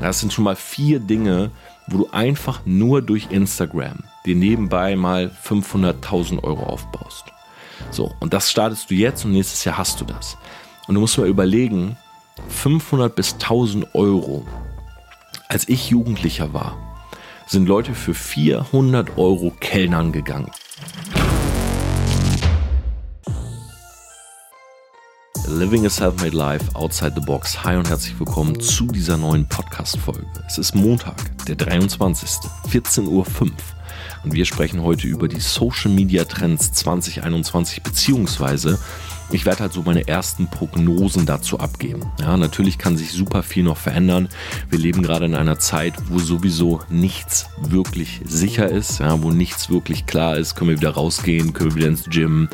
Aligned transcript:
Das 0.00 0.20
sind 0.20 0.32
schon 0.32 0.44
mal 0.44 0.56
vier 0.56 1.00
Dinge, 1.00 1.50
wo 1.88 1.98
du 1.98 2.10
einfach 2.10 2.60
nur 2.64 3.02
durch 3.02 3.30
Instagram 3.30 4.04
dir 4.24 4.36
nebenbei 4.36 4.94
mal 4.96 5.30
500.000 5.44 6.42
Euro 6.42 6.64
aufbaust. 6.64 7.24
So, 7.90 8.14
und 8.20 8.34
das 8.34 8.50
startest 8.50 8.90
du 8.90 8.94
jetzt 8.94 9.24
und 9.24 9.32
nächstes 9.32 9.64
Jahr 9.64 9.78
hast 9.78 10.00
du 10.00 10.04
das. 10.04 10.36
Und 10.86 10.94
du 10.94 11.00
musst 11.00 11.18
mal 11.18 11.28
überlegen, 11.28 11.96
500 12.48 13.14
bis 13.14 13.34
1000 13.34 13.94
Euro. 13.94 14.46
Als 15.48 15.68
ich 15.68 15.90
Jugendlicher 15.90 16.52
war, 16.52 16.76
sind 17.46 17.66
Leute 17.66 17.94
für 17.94 18.14
400 18.14 19.16
Euro 19.16 19.52
Kellnern 19.58 20.12
gegangen. 20.12 20.50
Living 25.48 25.86
a 25.86 25.90
Self-Made 25.90 26.36
Life 26.36 26.66
Outside 26.74 27.14
the 27.14 27.22
Box. 27.22 27.64
Hi 27.64 27.74
und 27.76 27.88
herzlich 27.88 28.18
willkommen 28.18 28.60
zu 28.60 28.86
dieser 28.86 29.16
neuen 29.16 29.48
Podcast-Folge. 29.48 30.26
Es 30.46 30.58
ist 30.58 30.74
Montag, 30.74 31.16
der 31.46 31.56
23. 31.56 32.28
14.05 32.70 33.06
Uhr 33.08 33.26
und 34.24 34.34
wir 34.34 34.44
sprechen 34.44 34.82
heute 34.82 35.06
über 35.06 35.26
die 35.26 35.40
Social 35.40 35.90
Media 35.90 36.24
Trends 36.24 36.72
2021 36.72 37.82
beziehungsweise 37.82 38.78
ich 39.30 39.46
werde 39.46 39.60
halt 39.60 39.72
so 39.72 39.82
meine 39.82 40.06
ersten 40.06 40.48
Prognosen 40.48 41.24
dazu 41.24 41.58
abgeben. 41.58 42.12
Ja, 42.20 42.36
natürlich 42.36 42.76
kann 42.76 42.98
sich 42.98 43.10
super 43.12 43.42
viel 43.42 43.64
noch 43.64 43.78
verändern. 43.78 44.28
Wir 44.68 44.78
leben 44.78 45.02
gerade 45.02 45.24
in 45.24 45.34
einer 45.34 45.58
Zeit, 45.58 45.94
wo 46.10 46.18
sowieso 46.18 46.80
nichts 46.90 47.46
wirklich 47.58 48.20
sicher 48.26 48.68
ist, 48.68 49.00
ja, 49.00 49.22
wo 49.22 49.30
nichts 49.30 49.70
wirklich 49.70 50.04
klar 50.04 50.36
ist. 50.36 50.56
Können 50.56 50.70
wir 50.70 50.76
wieder 50.76 50.90
rausgehen, 50.90 51.54
können 51.54 51.70
wir 51.70 51.76
wieder 51.76 51.88
ins 51.88 52.04
Gym, 52.04 52.50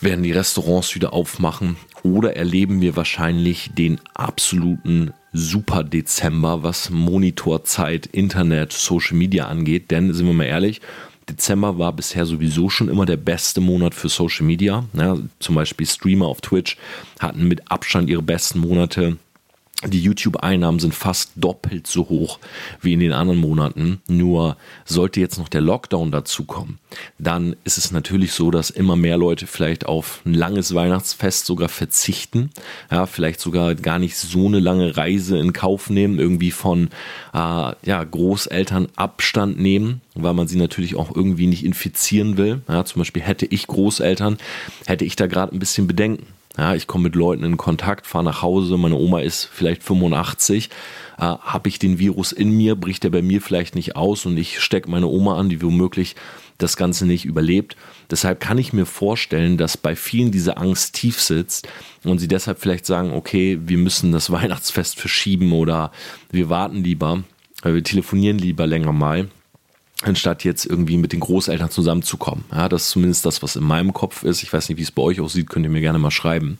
werden 0.00 0.22
die 0.22 0.32
Restaurants 0.32 0.94
wieder 0.94 1.12
aufmachen 1.12 1.76
oder 2.04 2.36
erleben 2.36 2.80
wir 2.80 2.94
wahrscheinlich 2.94 3.70
den 3.76 3.98
absoluten 4.12 5.12
Super 5.32 5.82
Dezember, 5.82 6.62
was 6.62 6.90
Monitorzeit, 6.90 8.06
Internet, 8.06 8.72
Social 8.72 9.16
Media 9.16 9.46
angeht. 9.48 9.90
Denn 9.90 10.12
sind 10.12 10.26
wir 10.26 10.34
mal 10.34 10.44
ehrlich, 10.44 10.80
Dezember 11.28 11.78
war 11.78 11.92
bisher 11.92 12.26
sowieso 12.26 12.68
schon 12.68 12.88
immer 12.88 13.06
der 13.06 13.16
beste 13.16 13.60
Monat 13.60 13.94
für 13.94 14.08
Social 14.08 14.46
Media. 14.46 14.84
Ja, 14.92 15.16
zum 15.40 15.54
Beispiel 15.54 15.86
Streamer 15.86 16.26
auf 16.26 16.40
Twitch 16.42 16.76
hatten 17.18 17.48
mit 17.48 17.70
Abstand 17.70 18.10
ihre 18.10 18.22
besten 18.22 18.60
Monate. 18.60 19.16
Die 19.82 20.00
YouTube-Einnahmen 20.00 20.78
sind 20.78 20.94
fast 20.94 21.32
doppelt 21.36 21.86
so 21.86 22.08
hoch 22.08 22.38
wie 22.80 22.94
in 22.94 23.00
den 23.00 23.12
anderen 23.12 23.40
Monaten. 23.40 24.00
Nur 24.08 24.56
sollte 24.86 25.20
jetzt 25.20 25.36
noch 25.38 25.48
der 25.48 25.60
Lockdown 25.60 26.10
dazukommen, 26.10 26.78
dann 27.18 27.56
ist 27.64 27.76
es 27.76 27.90
natürlich 27.90 28.32
so, 28.32 28.50
dass 28.50 28.70
immer 28.70 28.96
mehr 28.96 29.18
Leute 29.18 29.46
vielleicht 29.46 29.84
auf 29.84 30.22
ein 30.24 30.32
langes 30.32 30.74
Weihnachtsfest 30.74 31.44
sogar 31.44 31.68
verzichten. 31.68 32.50
Ja, 32.90 33.06
vielleicht 33.06 33.40
sogar 33.40 33.74
gar 33.74 33.98
nicht 33.98 34.16
so 34.16 34.46
eine 34.46 34.60
lange 34.60 34.96
Reise 34.96 35.38
in 35.38 35.52
Kauf 35.52 35.90
nehmen, 35.90 36.18
irgendwie 36.18 36.52
von 36.52 36.88
äh, 37.34 37.38
ja, 37.82 38.04
Großeltern 38.04 38.88
Abstand 38.96 39.58
nehmen, 39.58 40.00
weil 40.14 40.34
man 40.34 40.48
sie 40.48 40.56
natürlich 40.56 40.94
auch 40.94 41.14
irgendwie 41.14 41.46
nicht 41.46 41.64
infizieren 41.64 42.38
will. 42.38 42.62
Ja, 42.68 42.84
zum 42.84 43.00
Beispiel 43.00 43.22
hätte 43.22 43.46
ich 43.46 43.66
Großeltern, 43.66 44.38
hätte 44.86 45.04
ich 45.04 45.16
da 45.16 45.26
gerade 45.26 45.54
ein 45.54 45.58
bisschen 45.58 45.86
Bedenken. 45.86 46.26
Ja, 46.56 46.74
ich 46.74 46.86
komme 46.86 47.04
mit 47.04 47.16
Leuten 47.16 47.42
in 47.42 47.56
Kontakt, 47.56 48.06
fahre 48.06 48.24
nach 48.24 48.42
Hause, 48.42 48.76
meine 48.76 48.94
Oma 48.94 49.20
ist 49.20 49.44
vielleicht 49.44 49.82
85. 49.82 50.70
Äh, 51.18 51.22
Habe 51.22 51.68
ich 51.68 51.80
den 51.80 51.98
Virus 51.98 52.30
in 52.30 52.50
mir, 52.50 52.76
bricht 52.76 53.04
er 53.04 53.10
bei 53.10 53.22
mir 53.22 53.40
vielleicht 53.40 53.74
nicht 53.74 53.96
aus 53.96 54.24
und 54.24 54.36
ich 54.36 54.60
stecke 54.60 54.88
meine 54.88 55.08
Oma 55.08 55.36
an, 55.36 55.48
die 55.48 55.60
womöglich 55.62 56.14
das 56.58 56.76
Ganze 56.76 57.06
nicht 57.06 57.24
überlebt. 57.24 57.76
Deshalb 58.08 58.38
kann 58.38 58.58
ich 58.58 58.72
mir 58.72 58.86
vorstellen, 58.86 59.56
dass 59.56 59.76
bei 59.76 59.96
vielen 59.96 60.30
diese 60.30 60.56
Angst 60.56 60.94
tief 60.94 61.20
sitzt 61.20 61.66
und 62.04 62.18
sie 62.18 62.28
deshalb 62.28 62.60
vielleicht 62.60 62.86
sagen, 62.86 63.12
okay, 63.12 63.58
wir 63.64 63.78
müssen 63.78 64.12
das 64.12 64.30
Weihnachtsfest 64.30 65.00
verschieben 65.00 65.52
oder 65.52 65.90
wir 66.30 66.50
warten 66.50 66.84
lieber, 66.84 67.24
wir 67.64 67.82
telefonieren 67.82 68.38
lieber 68.38 68.66
länger 68.68 68.92
mal 68.92 69.28
anstatt 70.04 70.44
jetzt 70.44 70.66
irgendwie 70.66 70.96
mit 70.96 71.12
den 71.12 71.20
Großeltern 71.20 71.70
zusammenzukommen. 71.70 72.44
Ja, 72.52 72.68
das 72.68 72.84
ist 72.84 72.90
zumindest 72.90 73.26
das, 73.26 73.42
was 73.42 73.56
in 73.56 73.64
meinem 73.64 73.92
Kopf 73.92 74.22
ist. 74.22 74.42
Ich 74.42 74.52
weiß 74.52 74.68
nicht, 74.68 74.78
wie 74.78 74.82
es 74.82 74.90
bei 74.90 75.02
euch 75.02 75.20
aussieht, 75.20 75.50
könnt 75.50 75.64
ihr 75.64 75.70
mir 75.70 75.80
gerne 75.80 75.98
mal 75.98 76.10
schreiben. 76.10 76.58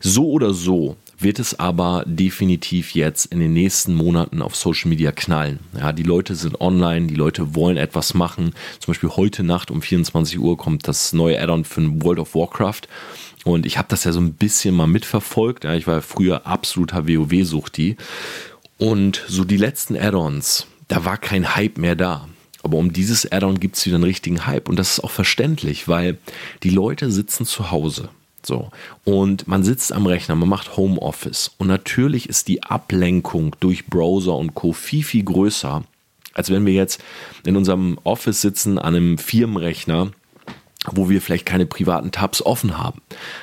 So 0.00 0.28
oder 0.28 0.52
so 0.52 0.96
wird 1.18 1.38
es 1.38 1.58
aber 1.58 2.04
definitiv 2.06 2.94
jetzt 2.94 3.26
in 3.26 3.40
den 3.40 3.52
nächsten 3.52 3.94
Monaten 3.94 4.42
auf 4.42 4.56
Social 4.56 4.88
Media 4.88 5.12
knallen. 5.12 5.60
Ja, 5.78 5.92
die 5.92 6.02
Leute 6.02 6.34
sind 6.34 6.60
online, 6.60 7.06
die 7.06 7.14
Leute 7.14 7.54
wollen 7.54 7.76
etwas 7.76 8.14
machen. 8.14 8.54
Zum 8.80 8.92
Beispiel 8.92 9.10
heute 9.10 9.42
Nacht 9.42 9.70
um 9.70 9.80
24 9.80 10.38
Uhr 10.38 10.56
kommt 10.56 10.86
das 10.88 11.12
neue 11.12 11.40
Add-on 11.40 11.64
für 11.64 12.02
World 12.02 12.18
of 12.18 12.34
Warcraft. 12.34 12.82
Und 13.44 13.66
ich 13.66 13.78
habe 13.78 13.88
das 13.88 14.04
ja 14.04 14.12
so 14.12 14.20
ein 14.20 14.34
bisschen 14.34 14.74
mal 14.74 14.86
mitverfolgt. 14.86 15.64
Ja, 15.64 15.74
ich 15.74 15.86
war 15.86 16.02
früher 16.02 16.46
absoluter 16.46 17.06
WoW-Suchti. 17.06 17.96
Und 18.78 19.22
so 19.28 19.44
die 19.44 19.56
letzten 19.56 19.96
Add-ons, 19.96 20.66
da 20.88 21.04
war 21.04 21.16
kein 21.16 21.54
Hype 21.54 21.78
mehr 21.78 21.94
da. 21.94 22.28
Aber 22.64 22.78
um 22.78 22.92
dieses 22.92 23.30
Add-on 23.30 23.60
gibt 23.60 23.76
es 23.76 23.86
wieder 23.86 23.96
einen 23.96 24.04
richtigen 24.04 24.46
Hype. 24.46 24.68
Und 24.68 24.78
das 24.78 24.94
ist 24.94 25.04
auch 25.04 25.10
verständlich, 25.10 25.86
weil 25.86 26.18
die 26.62 26.70
Leute 26.70 27.10
sitzen 27.10 27.44
zu 27.44 27.70
Hause. 27.70 28.08
So. 28.44 28.70
Und 29.04 29.46
man 29.46 29.62
sitzt 29.62 29.92
am 29.92 30.06
Rechner, 30.06 30.34
man 30.34 30.48
macht 30.48 30.76
Homeoffice. 30.76 31.52
Und 31.58 31.68
natürlich 31.68 32.28
ist 32.28 32.48
die 32.48 32.62
Ablenkung 32.62 33.54
durch 33.60 33.86
Browser 33.86 34.34
und 34.36 34.54
Co. 34.54 34.72
viel, 34.72 35.04
viel 35.04 35.24
größer, 35.24 35.84
als 36.32 36.50
wenn 36.50 36.64
wir 36.64 36.72
jetzt 36.72 37.02
in 37.44 37.56
unserem 37.56 37.98
Office 38.02 38.40
sitzen 38.40 38.78
an 38.78 38.94
einem 38.94 39.18
Firmenrechner 39.18 40.10
wo 40.92 41.08
wir 41.08 41.22
vielleicht 41.22 41.46
keine 41.46 41.66
privaten 41.66 42.12
Tabs 42.12 42.42
offen 42.42 42.78
haben. 42.78 43.00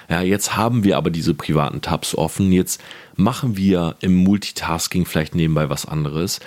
Ja, 0.09 0.21
jetzt 0.21 0.55
haben 0.55 0.83
wir 0.83 0.97
aber 0.97 1.09
diese 1.09 1.33
privaten 1.33 1.81
Tabs 1.81 2.15
offen. 2.15 2.51
Jetzt 2.51 2.79
machen 3.15 3.57
wir 3.57 3.95
im 4.01 4.15
Multitasking 4.15 5.05
vielleicht 5.05 5.33
nebenbei 5.33 5.69
was 5.69 5.85
anderes. 5.87 6.39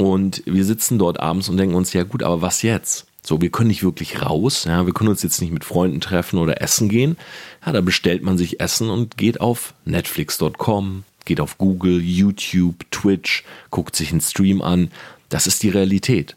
Und 0.00 0.42
wir 0.46 0.64
sitzen 0.64 0.98
dort 0.98 1.20
abends 1.20 1.50
und 1.50 1.58
denken 1.58 1.74
uns, 1.74 1.92
ja 1.92 2.04
gut, 2.04 2.22
aber 2.22 2.40
was 2.40 2.62
jetzt? 2.62 3.06
So, 3.22 3.42
wir 3.42 3.50
können 3.50 3.68
nicht 3.68 3.82
wirklich 3.82 4.22
raus, 4.22 4.64
ja, 4.64 4.86
wir 4.86 4.94
können 4.94 5.10
uns 5.10 5.22
jetzt 5.22 5.42
nicht 5.42 5.52
mit 5.52 5.62
Freunden 5.62 6.00
treffen 6.00 6.38
oder 6.38 6.62
essen 6.62 6.88
gehen. 6.88 7.18
Ja, 7.66 7.72
da 7.72 7.82
bestellt 7.82 8.22
man 8.22 8.38
sich 8.38 8.60
Essen 8.60 8.88
und 8.88 9.18
geht 9.18 9.42
auf 9.42 9.74
netflix.com, 9.84 11.04
geht 11.26 11.38
auf 11.38 11.58
Google, 11.58 12.00
YouTube, 12.00 12.90
Twitch, 12.90 13.44
guckt 13.68 13.94
sich 13.94 14.10
einen 14.10 14.22
Stream 14.22 14.62
an. 14.62 14.90
Das 15.28 15.46
ist 15.46 15.62
die 15.62 15.68
Realität. 15.68 16.34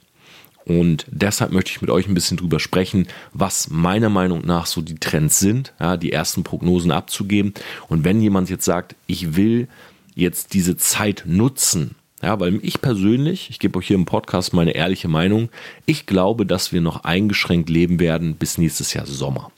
Und 0.65 1.05
deshalb 1.09 1.53
möchte 1.53 1.71
ich 1.71 1.79
mit 1.79 1.89
euch 1.89 2.05
ein 2.09 2.13
bisschen 2.13 2.35
drüber 2.35 2.59
sprechen, 2.59 3.07
was 3.31 3.69
meiner 3.69 4.09
Meinung 4.09 4.45
nach 4.45 4.65
so 4.65 4.81
die 4.81 4.95
Trends 4.95 5.39
sind, 5.39 5.71
ja, 5.79 5.95
die 5.95 6.11
ersten 6.11 6.43
Prognosen 6.43 6.91
abzugeben. 6.91 7.53
Und 7.87 8.03
wenn 8.03 8.21
jemand 8.21 8.49
jetzt 8.49 8.65
sagt, 8.65 8.97
ich 9.07 9.37
will 9.37 9.69
jetzt 10.15 10.53
diese 10.53 10.75
Zeit 10.75 11.23
nutzen, 11.25 11.95
ja, 12.23 12.39
weil 12.39 12.59
ich 12.63 12.81
persönlich, 12.81 13.49
ich 13.49 13.59
gebe 13.59 13.77
euch 13.77 13.87
hier 13.87 13.97
im 13.97 14.05
Podcast 14.05 14.53
meine 14.53 14.71
ehrliche 14.71 15.09
Meinung, 15.09 15.49
ich 15.85 16.05
glaube, 16.05 16.45
dass 16.45 16.71
wir 16.71 16.79
noch 16.79 17.03
eingeschränkt 17.03 17.69
leben 17.69 17.99
werden 17.99 18.35
bis 18.35 18.57
nächstes 18.57 18.93
Jahr 18.93 19.05
Sommer. 19.05 19.51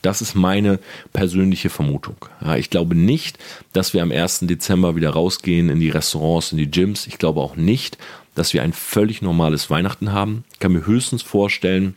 Das 0.00 0.22
ist 0.22 0.34
meine 0.34 0.78
persönliche 1.12 1.68
Vermutung. 1.68 2.16
Ja, 2.40 2.56
ich 2.56 2.70
glaube 2.70 2.94
nicht, 2.94 3.38
dass 3.72 3.92
wir 3.92 4.02
am 4.02 4.12
1. 4.12 4.40
Dezember 4.42 4.96
wieder 4.96 5.10
rausgehen 5.10 5.68
in 5.68 5.80
die 5.80 5.90
Restaurants, 5.90 6.52
in 6.52 6.58
die 6.58 6.70
Gyms. 6.70 7.06
Ich 7.06 7.18
glaube 7.18 7.40
auch 7.40 7.56
nicht, 7.56 7.98
dass 8.34 8.54
wir 8.54 8.62
ein 8.62 8.72
völlig 8.72 9.20
normales 9.20 9.68
Weihnachten 9.68 10.12
haben. 10.12 10.44
Ich 10.52 10.60
kann 10.60 10.72
mir 10.72 10.86
höchstens 10.86 11.22
vorstellen, 11.22 11.94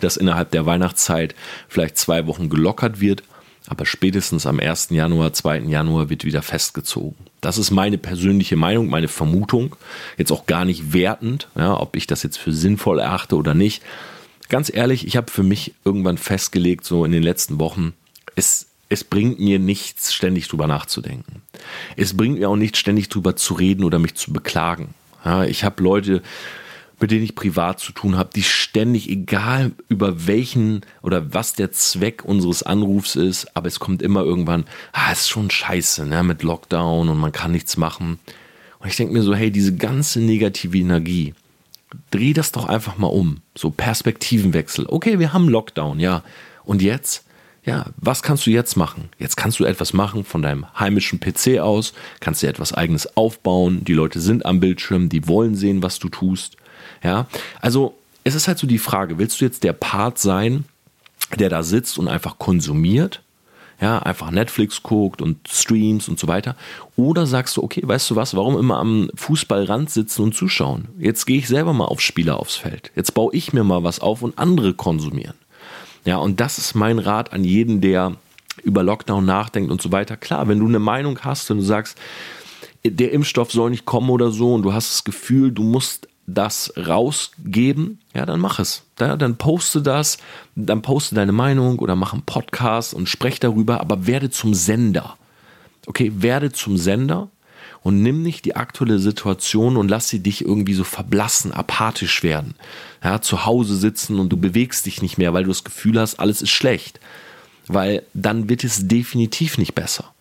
dass 0.00 0.16
innerhalb 0.18 0.50
der 0.50 0.66
Weihnachtszeit 0.66 1.34
vielleicht 1.68 1.96
zwei 1.96 2.26
Wochen 2.26 2.50
gelockert 2.50 3.00
wird 3.00 3.22
aber 3.68 3.84
spätestens 3.84 4.46
am 4.46 4.60
1. 4.60 4.88
Januar, 4.90 5.32
2. 5.32 5.60
Januar 5.60 6.08
wird 6.08 6.24
wieder 6.24 6.42
festgezogen. 6.42 7.16
Das 7.40 7.58
ist 7.58 7.70
meine 7.70 7.98
persönliche 7.98 8.56
Meinung, 8.56 8.88
meine 8.88 9.08
Vermutung. 9.08 9.76
Jetzt 10.16 10.32
auch 10.32 10.46
gar 10.46 10.64
nicht 10.64 10.92
wertend, 10.92 11.48
ja, 11.56 11.78
ob 11.78 11.94
ich 11.94 12.06
das 12.06 12.22
jetzt 12.22 12.38
für 12.38 12.52
sinnvoll 12.52 12.98
erachte 12.98 13.36
oder 13.36 13.54
nicht. 13.54 13.82
Ganz 14.48 14.72
ehrlich, 14.72 15.06
ich 15.06 15.16
habe 15.16 15.30
für 15.30 15.42
mich 15.42 15.74
irgendwann 15.84 16.16
festgelegt, 16.16 16.84
so 16.84 17.04
in 17.04 17.12
den 17.12 17.22
letzten 17.22 17.58
Wochen, 17.58 17.92
es, 18.34 18.68
es 18.88 19.04
bringt 19.04 19.38
mir 19.38 19.58
nichts, 19.58 20.14
ständig 20.14 20.48
drüber 20.48 20.66
nachzudenken. 20.66 21.42
Es 21.96 22.16
bringt 22.16 22.38
mir 22.38 22.48
auch 22.48 22.56
nichts, 22.56 22.78
ständig 22.78 23.10
drüber 23.10 23.36
zu 23.36 23.52
reden 23.52 23.84
oder 23.84 23.98
mich 23.98 24.14
zu 24.14 24.32
beklagen. 24.32 24.94
Ja, 25.24 25.44
ich 25.44 25.64
habe 25.64 25.82
Leute, 25.82 26.22
mit 27.00 27.10
denen 27.10 27.24
ich 27.24 27.34
privat 27.34 27.80
zu 27.80 27.92
tun 27.92 28.16
habe, 28.16 28.30
die 28.34 28.42
ständig, 28.42 29.08
egal 29.08 29.72
über 29.88 30.26
welchen 30.26 30.82
oder 31.02 31.32
was 31.32 31.52
der 31.52 31.72
Zweck 31.72 32.24
unseres 32.24 32.62
Anrufs 32.62 33.16
ist, 33.16 33.56
aber 33.56 33.68
es 33.68 33.78
kommt 33.78 34.02
immer 34.02 34.22
irgendwann, 34.22 34.64
ah, 34.92 35.12
ist 35.12 35.28
schon 35.28 35.50
scheiße, 35.50 36.06
ne, 36.06 36.22
mit 36.22 36.42
Lockdown 36.42 37.08
und 37.08 37.18
man 37.18 37.32
kann 37.32 37.52
nichts 37.52 37.76
machen. 37.76 38.18
Und 38.80 38.88
ich 38.88 38.96
denke 38.96 39.12
mir 39.12 39.22
so, 39.22 39.34
hey, 39.34 39.50
diese 39.50 39.74
ganze 39.74 40.20
negative 40.20 40.76
Energie, 40.76 41.34
dreh 42.10 42.32
das 42.32 42.52
doch 42.52 42.66
einfach 42.66 42.98
mal 42.98 43.08
um. 43.08 43.42
So 43.56 43.70
Perspektivenwechsel. 43.70 44.86
Okay, 44.88 45.18
wir 45.18 45.32
haben 45.32 45.48
Lockdown, 45.48 46.00
ja. 46.00 46.22
Und 46.64 46.82
jetzt? 46.82 47.24
Ja, 47.64 47.86
was 47.96 48.22
kannst 48.22 48.46
du 48.46 48.50
jetzt 48.50 48.76
machen? 48.76 49.10
Jetzt 49.18 49.36
kannst 49.36 49.60
du 49.60 49.64
etwas 49.64 49.92
machen 49.92 50.24
von 50.24 50.42
deinem 50.42 50.66
heimischen 50.78 51.20
PC 51.20 51.58
aus, 51.58 51.92
kannst 52.20 52.42
dir 52.42 52.48
etwas 52.48 52.72
eigenes 52.72 53.16
aufbauen. 53.16 53.84
Die 53.84 53.92
Leute 53.94 54.20
sind 54.20 54.46
am 54.46 54.60
Bildschirm, 54.60 55.08
die 55.08 55.28
wollen 55.28 55.54
sehen, 55.54 55.82
was 55.82 55.98
du 55.98 56.08
tust. 56.08 56.56
Ja, 57.02 57.26
also 57.60 57.96
es 58.24 58.34
ist 58.34 58.48
halt 58.48 58.58
so 58.58 58.66
die 58.66 58.78
Frage, 58.78 59.18
willst 59.18 59.40
du 59.40 59.44
jetzt 59.44 59.64
der 59.64 59.72
Part 59.72 60.18
sein, 60.18 60.64
der 61.38 61.48
da 61.48 61.62
sitzt 61.62 61.98
und 61.98 62.08
einfach 62.08 62.38
konsumiert? 62.38 63.22
ja, 63.80 64.00
einfach 64.00 64.30
Netflix 64.30 64.82
guckt 64.82 65.22
und 65.22 65.46
Streams 65.48 66.08
und 66.08 66.18
so 66.18 66.26
weiter. 66.26 66.56
Oder 66.96 67.26
sagst 67.26 67.56
du, 67.56 67.62
okay, 67.62 67.82
weißt 67.84 68.10
du 68.10 68.16
was, 68.16 68.34
warum 68.34 68.58
immer 68.58 68.78
am 68.78 69.08
Fußballrand 69.14 69.88
sitzen 69.88 70.22
und 70.22 70.34
zuschauen? 70.34 70.88
Jetzt 70.98 71.26
gehe 71.26 71.38
ich 71.38 71.48
selber 71.48 71.72
mal 71.72 71.84
auf 71.84 72.00
Spieler 72.00 72.40
aufs 72.40 72.56
Feld. 72.56 72.90
Jetzt 72.96 73.14
baue 73.14 73.32
ich 73.34 73.52
mir 73.52 73.62
mal 73.62 73.84
was 73.84 74.00
auf 74.00 74.22
und 74.22 74.38
andere 74.38 74.74
konsumieren. 74.74 75.34
Ja, 76.04 76.16
und 76.16 76.40
das 76.40 76.58
ist 76.58 76.74
mein 76.74 76.98
Rat 76.98 77.32
an 77.32 77.44
jeden, 77.44 77.80
der 77.80 78.16
über 78.64 78.82
Lockdown 78.82 79.24
nachdenkt 79.24 79.70
und 79.70 79.80
so 79.80 79.92
weiter. 79.92 80.16
Klar, 80.16 80.48
wenn 80.48 80.58
du 80.58 80.66
eine 80.66 80.80
Meinung 80.80 81.20
hast 81.20 81.50
und 81.50 81.58
du 81.58 81.64
sagst, 81.64 81.96
der 82.84 83.12
Impfstoff 83.12 83.52
soll 83.52 83.70
nicht 83.70 83.84
kommen 83.84 84.10
oder 84.10 84.32
so 84.32 84.54
und 84.54 84.62
du 84.62 84.72
hast 84.72 84.90
das 84.90 85.04
Gefühl, 85.04 85.52
du 85.52 85.62
musst 85.62 86.07
das 86.28 86.72
rausgeben, 86.76 88.00
ja, 88.14 88.26
dann 88.26 88.38
mach 88.38 88.58
es. 88.58 88.82
Dann 88.96 89.36
poste 89.36 89.80
das, 89.80 90.18
dann 90.54 90.82
poste 90.82 91.14
deine 91.14 91.32
Meinung 91.32 91.78
oder 91.78 91.96
mach 91.96 92.12
einen 92.12 92.22
Podcast 92.22 92.92
und 92.92 93.08
sprech 93.08 93.40
darüber, 93.40 93.80
aber 93.80 94.06
werde 94.06 94.28
zum 94.28 94.54
Sender. 94.54 95.16
Okay, 95.86 96.12
werde 96.16 96.52
zum 96.52 96.76
Sender 96.76 97.28
und 97.82 98.02
nimm 98.02 98.22
nicht 98.22 98.44
die 98.44 98.56
aktuelle 98.56 98.98
Situation 98.98 99.78
und 99.78 99.88
lass 99.88 100.08
sie 100.08 100.20
dich 100.20 100.44
irgendwie 100.44 100.74
so 100.74 100.84
verblassen, 100.84 101.52
apathisch 101.52 102.22
werden. 102.22 102.54
Ja, 103.02 103.22
zu 103.22 103.46
Hause 103.46 103.76
sitzen 103.76 104.20
und 104.20 104.28
du 104.28 104.36
bewegst 104.36 104.84
dich 104.84 105.00
nicht 105.00 105.16
mehr, 105.16 105.32
weil 105.32 105.44
du 105.44 105.50
das 105.50 105.64
Gefühl 105.64 105.98
hast, 105.98 106.20
alles 106.20 106.42
ist 106.42 106.50
schlecht. 106.50 107.00
Weil 107.68 108.02
dann 108.12 108.48
wird 108.50 108.64
es 108.64 108.86
definitiv 108.86 109.56
nicht 109.56 109.74
besser. 109.74 110.12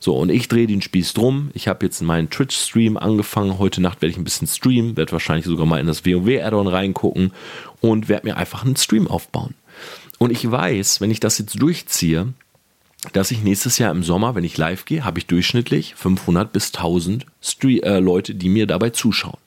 So, 0.00 0.16
und 0.16 0.30
ich 0.30 0.48
drehe 0.48 0.66
den 0.66 0.82
Spieß 0.82 1.14
drum. 1.14 1.50
Ich 1.54 1.68
habe 1.68 1.86
jetzt 1.86 2.00
meinen 2.00 2.30
Twitch-Stream 2.30 2.96
angefangen. 2.96 3.58
Heute 3.58 3.80
Nacht 3.80 4.02
werde 4.02 4.10
ich 4.10 4.16
ein 4.16 4.24
bisschen 4.24 4.46
streamen, 4.46 4.96
werde 4.96 5.12
wahrscheinlich 5.12 5.46
sogar 5.46 5.66
mal 5.66 5.80
in 5.80 5.86
das 5.86 6.04
WoW-Add-on 6.04 6.66
reingucken 6.66 7.32
und 7.80 8.08
werde 8.08 8.26
mir 8.26 8.36
einfach 8.36 8.64
einen 8.64 8.76
Stream 8.76 9.06
aufbauen. 9.06 9.54
Und 10.18 10.30
ich 10.30 10.50
weiß, 10.50 11.00
wenn 11.00 11.10
ich 11.10 11.20
das 11.20 11.38
jetzt 11.38 11.60
durchziehe, 11.60 12.32
dass 13.12 13.30
ich 13.30 13.42
nächstes 13.42 13.78
Jahr 13.78 13.92
im 13.92 14.02
Sommer, 14.02 14.34
wenn 14.34 14.44
ich 14.44 14.58
live 14.58 14.84
gehe, 14.84 15.04
habe 15.04 15.18
ich 15.18 15.26
durchschnittlich 15.26 15.94
500 15.94 16.52
bis 16.52 16.74
1000 16.74 17.26
Stre 17.40 17.82
äh, 17.82 18.00
Leute, 18.00 18.34
die 18.34 18.48
mir 18.48 18.66
dabei 18.66 18.90
zuschauen. 18.90 19.38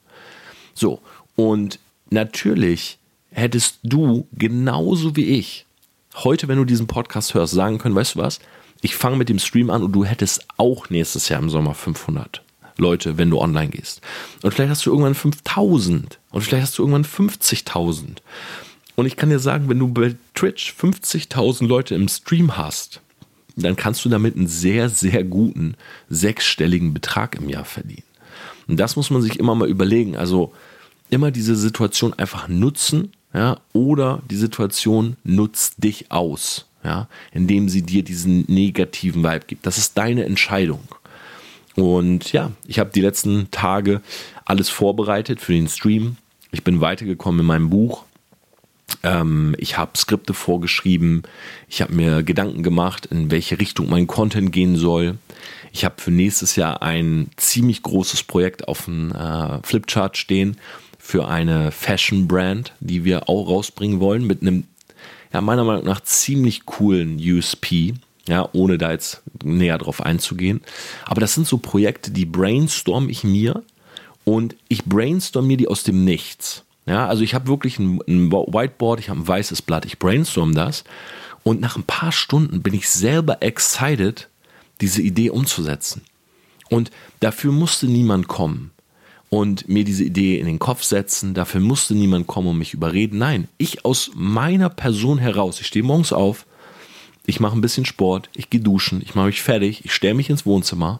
So, 0.73 1.01
und 1.35 1.79
natürlich 2.09 2.97
hättest 3.31 3.79
du 3.83 4.27
genauso 4.31 5.15
wie 5.15 5.25
ich 5.25 5.65
heute, 6.15 6.47
wenn 6.47 6.57
du 6.57 6.65
diesen 6.65 6.87
Podcast 6.87 7.33
hörst, 7.33 7.53
sagen 7.53 7.77
können, 7.77 7.95
weißt 7.95 8.15
du 8.15 8.19
was, 8.19 8.39
ich 8.81 8.95
fange 8.95 9.15
mit 9.15 9.29
dem 9.29 9.39
Stream 9.39 9.69
an 9.69 9.83
und 9.83 9.91
du 9.91 10.03
hättest 10.03 10.45
auch 10.57 10.89
nächstes 10.89 11.29
Jahr 11.29 11.41
im 11.41 11.49
Sommer 11.49 11.73
500 11.73 12.41
Leute, 12.77 13.17
wenn 13.17 13.29
du 13.29 13.39
online 13.39 13.69
gehst. 13.69 14.01
Und 14.41 14.53
vielleicht 14.53 14.71
hast 14.71 14.85
du 14.85 14.89
irgendwann 14.89 15.15
5000 15.15 16.19
und 16.31 16.41
vielleicht 16.41 16.63
hast 16.63 16.77
du 16.77 16.83
irgendwann 16.83 17.05
50.000. 17.05 18.17
Und 18.95 19.05
ich 19.05 19.15
kann 19.15 19.29
dir 19.29 19.39
sagen, 19.39 19.69
wenn 19.69 19.79
du 19.79 19.87
bei 19.87 20.15
Twitch 20.33 20.73
50.000 20.79 21.67
Leute 21.67 21.95
im 21.95 22.07
Stream 22.07 22.57
hast, 22.57 23.01
dann 23.55 23.75
kannst 23.75 24.03
du 24.03 24.09
damit 24.09 24.35
einen 24.35 24.47
sehr, 24.47 24.89
sehr 24.89 25.23
guten 25.23 25.75
sechsstelligen 26.09 26.93
Betrag 26.93 27.35
im 27.35 27.49
Jahr 27.49 27.65
verdienen. 27.65 28.03
Und 28.67 28.79
das 28.79 28.95
muss 28.95 29.09
man 29.09 29.21
sich 29.21 29.39
immer 29.39 29.55
mal 29.55 29.69
überlegen. 29.69 30.17
Also 30.17 30.53
immer 31.09 31.31
diese 31.31 31.55
Situation 31.55 32.13
einfach 32.13 32.47
nutzen, 32.47 33.11
ja, 33.33 33.59
oder 33.73 34.21
die 34.29 34.35
Situation 34.35 35.17
nutzt 35.23 35.83
dich 35.83 36.11
aus 36.11 36.65
ja, 36.83 37.07
indem 37.31 37.69
sie 37.69 37.81
dir 37.81 38.03
diesen 38.03 38.45
negativen 38.47 39.23
Vibe 39.23 39.45
gibt. 39.47 39.65
Das 39.65 39.77
ist 39.77 39.97
deine 39.97 40.25
Entscheidung. 40.25 40.81
Und 41.75 42.31
ja, 42.33 42.51
ich 42.67 42.79
habe 42.79 42.91
die 42.93 43.01
letzten 43.01 43.49
Tage 43.51 44.01
alles 44.45 44.69
vorbereitet 44.69 45.39
für 45.39 45.53
den 45.53 45.67
Stream. 45.67 46.17
Ich 46.51 46.63
bin 46.63 46.81
weitergekommen 46.81 47.41
in 47.41 47.45
meinem 47.45 47.69
Buch. 47.69 48.03
Ähm, 49.03 49.55
ich 49.57 49.77
habe 49.77 49.97
Skripte 49.97 50.33
vorgeschrieben. 50.33 51.23
Ich 51.69 51.81
habe 51.81 51.93
mir 51.93 52.23
Gedanken 52.23 52.63
gemacht, 52.63 53.05
in 53.05 53.31
welche 53.31 53.59
Richtung 53.59 53.89
mein 53.89 54.07
Content 54.07 54.51
gehen 54.51 54.75
soll. 54.75 55.17
Ich 55.71 55.85
habe 55.85 55.95
für 56.01 56.11
nächstes 56.11 56.57
Jahr 56.57 56.81
ein 56.81 57.29
ziemlich 57.37 57.83
großes 57.83 58.23
Projekt 58.23 58.67
auf 58.67 58.85
dem 58.85 59.11
äh, 59.13 59.63
Flipchart 59.63 60.17
stehen 60.17 60.57
für 60.99 61.27
eine 61.27 61.71
Fashion 61.71 62.27
Brand, 62.27 62.73
die 62.79 63.05
wir 63.05 63.27
auch 63.27 63.47
rausbringen 63.47 63.99
wollen 63.99 64.27
mit 64.27 64.41
einem 64.41 64.65
ja, 65.33 65.41
meiner 65.41 65.63
Meinung 65.63 65.85
nach 65.85 66.01
ziemlich 66.01 66.65
coolen 66.65 67.17
USP. 67.17 67.93
Ja, 68.27 68.47
ohne 68.53 68.77
da 68.77 68.91
jetzt 68.91 69.23
näher 69.43 69.79
drauf 69.79 69.99
einzugehen. 69.99 70.61
Aber 71.05 71.19
das 71.21 71.33
sind 71.33 71.47
so 71.47 71.57
Projekte, 71.57 72.11
die 72.11 72.25
brainstorm 72.25 73.09
ich 73.09 73.23
mir 73.23 73.63
und 74.25 74.55
ich 74.67 74.85
brainstorm 74.85 75.47
mir 75.47 75.57
die 75.57 75.67
aus 75.67 75.83
dem 75.83 76.05
Nichts. 76.05 76.63
Ja, 76.85 77.07
also 77.07 77.23
ich 77.23 77.33
habe 77.33 77.47
wirklich 77.47 77.79
ein, 77.79 77.99
ein 78.07 78.31
Whiteboard, 78.31 78.99
ich 78.99 79.09
habe 79.09 79.19
ein 79.19 79.27
weißes 79.27 79.63
Blatt, 79.63 79.85
ich 79.85 79.97
brainstorm 79.97 80.53
das 80.53 80.83
und 81.43 81.61
nach 81.61 81.77
ein 81.77 81.83
paar 81.83 82.11
Stunden 82.11 82.61
bin 82.61 82.75
ich 82.75 82.89
selber 82.89 83.41
excited, 83.41 84.29
diese 84.81 85.01
Idee 85.01 85.31
umzusetzen. 85.31 86.03
Und 86.69 86.91
dafür 87.19 87.51
musste 87.51 87.87
niemand 87.87 88.27
kommen 88.27 88.71
und 89.33 89.69
mir 89.69 89.85
diese 89.85 90.03
Idee 90.03 90.39
in 90.39 90.45
den 90.45 90.59
Kopf 90.59 90.83
setzen. 90.83 91.33
Dafür 91.33 91.61
musste 91.61 91.95
niemand 91.95 92.27
kommen 92.27 92.49
und 92.49 92.57
mich 92.57 92.73
überreden. 92.73 93.17
Nein, 93.17 93.47
ich 93.57 93.85
aus 93.85 94.11
meiner 94.13 94.69
Person 94.69 95.17
heraus, 95.17 95.61
ich 95.61 95.67
stehe 95.67 95.83
morgens 95.83 96.11
auf, 96.11 96.45
ich 97.25 97.39
mache 97.39 97.57
ein 97.57 97.61
bisschen 97.61 97.85
Sport, 97.85 98.29
ich 98.33 98.49
gehe 98.49 98.59
duschen, 98.59 99.01
ich 99.01 99.15
mache 99.15 99.27
mich 99.27 99.41
fertig, 99.41 99.85
ich 99.85 99.93
stelle 99.93 100.15
mich 100.15 100.29
ins 100.29 100.45
Wohnzimmer, 100.45 100.99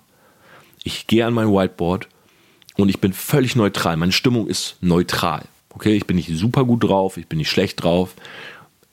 ich 0.84 1.08
gehe 1.08 1.26
an 1.26 1.34
mein 1.34 1.50
Whiteboard 1.50 2.08
und 2.78 2.88
ich 2.88 3.02
bin 3.02 3.12
völlig 3.12 3.58
neutral. 3.58 3.98
Meine 3.98 4.14
Stimmung 4.14 4.48
ist 4.48 4.78
neutral. 4.80 5.44
Okay, 5.70 5.98
ich 5.98 6.08
bin 6.08 6.16
nicht 6.16 6.30
super 6.34 6.64
gut 6.64 6.86
drauf, 6.86 7.18
ich 7.18 7.28
bin 7.28 7.38
nicht 7.38 7.50
schlecht 7.50 7.84
drauf. 7.84 8.14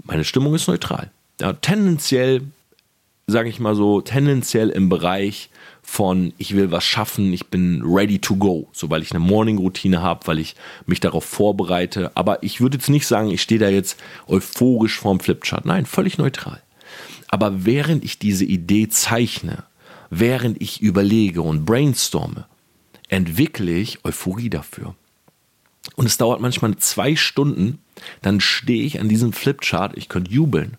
Meine 0.02 0.25
Stimmung 0.25 0.55
ist 0.56 0.67
neutral. 0.67 1.12
Ja, 1.40 1.52
tendenziell, 1.52 2.43
sage 3.29 3.49
ich 3.49 3.61
mal 3.61 3.76
so, 3.76 4.00
tendenziell 4.00 4.70
im 4.70 4.88
Bereich 4.88 5.49
von 5.90 6.35
ich 6.37 6.55
will 6.55 6.70
was 6.70 6.85
schaffen, 6.85 7.32
ich 7.32 7.46
bin 7.46 7.82
ready 7.82 8.19
to 8.19 8.37
go, 8.37 8.69
so 8.73 8.90
weil 8.90 9.02
ich 9.02 9.11
eine 9.11 9.20
Morning-Routine 9.20 10.02
habe, 10.02 10.26
weil 10.26 10.38
ich 10.38 10.55
mich 10.85 11.00
darauf 11.00 11.25
vorbereite. 11.25 12.12
Aber 12.14 12.43
ich 12.43 12.61
würde 12.61 12.76
jetzt 12.76 12.90
nicht 12.90 13.06
sagen, 13.06 13.31
ich 13.31 13.40
stehe 13.40 13.58
da 13.58 13.70
jetzt 13.70 13.99
euphorisch 14.29 14.99
vorm 14.99 15.19
Flipchart. 15.19 15.64
Nein, 15.64 15.87
völlig 15.87 16.19
neutral. 16.19 16.62
Aber 17.29 17.64
während 17.64 18.05
ich 18.05 18.19
diese 18.19 18.44
Idee 18.44 18.88
zeichne, 18.88 19.64
während 20.11 20.61
ich 20.61 20.82
überlege 20.82 21.40
und 21.40 21.64
brainstorme, 21.64 22.44
entwickle 23.08 23.73
ich 23.73 24.05
Euphorie 24.05 24.50
dafür. 24.50 24.94
Und 25.96 26.05
es 26.05 26.19
dauert 26.19 26.43
manchmal 26.43 26.76
zwei 26.76 27.17
Stunden, 27.17 27.79
dann 28.20 28.40
stehe 28.40 28.85
ich 28.85 29.00
an 29.00 29.08
diesem 29.08 29.32
Flipchart, 29.32 29.96
ich 29.96 30.11
könnte 30.11 30.31
jubeln. 30.31 30.76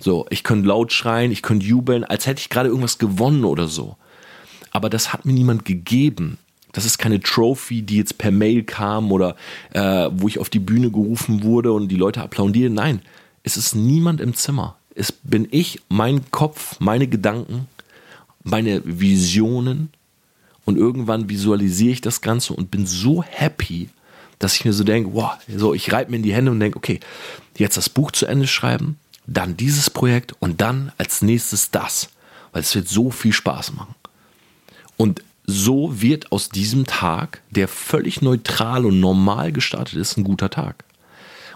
So, 0.00 0.26
ich 0.30 0.42
könnte 0.42 0.68
laut 0.68 0.90
schreien, 0.90 1.32
ich 1.32 1.42
könnte 1.42 1.66
jubeln, 1.66 2.02
als 2.02 2.26
hätte 2.26 2.40
ich 2.40 2.48
gerade 2.48 2.70
irgendwas 2.70 2.98
gewonnen 2.98 3.44
oder 3.44 3.68
so 3.68 3.98
aber 4.78 4.90
das 4.90 5.12
hat 5.12 5.26
mir 5.26 5.32
niemand 5.32 5.64
gegeben. 5.64 6.38
Das 6.70 6.84
ist 6.84 6.98
keine 6.98 7.18
Trophy, 7.18 7.82
die 7.82 7.96
jetzt 7.96 8.16
per 8.16 8.30
Mail 8.30 8.62
kam 8.62 9.10
oder 9.10 9.34
äh, 9.72 10.08
wo 10.12 10.28
ich 10.28 10.38
auf 10.38 10.50
die 10.50 10.60
Bühne 10.60 10.92
gerufen 10.92 11.42
wurde 11.42 11.72
und 11.72 11.88
die 11.88 11.96
Leute 11.96 12.22
applaudieren. 12.22 12.74
Nein, 12.74 13.02
es 13.42 13.56
ist 13.56 13.74
niemand 13.74 14.20
im 14.20 14.34
Zimmer. 14.34 14.76
Es 14.94 15.10
bin 15.10 15.48
ich, 15.50 15.80
mein 15.88 16.30
Kopf, 16.30 16.78
meine 16.78 17.08
Gedanken, 17.08 17.66
meine 18.44 18.80
Visionen 18.84 19.90
und 20.64 20.76
irgendwann 20.76 21.28
visualisiere 21.28 21.94
ich 21.94 22.00
das 22.00 22.20
Ganze 22.20 22.52
und 22.52 22.70
bin 22.70 22.86
so 22.86 23.24
happy, 23.24 23.88
dass 24.38 24.54
ich 24.54 24.64
mir 24.64 24.72
so 24.72 24.84
denke, 24.84 25.12
wow, 25.12 25.32
so 25.48 25.74
ich 25.74 25.92
reibe 25.92 26.12
mir 26.12 26.18
in 26.18 26.22
die 26.22 26.34
Hände 26.34 26.52
und 26.52 26.60
denke, 26.60 26.76
okay, 26.76 27.00
jetzt 27.56 27.76
das 27.76 27.88
Buch 27.88 28.12
zu 28.12 28.26
Ende 28.26 28.46
schreiben, 28.46 28.96
dann 29.26 29.56
dieses 29.56 29.90
Projekt 29.90 30.36
und 30.38 30.60
dann 30.60 30.92
als 30.98 31.20
nächstes 31.20 31.72
das, 31.72 32.10
weil 32.52 32.62
es 32.62 32.76
wird 32.76 32.88
so 32.88 33.10
viel 33.10 33.32
Spaß 33.32 33.72
machen. 33.72 33.96
Und 34.98 35.22
so 35.46 36.02
wird 36.02 36.30
aus 36.30 36.50
diesem 36.50 36.84
Tag, 36.84 37.40
der 37.50 37.68
völlig 37.68 38.20
neutral 38.20 38.84
und 38.84 39.00
normal 39.00 39.50
gestartet 39.50 39.94
ist, 39.94 40.18
ein 40.18 40.24
guter 40.24 40.50
Tag. 40.50 40.84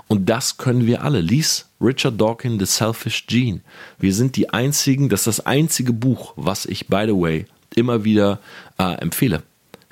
Und 0.08 0.30
das 0.30 0.56
können 0.56 0.86
wir 0.86 1.02
alle. 1.02 1.20
Lies 1.20 1.66
Richard 1.80 2.18
Dawkins, 2.18 2.58
The 2.58 2.66
Selfish 2.66 3.26
Gene. 3.26 3.60
Wir 3.98 4.14
sind 4.14 4.36
die 4.36 4.48
einzigen, 4.50 5.10
das 5.10 5.26
ist 5.26 5.38
das 5.38 5.46
einzige 5.46 5.92
Buch, 5.92 6.32
was 6.36 6.64
ich, 6.64 6.86
by 6.88 7.04
the 7.06 7.12
way, 7.12 7.44
immer 7.74 8.04
wieder 8.04 8.40
äh, 8.78 8.94
empfehle. 8.94 9.42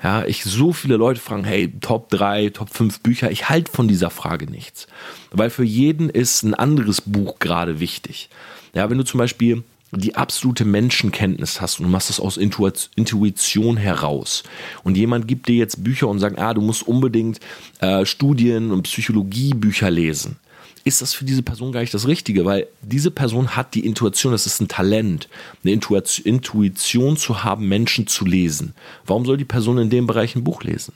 Ja, 0.03 0.25
ich 0.25 0.43
so 0.43 0.73
viele 0.73 0.95
Leute 0.97 1.19
fragen, 1.19 1.43
hey, 1.43 1.71
Top 1.79 2.09
3, 2.09 2.49
Top 2.49 2.73
5 2.73 3.01
Bücher. 3.01 3.29
Ich 3.29 3.49
halte 3.49 3.71
von 3.71 3.87
dieser 3.87 4.09
Frage 4.09 4.49
nichts. 4.49 4.87
Weil 5.29 5.51
für 5.51 5.63
jeden 5.63 6.09
ist 6.09 6.41
ein 6.41 6.55
anderes 6.55 7.01
Buch 7.01 7.37
gerade 7.37 7.79
wichtig. 7.79 8.29
Ja, 8.73 8.89
wenn 8.89 8.97
du 8.97 9.03
zum 9.03 9.19
Beispiel 9.19 9.63
die 9.91 10.15
absolute 10.15 10.63
Menschenkenntnis 10.63 11.59
hast 11.59 11.79
und 11.79 11.85
du 11.85 11.91
machst 11.91 12.09
das 12.09 12.19
aus 12.19 12.37
Intuition 12.37 13.77
heraus 13.77 14.43
und 14.83 14.95
jemand 14.95 15.27
gibt 15.27 15.47
dir 15.47 15.55
jetzt 15.55 15.83
Bücher 15.83 16.07
und 16.07 16.19
sagt, 16.19 16.39
ah, 16.39 16.53
du 16.53 16.61
musst 16.61 16.87
unbedingt 16.87 17.39
äh, 17.79 18.05
Studien 18.05 18.71
und 18.71 18.83
Psychologiebücher 18.83 19.91
lesen, 19.91 20.37
ist 20.83 21.01
das 21.01 21.13
für 21.13 21.25
diese 21.25 21.43
Person 21.43 21.71
gar 21.71 21.81
nicht 21.81 21.93
das 21.93 22.07
Richtige, 22.07 22.45
weil 22.45 22.67
diese 22.81 23.11
Person 23.11 23.55
hat 23.55 23.75
die 23.75 23.85
Intuition, 23.85 24.31
das 24.31 24.45
ist 24.45 24.61
ein 24.61 24.67
Talent, 24.67 25.27
eine 25.63 25.73
Intuition 25.73 27.17
zu 27.17 27.43
haben, 27.43 27.67
Menschen 27.67 28.07
zu 28.07 28.25
lesen. 28.25 28.73
Warum 29.05 29.25
soll 29.25 29.37
die 29.37 29.45
Person 29.45 29.77
in 29.77 29.89
dem 29.89 30.07
Bereich 30.07 30.35
ein 30.35 30.43
Buch 30.43 30.63
lesen? 30.63 30.93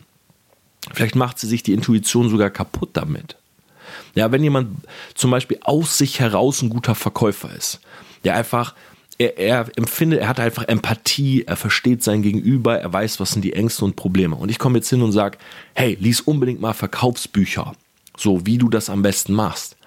Vielleicht 0.93 1.15
macht 1.15 1.39
sie 1.39 1.47
sich 1.47 1.63
die 1.63 1.73
Intuition 1.73 2.29
sogar 2.29 2.49
kaputt 2.49 2.91
damit. 2.93 3.35
Ja, 4.15 4.31
wenn 4.31 4.43
jemand 4.43 4.77
zum 5.13 5.31
Beispiel 5.31 5.59
aus 5.61 5.97
sich 5.97 6.19
heraus 6.19 6.61
ein 6.61 6.69
guter 6.69 6.95
Verkäufer 6.95 7.53
ist, 7.55 7.79
der 8.25 8.35
einfach 8.35 8.75
er, 9.17 9.37
er 9.37 9.67
empfindet, 9.77 10.19
er 10.19 10.27
hat 10.27 10.39
einfach 10.39 10.67
Empathie, 10.67 11.43
er 11.43 11.55
versteht 11.55 12.03
sein 12.03 12.21
Gegenüber, 12.21 12.79
er 12.79 12.91
weiß, 12.91 13.19
was 13.19 13.31
sind 13.31 13.43
die 13.43 13.53
Ängste 13.53 13.85
und 13.85 13.95
Probleme. 13.95 14.35
Und 14.35 14.49
ich 14.49 14.59
komme 14.59 14.77
jetzt 14.77 14.89
hin 14.89 15.01
und 15.01 15.11
sage, 15.11 15.37
hey, 15.73 15.97
lies 15.99 16.21
unbedingt 16.21 16.59
mal 16.59 16.73
Verkaufsbücher, 16.73 17.73
so 18.17 18.45
wie 18.45 18.57
du 18.57 18.69
das 18.69 18.89
am 18.89 19.01
besten 19.01 19.33
machst. 19.33 19.77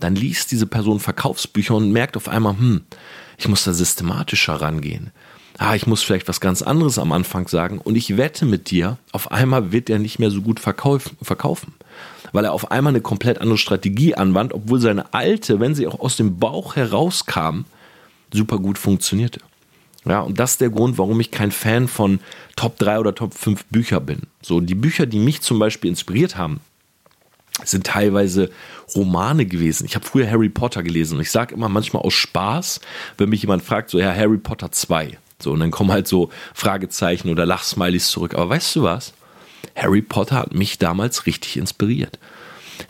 Dann 0.00 0.16
liest 0.16 0.50
diese 0.50 0.66
Person 0.66 0.98
Verkaufsbücher 0.98 1.74
und 1.74 1.92
merkt 1.92 2.16
auf 2.16 2.28
einmal, 2.28 2.56
hm, 2.56 2.82
ich 3.36 3.48
muss 3.48 3.64
da 3.64 3.72
systematischer 3.72 4.54
rangehen. 4.54 5.10
Ah, 5.58 5.74
ich 5.74 5.86
muss 5.86 6.02
vielleicht 6.02 6.26
was 6.26 6.40
ganz 6.40 6.62
anderes 6.62 6.98
am 6.98 7.12
Anfang 7.12 7.46
sagen 7.46 7.78
und 7.78 7.94
ich 7.94 8.16
wette 8.16 8.44
mit 8.44 8.70
dir, 8.70 8.98
auf 9.12 9.30
einmal 9.30 9.70
wird 9.70 9.88
er 9.88 10.00
nicht 10.00 10.18
mehr 10.18 10.30
so 10.30 10.42
gut 10.42 10.58
verkaufen 10.58 11.74
weil 12.32 12.44
er 12.44 12.52
auf 12.52 12.70
einmal 12.70 12.92
eine 12.92 13.00
komplett 13.00 13.40
andere 13.40 13.58
Strategie 13.58 14.14
anwandt, 14.14 14.52
obwohl 14.52 14.80
seine 14.80 15.12
alte, 15.14 15.60
wenn 15.60 15.74
sie 15.74 15.86
auch 15.86 16.00
aus 16.00 16.16
dem 16.16 16.38
Bauch 16.38 16.76
herauskam, 16.76 17.64
super 18.32 18.58
gut 18.58 18.78
funktionierte. 18.78 19.40
Ja, 20.04 20.20
und 20.20 20.38
das 20.38 20.52
ist 20.52 20.60
der 20.60 20.70
Grund, 20.70 20.98
warum 20.98 21.18
ich 21.20 21.30
kein 21.30 21.50
Fan 21.50 21.88
von 21.88 22.20
Top 22.56 22.78
3 22.78 22.98
oder 22.98 23.14
Top 23.14 23.34
5 23.34 23.64
Bücher 23.66 24.00
bin. 24.00 24.22
So, 24.42 24.60
die 24.60 24.74
Bücher, 24.74 25.06
die 25.06 25.18
mich 25.18 25.40
zum 25.40 25.58
Beispiel 25.58 25.88
inspiriert 25.88 26.36
haben, 26.36 26.60
sind 27.64 27.86
teilweise 27.86 28.50
Romane 28.94 29.46
gewesen. 29.46 29.86
Ich 29.86 29.94
habe 29.94 30.04
früher 30.04 30.30
Harry 30.30 30.48
Potter 30.48 30.82
gelesen 30.82 31.16
und 31.16 31.22
ich 31.22 31.30
sage 31.30 31.54
immer 31.54 31.68
manchmal 31.68 32.02
aus 32.02 32.14
Spaß, 32.14 32.80
wenn 33.16 33.30
mich 33.30 33.42
jemand 33.42 33.62
fragt, 33.62 33.90
so, 33.90 33.98
ja, 33.98 34.12
Harry 34.12 34.38
Potter 34.38 34.70
2. 34.72 35.18
So, 35.38 35.52
und 35.52 35.60
dann 35.60 35.70
kommen 35.70 35.92
halt 35.92 36.06
so 36.06 36.30
Fragezeichen 36.52 37.30
oder 37.30 37.46
Lachsmilies 37.46 38.08
zurück. 38.08 38.34
Aber 38.34 38.50
weißt 38.50 38.76
du 38.76 38.82
was? 38.82 39.14
Harry 39.74 40.02
Potter 40.02 40.36
hat 40.36 40.54
mich 40.54 40.78
damals 40.78 41.26
richtig 41.26 41.56
inspiriert. 41.56 42.18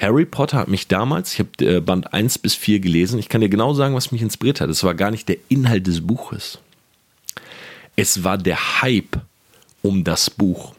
Harry 0.00 0.24
Potter 0.24 0.58
hat 0.58 0.68
mich 0.68 0.88
damals, 0.88 1.34
ich 1.34 1.40
habe 1.40 1.76
äh, 1.76 1.80
Band 1.80 2.12
1 2.12 2.38
bis 2.38 2.54
4 2.54 2.80
gelesen, 2.80 3.18
ich 3.18 3.28
kann 3.28 3.40
dir 3.40 3.48
genau 3.48 3.74
sagen, 3.74 3.94
was 3.94 4.12
mich 4.12 4.22
inspiriert 4.22 4.60
hat. 4.60 4.70
Es 4.70 4.84
war 4.84 4.94
gar 4.94 5.10
nicht 5.10 5.28
der 5.28 5.36
Inhalt 5.48 5.86
des 5.86 6.06
Buches. 6.06 6.58
Es 7.96 8.24
war 8.24 8.38
der 8.38 8.82
Hype 8.82 9.20
um 9.82 10.04
das 10.04 10.30
Buch. 10.30 10.74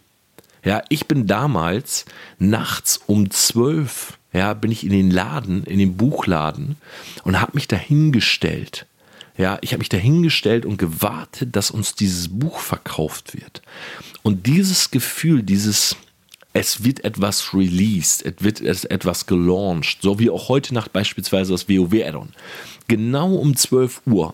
Ja, 0.64 0.82
ich 0.90 1.06
bin 1.06 1.28
damals 1.28 2.06
nachts 2.40 3.00
um 3.06 3.30
12, 3.30 4.18
ja, 4.34 4.54
bin 4.56 4.72
ich 4.72 4.84
in 4.84 4.90
den 4.90 5.12
Laden, 5.12 5.64
in 5.64 5.78
den 5.78 5.96
Buchladen 5.96 6.78
und 7.24 7.40
habe 7.40 7.52
mich 7.54 7.68
dahingestellt. 7.68 8.88
Ja, 9.38 9.58
ich 9.62 9.72
habe 9.72 9.80
mich 9.80 9.90
dahingestellt 9.90 10.66
und 10.66 10.78
gewartet, 10.78 11.56
dass 11.56 11.72
uns 11.72 11.96
dieses 11.96 12.30
Buch 12.30 12.60
verkauft 12.60 13.34
wird. 13.34 13.62
Und 14.24 14.48
dieses 14.48 14.92
Gefühl, 14.92 15.44
dieses, 15.44 15.98
es 16.54 16.86
wird 16.86 17.04
etwas 17.04 17.54
released, 17.54 18.26
es 18.26 18.36
wird 18.40 18.62
etwas 18.62 19.26
gelauncht, 19.26 19.98
so 20.02 20.20
wie 20.20 20.30
auch 20.30 20.48
heute 20.48 20.74
Nacht 20.74 20.94
beispielsweise 20.94 21.52
das 21.52 21.68
WoW-Addon. 21.68 22.30
Genau 22.88 23.34
um 23.36 23.56
12 23.56 24.04
Uhr 24.06 24.34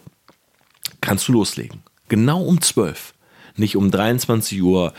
kannst 1.02 1.28
du 1.28 1.34
loslegen. 1.34 1.82
Genau 2.08 2.44
um 2.44 2.62
12. 2.62 3.14
Nicht 3.58 3.76
um 3.76 3.90
23.30 3.90 4.62
Uhr, 4.62 4.94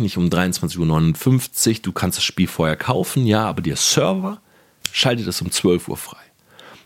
nicht 0.00 0.16
um 0.16 0.28
23.59 0.28 1.68
Uhr. 1.68 1.74
Du 1.82 1.92
kannst 1.92 2.18
das 2.18 2.24
Spiel 2.24 2.48
vorher 2.48 2.76
kaufen, 2.76 3.26
ja, 3.26 3.44
aber 3.44 3.62
der 3.62 3.76
Server 3.76 4.40
schaltet 4.90 5.26
es 5.26 5.40
um 5.42 5.50
12 5.50 5.88
Uhr 5.88 5.96
frei. 5.96 6.18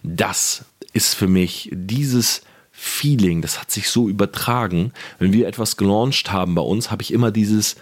Das 0.02 0.64
ist 0.96 1.14
für 1.14 1.28
mich 1.28 1.68
dieses 1.72 2.42
Feeling, 2.72 3.42
das 3.42 3.60
hat 3.60 3.70
sich 3.70 3.90
so 3.90 4.08
übertragen. 4.08 4.92
Wenn 5.18 5.32
wir 5.32 5.46
etwas 5.46 5.76
gelauncht 5.76 6.32
haben 6.32 6.54
bei 6.54 6.62
uns, 6.62 6.90
habe 6.90 7.02
ich 7.02 7.12
immer 7.12 7.30
dieses, 7.30 7.76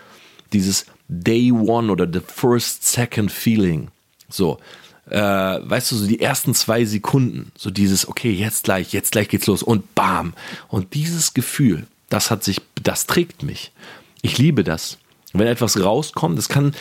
dieses 0.53 0.87
Day 1.09 1.53
One 1.53 1.91
oder 1.91 2.09
the 2.13 2.21
First 2.21 2.85
Second 2.85 3.31
Feeling. 3.31 3.89
So, 4.29 4.59
äh, 5.09 5.19
weißt 5.19 5.93
du, 5.93 5.97
so 5.97 6.07
die 6.07 6.21
ersten 6.21 6.55
zwei 6.55 6.85
Sekunden, 6.85 7.53
so 7.57 7.71
dieses, 7.71 8.09
okay, 8.09 8.33
jetzt 8.33 8.65
gleich, 8.65 8.93
jetzt 8.93 9.13
gleich 9.13 9.29
geht's 9.29 9.47
los 9.47 9.63
und 9.63 9.95
bam. 9.95 10.35
Und 10.69 10.95
dieses 10.95 11.35
Gefühl, 11.35 11.87
das 12.09 12.31
hat 12.31 12.43
sich, 12.43 12.61
das 12.83 13.07
trägt 13.07 13.43
mich. 13.43 13.73
Ich 14.23 14.39
liebe 14.39 14.65
das. 14.65 14.99
Wenn 15.33 15.47
etwas 15.47 15.83
rauskommt, 15.83 16.39
das 16.39 16.49
kann, 16.49 16.75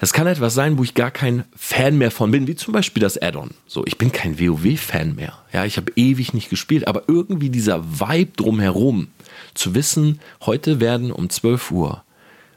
das 0.00 0.12
kann 0.12 0.26
etwas 0.26 0.54
sein, 0.54 0.78
wo 0.78 0.84
ich 0.84 0.94
gar 0.94 1.10
kein 1.10 1.44
Fan 1.56 1.98
mehr 1.98 2.10
von 2.10 2.30
bin, 2.30 2.46
wie 2.46 2.54
zum 2.54 2.72
Beispiel 2.72 3.00
das 3.00 3.20
Add-on. 3.20 3.50
So, 3.66 3.84
ich 3.86 3.98
bin 3.98 4.12
kein 4.12 4.38
WoW-Fan 4.38 5.14
mehr. 5.14 5.38
Ja, 5.52 5.64
ich 5.64 5.76
habe 5.76 5.92
ewig 5.96 6.34
nicht 6.34 6.50
gespielt, 6.50 6.86
aber 6.86 7.04
irgendwie 7.08 7.50
dieser 7.50 8.00
Vibe 8.00 8.32
drumherum, 8.36 9.08
zu 9.54 9.74
wissen, 9.74 10.20
heute 10.42 10.80
werden 10.80 11.12
um 11.12 11.28
12 11.28 11.70
Uhr 11.70 12.04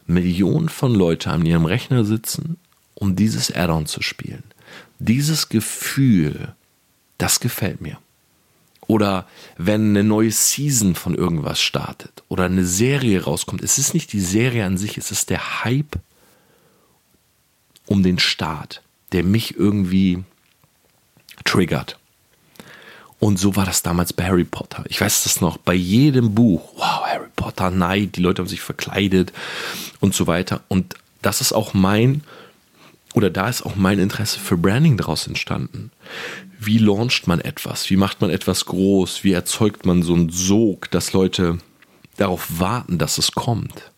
Millionen 0.07 0.69
von 0.69 0.93
Leuten 0.93 1.29
an 1.29 1.45
ihrem 1.45 1.65
Rechner 1.65 2.05
sitzen, 2.05 2.57
um 2.93 3.15
dieses 3.15 3.53
Add-on 3.53 3.85
zu 3.85 4.01
spielen. 4.01 4.43
Dieses 4.99 5.49
Gefühl, 5.49 6.53
das 7.17 7.39
gefällt 7.39 7.81
mir. 7.81 7.97
Oder 8.87 9.27
wenn 9.57 9.89
eine 9.89 10.03
neue 10.03 10.31
Season 10.31 10.95
von 10.95 11.15
irgendwas 11.15 11.59
startet 11.59 12.23
oder 12.29 12.45
eine 12.45 12.65
Serie 12.65 13.23
rauskommt. 13.23 13.63
Es 13.63 13.77
ist 13.77 13.93
nicht 13.93 14.13
die 14.13 14.19
Serie 14.19 14.65
an 14.65 14.77
sich, 14.77 14.97
es 14.97 15.11
ist 15.11 15.31
der 15.31 15.63
Hype 15.63 15.97
um 17.85 18.03
den 18.03 18.19
Start, 18.19 18.81
der 19.11 19.23
mich 19.23 19.57
irgendwie 19.57 20.23
triggert. 21.43 21.97
Und 23.19 23.39
so 23.39 23.55
war 23.55 23.65
das 23.65 23.81
damals 23.81 24.13
bei 24.13 24.25
Harry 24.25 24.43
Potter. 24.43 24.83
Ich 24.87 24.99
weiß 24.99 25.23
das 25.23 25.41
noch, 25.41 25.57
bei 25.57 25.73
jedem 25.73 26.35
Buch, 26.35 26.73
wow, 26.75 27.05
Harry 27.05 27.29
Potter, 27.35 27.71
Neid, 27.71 28.17
die 28.17 28.21
Leute 28.21 28.41
haben 28.41 28.49
sich 28.49 28.61
verkleidet 28.61 29.31
und 29.99 30.13
so 30.13 30.27
weiter. 30.27 30.61
Und 30.67 30.95
das 31.21 31.41
ist 31.41 31.53
auch 31.53 31.73
mein, 31.73 32.23
oder 33.13 33.29
da 33.29 33.47
ist 33.47 33.65
auch 33.65 33.75
mein 33.75 33.99
Interesse 33.99 34.39
für 34.39 34.57
Branding 34.57 34.97
daraus 34.97 35.27
entstanden. 35.27 35.91
Wie 36.59 36.77
launcht 36.77 37.27
man 37.27 37.39
etwas? 37.39 37.89
Wie 37.89 37.95
macht 37.95 38.21
man 38.21 38.29
etwas 38.29 38.65
groß? 38.65 39.23
Wie 39.23 39.31
erzeugt 39.31 39.85
man 39.85 40.03
so 40.03 40.13
einen 40.13 40.29
Sog, 40.29 40.91
dass 40.91 41.13
Leute 41.13 41.57
darauf 42.17 42.59
warten, 42.59 42.97
dass 42.97 43.17
es 43.17 43.31
kommt? 43.31 43.91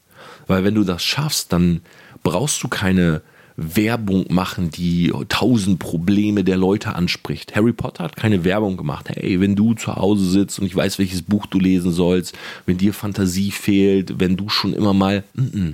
Weil 0.46 0.64
wenn 0.64 0.76
du 0.76 0.84
das 0.84 1.04
schaffst, 1.04 1.52
dann 1.52 1.82
brauchst 2.24 2.62
du 2.64 2.68
keine 2.68 3.22
Werbung 3.60 4.28
machen, 4.30 4.70
die 4.70 5.12
tausend 5.30 5.80
Probleme 5.80 6.44
der 6.44 6.58
Leute 6.58 6.94
anspricht. 6.94 7.56
Harry 7.56 7.74
Potter 7.74 8.04
hat 8.04 8.16
keine 8.16 8.44
Werbung 8.44 8.78
gemacht. 8.78 9.10
Hey, 9.10 9.42
wenn 9.42 9.56
du 9.56 9.74
zu 9.74 9.96
Hause 9.96 10.30
sitzt 10.30 10.60
und 10.60 10.68
ich 10.68 10.76
weiß, 10.76 11.00
welches 11.00 11.24
Buch 11.24 11.48
du 11.48 11.60
lesen 11.60 11.92
sollst, 11.92 12.38
wenn 12.68 12.78
dir 12.78 12.94
Fantasie 12.94 13.50
fehlt, 13.50 14.20
wenn 14.20 14.38
du 14.38 14.48
schon 14.48 14.74
immer 14.74 14.94
mal. 14.94 15.24
Mm 15.34 15.42
-mm. 15.42 15.74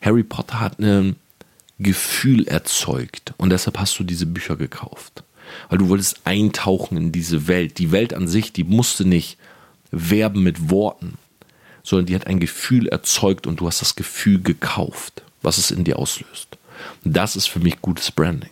Harry 0.00 0.24
Potter 0.24 0.58
hat 0.58 0.80
ein 0.80 1.14
Gefühl 1.78 2.48
erzeugt 2.48 3.32
und 3.36 3.50
deshalb 3.50 3.78
hast 3.78 3.96
du 4.00 4.04
diese 4.04 4.26
Bücher 4.26 4.56
gekauft. 4.56 5.22
Weil 5.68 5.78
du 5.78 5.88
wolltest 5.88 6.22
eintauchen 6.24 6.96
in 6.96 7.12
diese 7.12 7.46
Welt. 7.46 7.78
Die 7.78 7.92
Welt 7.92 8.12
an 8.12 8.26
sich, 8.26 8.52
die 8.52 8.64
musste 8.64 9.04
nicht 9.04 9.38
werben 9.92 10.42
mit 10.42 10.70
Worten, 10.70 11.14
sondern 11.84 12.06
die 12.06 12.14
hat 12.16 12.26
ein 12.26 12.40
Gefühl 12.40 12.88
erzeugt 12.88 13.46
und 13.46 13.60
du 13.60 13.68
hast 13.68 13.82
das 13.82 13.94
Gefühl 13.94 14.42
gekauft, 14.42 15.22
was 15.42 15.58
es 15.58 15.70
in 15.70 15.84
dir 15.84 16.00
auslöst. 16.00 16.58
Das 17.04 17.36
ist 17.36 17.48
für 17.48 17.60
mich 17.60 17.80
gutes 17.80 18.10
Branding. 18.10 18.50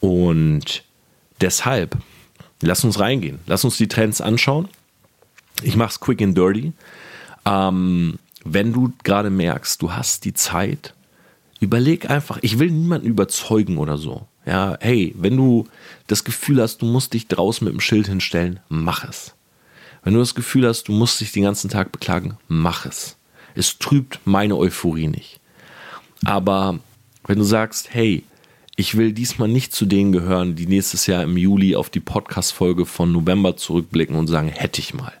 Und 0.00 0.84
deshalb, 1.40 1.96
lass 2.60 2.84
uns 2.84 2.98
reingehen. 2.98 3.40
Lass 3.46 3.64
uns 3.64 3.76
die 3.76 3.88
Trends 3.88 4.20
anschauen. 4.20 4.68
Ich 5.62 5.76
mache 5.76 5.90
es 5.90 6.00
quick 6.00 6.22
and 6.22 6.36
dirty. 6.36 6.72
Ähm, 7.44 8.18
wenn 8.44 8.72
du 8.72 8.92
gerade 9.02 9.30
merkst, 9.30 9.80
du 9.82 9.92
hast 9.92 10.24
die 10.24 10.34
Zeit, 10.34 10.94
überleg 11.60 12.10
einfach, 12.10 12.38
ich 12.42 12.58
will 12.58 12.70
niemanden 12.70 13.06
überzeugen 13.06 13.78
oder 13.78 13.96
so. 13.96 14.26
Ja, 14.44 14.76
hey, 14.80 15.12
wenn 15.18 15.36
du 15.36 15.66
das 16.06 16.22
Gefühl 16.22 16.62
hast, 16.62 16.82
du 16.82 16.86
musst 16.86 17.14
dich 17.14 17.26
draußen 17.26 17.64
mit 17.64 17.74
dem 17.74 17.80
Schild 17.80 18.06
hinstellen, 18.06 18.60
mach 18.68 19.04
es. 19.04 19.34
Wenn 20.04 20.14
du 20.14 20.20
das 20.20 20.36
Gefühl 20.36 20.68
hast, 20.68 20.86
du 20.86 20.92
musst 20.92 21.20
dich 21.20 21.32
den 21.32 21.42
ganzen 21.42 21.68
Tag 21.68 21.90
beklagen, 21.90 22.38
mach 22.46 22.86
es. 22.86 23.16
Es 23.56 23.78
trübt 23.78 24.20
meine 24.24 24.56
Euphorie 24.56 25.08
nicht. 25.08 25.40
Aber 26.24 26.78
wenn 27.26 27.38
du 27.38 27.44
sagst, 27.44 27.92
hey, 27.92 28.24
ich 28.76 28.96
will 28.96 29.12
diesmal 29.12 29.48
nicht 29.48 29.72
zu 29.72 29.86
denen 29.86 30.12
gehören, 30.12 30.54
die 30.54 30.66
nächstes 30.66 31.06
Jahr 31.06 31.22
im 31.22 31.36
Juli 31.36 31.76
auf 31.76 31.88
die 31.88 32.00
Podcast-Folge 32.00 32.84
von 32.84 33.12
November 33.12 33.56
zurückblicken 33.56 34.16
und 34.16 34.26
sagen, 34.26 34.48
hätte 34.48 34.80
ich 34.80 34.94
mal. 34.94 35.12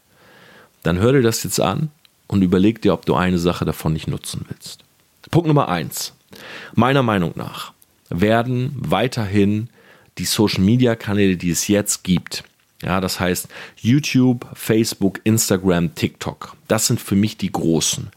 Dann 0.82 0.98
hör 0.98 1.12
dir 1.12 1.22
das 1.22 1.42
jetzt 1.42 1.60
an 1.60 1.90
und 2.26 2.42
überleg 2.42 2.82
dir, 2.82 2.92
ob 2.92 3.06
du 3.06 3.14
eine 3.14 3.38
Sache 3.38 3.64
davon 3.64 3.92
nicht 3.92 4.08
nutzen 4.08 4.44
willst. 4.48 4.84
Punkt 5.30 5.48
Nummer 5.48 5.68
eins. 5.68 6.12
Meiner 6.74 7.02
Meinung 7.02 7.32
nach 7.34 7.72
werden 8.10 8.72
weiterhin 8.76 9.68
die 10.18 10.24
Social 10.24 10.62
Media 10.62 10.94
Kanäle, 10.94 11.36
die 11.36 11.50
es 11.50 11.66
jetzt 11.68 12.04
gibt, 12.04 12.44
ja, 12.82 13.00
das 13.00 13.20
heißt 13.20 13.48
YouTube, 13.76 14.46
Facebook, 14.54 15.20
Instagram, 15.24 15.94
TikTok. 15.94 16.56
Das 16.68 16.86
sind 16.86 17.00
für 17.00 17.16
mich 17.16 17.36
die 17.36 17.50
großen. 17.50 18.10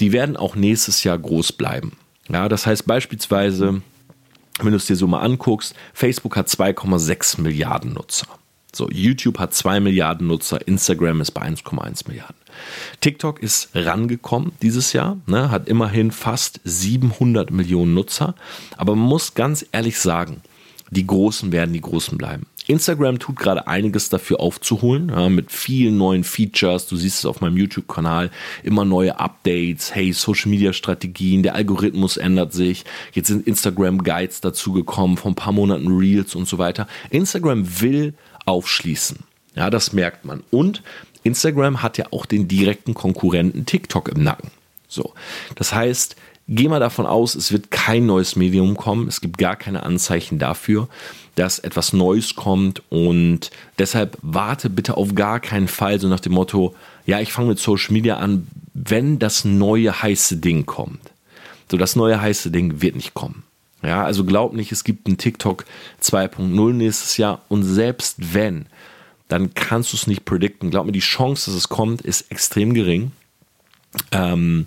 Die 0.00 0.12
werden 0.12 0.36
auch 0.36 0.56
nächstes 0.56 1.04
Jahr 1.04 1.18
groß 1.18 1.52
bleiben. 1.52 1.92
Ja, 2.28 2.48
das 2.48 2.66
heißt 2.66 2.86
beispielsweise, 2.86 3.82
wenn 4.60 4.70
du 4.70 4.76
es 4.76 4.86
dir 4.86 4.96
so 4.96 5.06
mal 5.06 5.20
anguckst, 5.20 5.74
Facebook 5.94 6.36
hat 6.36 6.48
2,6 6.48 7.40
Milliarden 7.40 7.94
Nutzer. 7.94 8.26
So, 8.74 8.88
YouTube 8.90 9.38
hat 9.38 9.54
2 9.54 9.80
Milliarden 9.80 10.26
Nutzer, 10.26 10.66
Instagram 10.66 11.20
ist 11.20 11.30
bei 11.30 11.42
1,1 11.42 12.06
Milliarden. 12.06 12.36
TikTok 13.00 13.42
ist 13.42 13.70
rangekommen 13.74 14.52
dieses 14.62 14.92
Jahr, 14.92 15.16
ne, 15.26 15.50
hat 15.50 15.68
immerhin 15.68 16.10
fast 16.10 16.60
700 16.64 17.50
Millionen 17.50 17.94
Nutzer. 17.94 18.34
Aber 18.76 18.94
man 18.94 19.08
muss 19.08 19.34
ganz 19.34 19.64
ehrlich 19.72 19.98
sagen, 19.98 20.42
die 20.90 21.06
Großen 21.06 21.50
werden 21.52 21.72
die 21.72 21.80
Großen 21.80 22.18
bleiben. 22.18 22.46
Instagram 22.68 23.18
tut 23.18 23.36
gerade 23.36 23.66
einiges 23.66 24.10
dafür 24.10 24.40
aufzuholen, 24.40 25.08
ja, 25.08 25.30
mit 25.30 25.50
vielen 25.50 25.96
neuen 25.96 26.22
Features. 26.22 26.86
Du 26.86 26.96
siehst 26.96 27.18
es 27.18 27.24
auf 27.24 27.40
meinem 27.40 27.56
YouTube-Kanal, 27.56 28.30
immer 28.62 28.84
neue 28.84 29.18
Updates, 29.18 29.94
hey, 29.94 30.12
Social 30.12 30.50
Media 30.50 30.74
Strategien, 30.74 31.42
der 31.42 31.54
Algorithmus 31.54 32.18
ändert 32.18 32.52
sich. 32.52 32.84
Jetzt 33.14 33.28
sind 33.28 33.46
Instagram 33.46 34.04
Guides 34.04 34.42
dazu 34.42 34.74
gekommen, 34.74 35.16
vor 35.16 35.30
ein 35.30 35.34
paar 35.34 35.54
Monaten 35.54 35.88
Reels 35.88 36.34
und 36.34 36.46
so 36.46 36.58
weiter. 36.58 36.86
Instagram 37.08 37.80
will 37.80 38.12
aufschließen. 38.44 39.20
Ja, 39.54 39.70
das 39.70 39.94
merkt 39.94 40.26
man. 40.26 40.44
Und 40.50 40.82
Instagram 41.22 41.82
hat 41.82 41.96
ja 41.96 42.04
auch 42.10 42.26
den 42.26 42.48
direkten 42.48 42.92
Konkurrenten 42.92 43.64
TikTok 43.64 44.10
im 44.10 44.22
Nacken. 44.22 44.50
So. 44.88 45.14
Das 45.54 45.74
heißt, 45.74 46.16
geh 46.48 46.68
mal 46.68 46.80
davon 46.80 47.06
aus, 47.06 47.34
es 47.34 47.50
wird 47.50 47.70
kein 47.70 48.04
neues 48.04 48.36
Medium 48.36 48.76
kommen. 48.76 49.08
Es 49.08 49.22
gibt 49.22 49.38
gar 49.38 49.56
keine 49.56 49.84
Anzeichen 49.84 50.38
dafür 50.38 50.88
dass 51.38 51.60
etwas 51.60 51.92
Neues 51.92 52.34
kommt 52.34 52.82
und 52.90 53.50
deshalb 53.78 54.18
warte 54.22 54.68
bitte 54.68 54.96
auf 54.96 55.14
gar 55.14 55.38
keinen 55.38 55.68
Fall 55.68 56.00
so 56.00 56.08
nach 56.08 56.20
dem 56.20 56.32
Motto, 56.32 56.74
ja, 57.06 57.20
ich 57.20 57.32
fange 57.32 57.50
mit 57.50 57.58
Social 57.58 57.92
Media 57.92 58.16
an, 58.16 58.48
wenn 58.74 59.18
das 59.18 59.44
neue 59.44 60.02
heiße 60.02 60.38
Ding 60.38 60.66
kommt. 60.66 61.00
So, 61.70 61.76
das 61.76 61.96
neue 61.96 62.20
heiße 62.20 62.50
Ding 62.50 62.82
wird 62.82 62.96
nicht 62.96 63.14
kommen. 63.14 63.44
Ja, 63.82 64.04
also 64.04 64.24
glaub 64.24 64.52
nicht, 64.52 64.72
es 64.72 64.82
gibt 64.82 65.06
ein 65.06 65.18
TikTok 65.18 65.64
2.0 66.02 66.72
nächstes 66.72 67.16
Jahr 67.16 67.42
und 67.48 67.62
selbst 67.62 68.34
wenn, 68.34 68.66
dann 69.28 69.54
kannst 69.54 69.92
du 69.92 69.96
es 69.96 70.08
nicht 70.08 70.24
predikten. 70.24 70.70
Glaub 70.70 70.86
mir, 70.86 70.92
die 70.92 70.98
Chance, 70.98 71.50
dass 71.50 71.56
es 71.56 71.68
kommt, 71.68 72.00
ist 72.00 72.32
extrem 72.32 72.74
gering. 72.74 73.12
Ähm, 74.10 74.66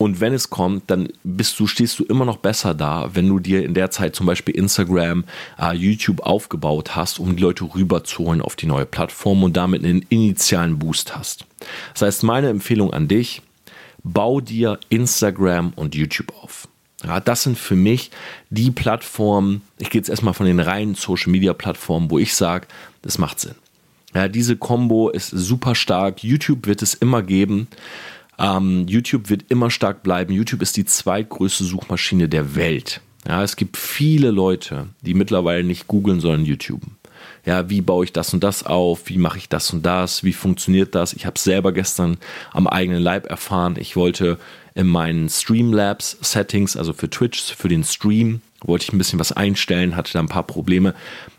und 0.00 0.18
wenn 0.18 0.32
es 0.32 0.48
kommt, 0.48 0.90
dann 0.90 1.10
bist 1.24 1.60
du, 1.60 1.66
stehst 1.66 1.98
du 1.98 2.04
immer 2.04 2.24
noch 2.24 2.38
besser 2.38 2.72
da, 2.72 3.10
wenn 3.12 3.28
du 3.28 3.38
dir 3.38 3.62
in 3.62 3.74
der 3.74 3.90
Zeit 3.90 4.16
zum 4.16 4.24
Beispiel 4.24 4.54
Instagram, 4.54 5.24
äh, 5.60 5.76
YouTube 5.76 6.20
aufgebaut 6.20 6.96
hast, 6.96 7.18
um 7.18 7.36
die 7.36 7.42
Leute 7.42 7.64
rüberzuholen 7.74 8.40
auf 8.40 8.56
die 8.56 8.64
neue 8.64 8.86
Plattform 8.86 9.42
und 9.42 9.58
damit 9.58 9.84
einen 9.84 10.06
initialen 10.08 10.78
Boost 10.78 11.14
hast. 11.14 11.44
Das 11.92 12.00
heißt, 12.00 12.22
meine 12.22 12.48
Empfehlung 12.48 12.94
an 12.94 13.08
dich, 13.08 13.42
bau 14.02 14.40
dir 14.40 14.80
Instagram 14.88 15.74
und 15.76 15.94
YouTube 15.94 16.32
auf. 16.42 16.66
Ja, 17.04 17.20
das 17.20 17.42
sind 17.42 17.58
für 17.58 17.76
mich 17.76 18.10
die 18.48 18.70
Plattformen, 18.70 19.60
ich 19.76 19.90
gehe 19.90 20.00
jetzt 20.00 20.08
erstmal 20.08 20.32
von 20.32 20.46
den 20.46 20.60
reinen 20.60 20.94
Social 20.94 21.30
Media 21.30 21.52
Plattformen, 21.52 22.10
wo 22.10 22.18
ich 22.18 22.34
sage, 22.34 22.68
das 23.02 23.18
macht 23.18 23.38
Sinn. 23.38 23.54
Ja, 24.14 24.28
diese 24.28 24.56
Combo 24.56 25.10
ist 25.10 25.28
super 25.28 25.74
stark. 25.74 26.24
YouTube 26.24 26.66
wird 26.66 26.80
es 26.80 26.94
immer 26.94 27.22
geben. 27.22 27.68
Ähm, 28.40 28.86
YouTube 28.88 29.28
wird 29.28 29.44
immer 29.50 29.70
stark 29.70 30.02
bleiben. 30.02 30.32
YouTube 30.32 30.62
ist 30.62 30.76
die 30.76 30.86
zweitgrößte 30.86 31.64
Suchmaschine 31.64 32.28
der 32.28 32.54
Welt. 32.54 33.02
Ja, 33.28 33.42
es 33.42 33.56
gibt 33.56 33.76
viele 33.76 34.30
Leute, 34.30 34.88
die 35.02 35.12
mittlerweile 35.12 35.62
nicht 35.62 35.86
googeln, 35.86 36.20
sondern 36.20 36.46
YouTube. 36.46 36.80
Ja, 37.44 37.68
wie 37.68 37.82
baue 37.82 38.04
ich 38.04 38.12
das 38.12 38.32
und 38.32 38.42
das 38.42 38.64
auf? 38.64 39.08
Wie 39.08 39.18
mache 39.18 39.38
ich 39.38 39.48
das 39.48 39.70
und 39.72 39.84
das? 39.84 40.24
Wie 40.24 40.32
funktioniert 40.32 40.94
das? 40.94 41.12
Ich 41.12 41.26
habe 41.26 41.34
es 41.36 41.44
selber 41.44 41.72
gestern 41.72 42.16
am 42.52 42.66
eigenen 42.66 43.02
Leib 43.02 43.26
erfahren. 43.28 43.76
Ich 43.78 43.94
wollte 43.94 44.38
in 44.74 44.86
meinen 44.86 45.28
Streamlabs 45.28 46.16
Settings, 46.22 46.76
also 46.76 46.94
für 46.94 47.10
Twitch, 47.10 47.54
für 47.54 47.68
den 47.68 47.84
Stream, 47.84 48.40
wollte 48.62 48.84
ich 48.84 48.92
ein 48.92 48.98
bisschen 48.98 49.18
was 49.18 49.32
einstellen, 49.32 49.96
hatte 49.96 50.12
da 50.12 50.20
ein 50.20 50.28
paar 50.28 50.46
Probleme. 50.46 50.94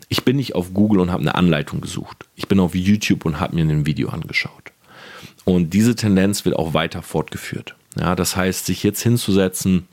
Ich 0.08 0.24
bin 0.24 0.36
nicht 0.36 0.54
auf 0.54 0.74
Google 0.74 1.00
und 1.00 1.10
habe 1.10 1.22
eine 1.22 1.34
Anleitung 1.34 1.80
gesucht. 1.80 2.26
Ich 2.36 2.46
bin 2.46 2.60
auf 2.60 2.74
YouTube 2.74 3.24
und 3.24 3.40
habe 3.40 3.56
mir 3.56 3.62
ein 3.62 3.86
Video 3.86 4.10
angeschaut. 4.10 4.71
Und 5.44 5.70
diese 5.74 5.96
Tendenz 5.96 6.44
wird 6.44 6.56
auch 6.56 6.74
weiter 6.74 7.02
fortgeführt. 7.02 7.74
Ja, 7.98 8.14
das 8.14 8.36
heißt, 8.36 8.66
sich 8.66 8.82
jetzt 8.82 9.02
hinzusetzen, 9.02 9.86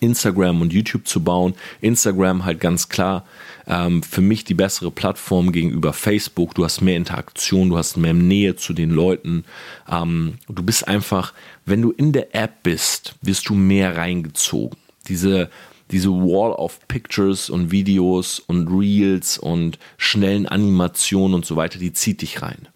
Instagram 0.00 0.60
und 0.60 0.72
YouTube 0.72 1.06
zu 1.06 1.22
bauen. 1.22 1.54
Instagram 1.80 2.44
halt 2.44 2.60
ganz 2.60 2.88
klar 2.88 3.24
ähm, 3.66 4.02
für 4.02 4.20
mich 4.20 4.44
die 4.44 4.54
bessere 4.54 4.90
Plattform 4.90 5.52
gegenüber 5.52 5.92
Facebook. 5.92 6.54
Du 6.54 6.64
hast 6.64 6.80
mehr 6.80 6.96
Interaktion, 6.96 7.70
du 7.70 7.78
hast 7.78 7.96
mehr 7.96 8.14
Nähe 8.14 8.56
zu 8.56 8.72
den 8.74 8.90
Leuten. 8.90 9.44
Ähm, 9.90 10.38
du 10.48 10.62
bist 10.62 10.86
einfach, 10.86 11.32
wenn 11.64 11.82
du 11.82 11.90
in 11.90 12.12
der 12.12 12.34
App 12.34 12.62
bist, 12.62 13.14
wirst 13.22 13.48
du 13.48 13.54
mehr 13.54 13.96
reingezogen. 13.96 14.78
Diese 15.08 15.50
diese 15.90 16.08
Wall 16.08 16.52
of 16.52 16.80
Pictures 16.88 17.50
und 17.50 17.70
Videos 17.70 18.38
und 18.40 18.66
Reels 18.68 19.36
und 19.36 19.78
schnellen 19.98 20.46
Animationen 20.46 21.34
und 21.34 21.44
so 21.44 21.54
weiter, 21.56 21.78
die 21.78 21.92
zieht 21.92 22.22
dich 22.22 22.40
rein. 22.40 22.68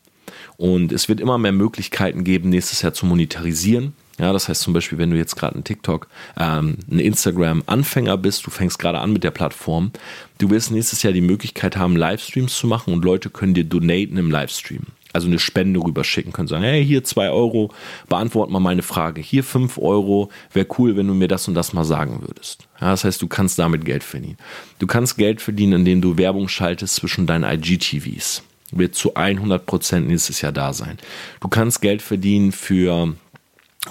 Und 0.57 0.93
es 0.93 1.09
wird 1.09 1.21
immer 1.21 1.39
mehr 1.39 1.53
Möglichkeiten 1.53 2.25
geben, 2.25 2.49
nächstes 2.49 2.83
Jahr 2.83 2.95
zu 2.95 3.07
monetarisieren. 3.07 3.93
Ja, 4.19 4.33
das 4.33 4.49
heißt 4.49 4.63
zum 4.63 4.73
Beispiel, 4.73 4.97
wenn 4.97 5.11
du 5.11 5.17
jetzt 5.17 5.37
gerade 5.37 5.59
ein 5.59 5.65
TikTok, 5.65 6.09
ähm, 6.39 6.79
ein 6.91 6.99
Instagram-Anfänger 6.99 8.17
bist, 8.17 8.47
du 8.47 8.51
fängst 8.51 8.79
gerade 8.79 8.99
an 8.99 9.13
mit 9.13 9.25
der 9.25 9.31
Plattform, 9.31 9.93
du 10.39 10.49
wirst 10.49 10.71
nächstes 10.71 11.03
Jahr 11.03 11.13
die 11.13 11.21
Möglichkeit 11.21 11.77
haben, 11.77 11.97
Livestreams 11.97 12.57
zu 12.57 12.67
machen 12.67 12.95
und 12.95 13.05
Leute 13.05 13.29
können 13.29 13.53
dir 13.53 13.65
donaten 13.65 14.17
im 14.17 14.31
Livestream. 14.31 14.85
Also 15.13 15.29
eine 15.29 15.39
Spende 15.39 15.81
rüberschicken, 15.81 16.33
können 16.33 16.49
sagen, 16.49 16.65
hey, 16.65 16.85
hier 16.85 17.05
zwei 17.05 17.31
Euro, 17.31 17.73
beantwort 18.09 18.51
mal 18.51 18.61
meine 18.61 18.83
Frage. 18.83 19.21
Hier 19.21 19.45
fünf 19.45 19.79
Euro, 19.79 20.31
wäre 20.53 20.67
cool, 20.79 20.97
wenn 20.97 21.07
du 21.07 21.15
mir 21.15 21.29
das 21.29 21.49
und 21.49 21.55
das 21.55 21.73
mal 21.73 21.85
sagen 21.85 22.21
würdest. 22.21 22.67
Ja, 22.81 22.91
das 22.91 23.05
heißt, 23.05 23.21
du 23.21 23.27
kannst 23.27 23.59
damit 23.59 23.85
Geld 23.85 24.05
verdienen. 24.05 24.37
Du 24.79 24.87
kannst 24.87 25.17
Geld 25.17 25.41
verdienen, 25.41 25.81
indem 25.81 26.01
du 26.03 26.19
Werbung 26.19 26.49
schaltest 26.49 26.97
zwischen 26.97 27.27
deinen 27.27 27.45
IGTVs 27.45 28.43
wird 28.73 28.95
zu 28.95 29.15
100% 29.15 30.01
nächstes 30.01 30.41
Jahr 30.41 30.53
da 30.53 30.73
sein. 30.73 30.99
Du 31.41 31.49
kannst 31.49 31.81
Geld 31.81 32.03
verdienen 32.03 32.53
für 32.53 33.15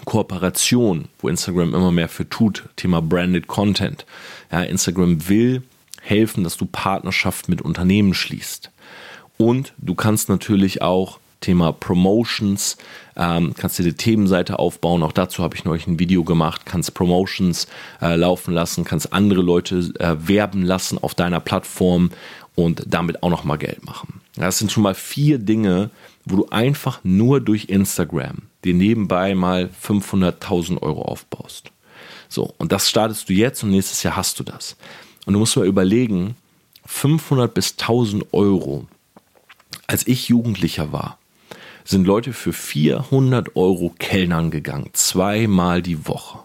Kooperation, 0.04 1.06
wo 1.20 1.30
Instagram 1.30 1.74
immer 1.74 1.92
mehr 1.92 2.10
für 2.10 2.28
tut, 2.28 2.64
Thema 2.76 3.02
Branded 3.02 3.48
Content. 3.48 4.06
Ja, 4.52 4.64
Instagram 4.64 5.30
will 5.30 5.64
helfen, 6.02 6.44
dass 6.44 6.58
du 6.58 6.66
Partnerschaft 6.66 7.48
mit 7.48 7.62
Unternehmen 7.62 8.14
schließt. 8.14 8.72
Und 9.38 9.74
du 9.78 9.96
kannst 9.96 10.30
natürlich 10.30 10.82
auch 10.82 11.20
Thema 11.46 11.72
Promotions, 11.72 12.78
ähm, 13.16 13.54
kannst 13.56 13.78
dir 13.78 13.84
die 13.84 13.94
Themenseite 13.94 14.58
aufbauen. 14.58 15.04
Auch 15.04 15.12
dazu 15.12 15.44
habe 15.44 15.56
ich 15.56 15.64
neulich 15.64 15.86
ein 15.86 16.00
Video 16.00 16.24
gemacht. 16.24 16.62
Kannst 16.66 16.94
Promotions 16.96 17.68
äh, 18.02 18.16
laufen 18.16 18.54
lassen, 18.54 18.84
kannst 18.84 19.14
andere 19.14 19.42
Leute 19.42 19.94
äh, 20.00 20.16
werben 20.28 20.64
lassen 20.64 20.98
auf 20.98 21.14
deiner 21.14 21.40
Plattform 21.40 22.10
und 22.56 22.84
damit 22.88 23.22
auch 23.22 23.30
nochmal 23.30 23.60
Geld 23.60 23.86
machen. 23.86 24.22
Das 24.36 24.58
sind 24.58 24.72
schon 24.72 24.84
mal 24.84 24.96
vier 24.96 25.38
Dinge, 25.38 25.92
wo 26.26 26.38
du 26.38 26.48
einfach 26.50 27.00
nur 27.04 27.40
durch 27.42 27.66
Instagram 27.66 28.38
dir 28.64 28.74
nebenbei 28.74 29.36
mal 29.36 29.70
500.000 29.84 30.82
Euro 30.82 31.04
aufbaust. 31.04 31.72
So, 32.28 32.54
und 32.58 32.72
das 32.72 32.90
startest 32.90 33.30
du 33.30 33.34
jetzt 33.34 33.64
und 33.64 33.70
nächstes 33.70 34.02
Jahr 34.02 34.16
hast 34.16 34.40
du 34.40 34.44
das. 34.44 34.76
Und 35.26 35.34
du 35.34 35.40
musst 35.40 35.56
mal 35.56 35.68
überlegen, 35.68 36.36
500 36.86 37.54
bis 37.54 37.76
1000 37.80 38.34
Euro, 38.34 38.88
als 39.88 40.08
ich 40.08 40.28
Jugendlicher 40.28 40.92
war, 40.92 41.20
sind 41.86 42.06
Leute 42.08 42.34
für 42.34 42.52
400 42.52 43.56
Euro 43.56 43.94
Kellnern 43.98 44.52
gegangen, 44.52 44.90
zweimal 44.94 45.82
die 45.82 46.08
Woche. 46.08 46.40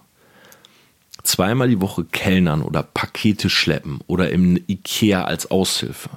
Zweimal 1.22 1.68
die 1.68 1.80
Woche 1.80 2.04
Kellnern 2.04 2.62
oder 2.62 2.82
Pakete 2.82 3.50
schleppen 3.50 4.00
oder 4.06 4.30
im 4.30 4.56
Ikea 4.68 5.24
als 5.24 5.50
Aushilfe. 5.50 6.10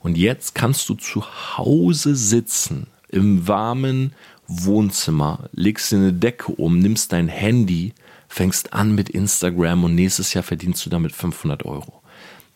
Und 0.00 0.16
jetzt 0.16 0.54
kannst 0.54 0.88
du 0.88 0.94
zu 0.94 1.24
Hause 1.56 2.14
sitzen, 2.14 2.86
im 3.08 3.48
warmen 3.48 4.12
Wohnzimmer, 4.46 5.48
legst 5.52 5.92
dir 5.92 5.96
eine 5.96 6.12
Decke 6.12 6.52
um, 6.52 6.78
nimmst 6.78 7.12
dein 7.12 7.28
Handy, 7.28 7.92
fängst 8.28 8.72
an 8.72 8.94
mit 8.94 9.10
Instagram 9.10 9.84
und 9.84 9.94
nächstes 9.94 10.32
Jahr 10.34 10.44
verdienst 10.44 10.84
du 10.86 10.90
damit 10.90 11.12
500 11.12 11.64
Euro. 11.64 12.02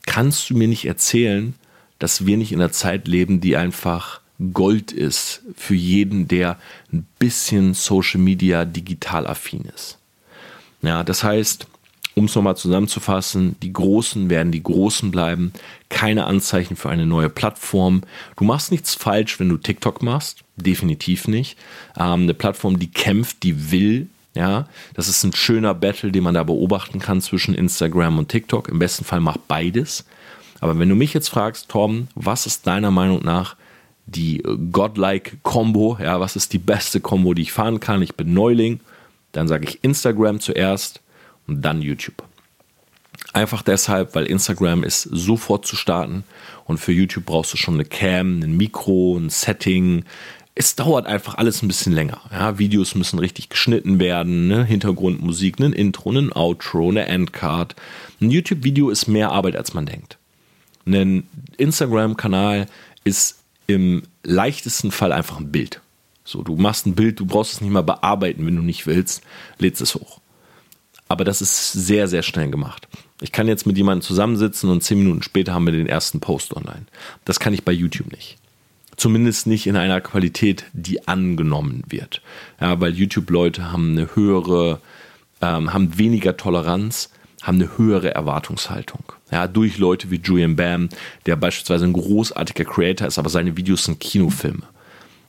Kannst 0.07 0.48
du 0.48 0.57
mir 0.57 0.68
nicht 0.68 0.87
erzählen, 0.87 1.55
dass 1.98 2.26
wir 2.26 2.37
nicht 2.37 2.52
in 2.52 2.61
einer 2.61 2.72
Zeit 2.72 3.09
leben, 3.09 3.40
die 3.40 3.57
einfach 3.57 4.22
Gold 4.52 4.92
ist 4.92 5.42
für 5.57 5.74
jeden, 5.74 6.28
der 6.28 6.59
ein 6.92 7.07
bisschen 7.18 7.74
Social 7.74 8.20
Media 8.20 8.64
digital 8.64 9.26
affin 9.26 9.62
ist? 9.74 9.98
Ja, 10.83 11.05
das 11.05 11.22
heißt, 11.22 11.66
um 12.14 12.26
es 12.26 12.35
nochmal 12.35 12.57
zusammenzufassen, 12.57 13.57
die 13.62 13.72
Großen 13.72 14.28
werden 14.28 14.52
die 14.52 14.62
Großen 14.62 15.11
bleiben. 15.11 15.52
Keine 15.88 16.24
Anzeichen 16.26 16.76
für 16.76 16.90
eine 16.90 17.07
neue 17.07 17.31
Plattform. 17.31 18.02
Du 18.37 18.44
machst 18.44 18.70
nichts 18.70 18.94
falsch, 18.94 19.40
wenn 19.40 19.48
du 19.48 19.57
TikTok 19.57 20.02
machst. 20.02 20.44
Definitiv 20.57 21.26
nicht. 21.26 21.57
Ähm, 21.96 22.22
eine 22.22 22.35
Plattform, 22.35 22.78
die 22.78 22.90
kämpft, 22.90 23.42
die 23.42 23.70
will. 23.70 24.09
Ja, 24.35 24.66
das 24.94 25.09
ist 25.09 25.24
ein 25.24 25.35
schöner 25.35 25.74
Battle, 25.74 26.11
den 26.11 26.24
man 26.24 26.35
da 26.35 26.42
beobachten 26.42 26.98
kann 26.98 27.20
zwischen 27.20 27.55
Instagram 27.55 28.18
und 28.18 28.28
TikTok. 28.28 28.68
Im 28.68 28.78
besten 28.78 29.05
Fall 29.05 29.20
macht 29.20 29.46
beides. 29.46 30.05
Aber 30.61 30.78
wenn 30.78 30.88
du 30.88 30.94
mich 30.94 31.12
jetzt 31.12 31.28
fragst, 31.28 31.68
Tom, 31.68 32.09
was 32.14 32.46
ist 32.46 32.66
deiner 32.66 32.90
Meinung 32.90 33.22
nach 33.24 33.57
die 34.07 34.43
godlike 34.71 35.38
Combo? 35.43 35.99
Ja, 36.01 36.21
was 36.21 36.37
ist 36.37 36.53
die 36.53 36.59
beste 36.59 37.01
Combo, 37.01 37.35
die 37.35 37.43
ich 37.43 37.53
fahren 37.53 37.81
kann? 37.81 38.03
Ich 38.03 38.15
bin 38.15 38.35
Neuling. 38.35 38.81
Dann 39.33 39.49
sage 39.49 39.67
ich 39.69 39.83
Instagram 39.83 40.41
zuerst 40.41 41.01
und 41.47 41.62
dann 41.62 41.81
YouTube. 41.81 42.23
Einfach 43.33 43.62
deshalb, 43.62 44.15
weil 44.15 44.27
Instagram 44.27 44.85
ist 44.85 45.03
sofort 45.03 45.67
zu 45.67 45.77
starten 45.77 46.25
und 46.65 46.79
für 46.79 46.93
YouTube 46.93 47.25
brauchst 47.25 47.53
du 47.53 47.57
schon 47.57 47.75
eine 47.75 47.85
Cam, 47.85 48.43
ein 48.43 48.57
Mikro, 48.57 49.17
ein 49.17 49.31
Setting. 49.31 50.05
Es 50.55 50.77
dauert 50.77 51.07
einfach 51.07 51.37
alles 51.37 51.62
ein 51.62 51.69
bisschen 51.69 51.95
länger. 51.95 52.21
Ja, 52.31 52.59
Videos 52.59 52.95
müssen 52.95 53.19
richtig 53.19 53.49
geschnitten 53.49 53.99
werden, 53.99 54.49
ne? 54.49 54.65
Hintergrundmusik, 54.65 55.59
ein 55.61 55.73
Intro, 55.73 56.11
ein 56.11 56.31
Outro, 56.33 56.91
eine 56.91 57.07
Endcard. 57.07 57.75
Ein 58.21 58.31
YouTube-Video 58.31 58.91
ist 58.91 59.07
mehr 59.07 59.31
Arbeit, 59.31 59.57
als 59.57 59.73
man 59.73 59.87
denkt. 59.87 60.19
Ein 60.85 61.27
Instagram-Kanal 61.57 62.67
ist 63.05 63.41
im 63.75 64.03
leichtesten 64.23 64.91
Fall 64.91 65.13
einfach 65.13 65.39
ein 65.39 65.53
Bild. 65.53 65.81
So, 66.25 66.43
du 66.43 66.57
machst 66.57 66.87
ein 66.87 66.95
Bild, 66.95 67.19
du 67.19 67.27
brauchst 67.27 67.55
es 67.55 67.61
nicht 67.61 67.71
mal 67.71 67.83
bearbeiten, 67.83 68.47
wenn 68.47 68.57
du 68.57 68.63
nicht 68.63 68.87
willst, 68.87 69.23
lädst 69.59 69.83
es 69.83 69.95
hoch. 69.95 70.21
Aber 71.09 71.25
das 71.25 71.43
ist 71.43 71.73
sehr, 71.73 72.09
sehr 72.09 72.23
schnell 72.23 72.51
gemacht. 72.51 72.89
Ich 73.21 73.33
kann 73.33 73.47
jetzt 73.47 73.67
mit 73.67 73.77
jemandem 73.77 74.03
zusammensitzen 74.03 74.71
und 74.71 74.83
zehn 74.83 74.99
Minuten 74.99 75.23
später 75.23 75.53
haben 75.53 75.67
wir 75.67 75.73
den 75.73 75.87
ersten 75.87 76.21
Post 76.21 76.57
online. 76.57 76.87
Das 77.25 77.39
kann 77.39 77.53
ich 77.53 77.65
bei 77.65 77.73
YouTube 77.73 78.11
nicht. 78.11 78.39
Zumindest 78.97 79.47
nicht 79.47 79.67
in 79.67 79.77
einer 79.77 80.01
Qualität, 80.01 80.65
die 80.73 81.07
angenommen 81.07 81.83
wird. 81.89 82.23
Ja, 82.61 82.81
weil 82.81 82.95
YouTube-Leute 82.95 83.71
haben 83.71 83.93
eine 83.93 84.15
höhere, 84.15 84.81
ähm, 85.41 85.73
haben 85.73 85.99
weniger 85.99 86.37
Toleranz, 86.37 87.11
haben 87.42 87.57
eine 87.57 87.76
höhere 87.76 88.14
Erwartungshaltung. 88.14 89.05
Ja, 89.31 89.48
durch 89.48 89.78
Leute 89.78 90.11
wie 90.11 90.20
Julian 90.22 90.57
Bam, 90.57 90.88
der 91.26 91.37
beispielsweise 91.37 91.85
ein 91.85 91.92
großartiger 91.92 92.64
Creator 92.64 93.09
ist, 93.09 93.18
aber 93.18 93.31
seine 93.31 93.57
Videos 93.57 93.85
sind 93.85 94.00
Kinofilme. 94.00 94.62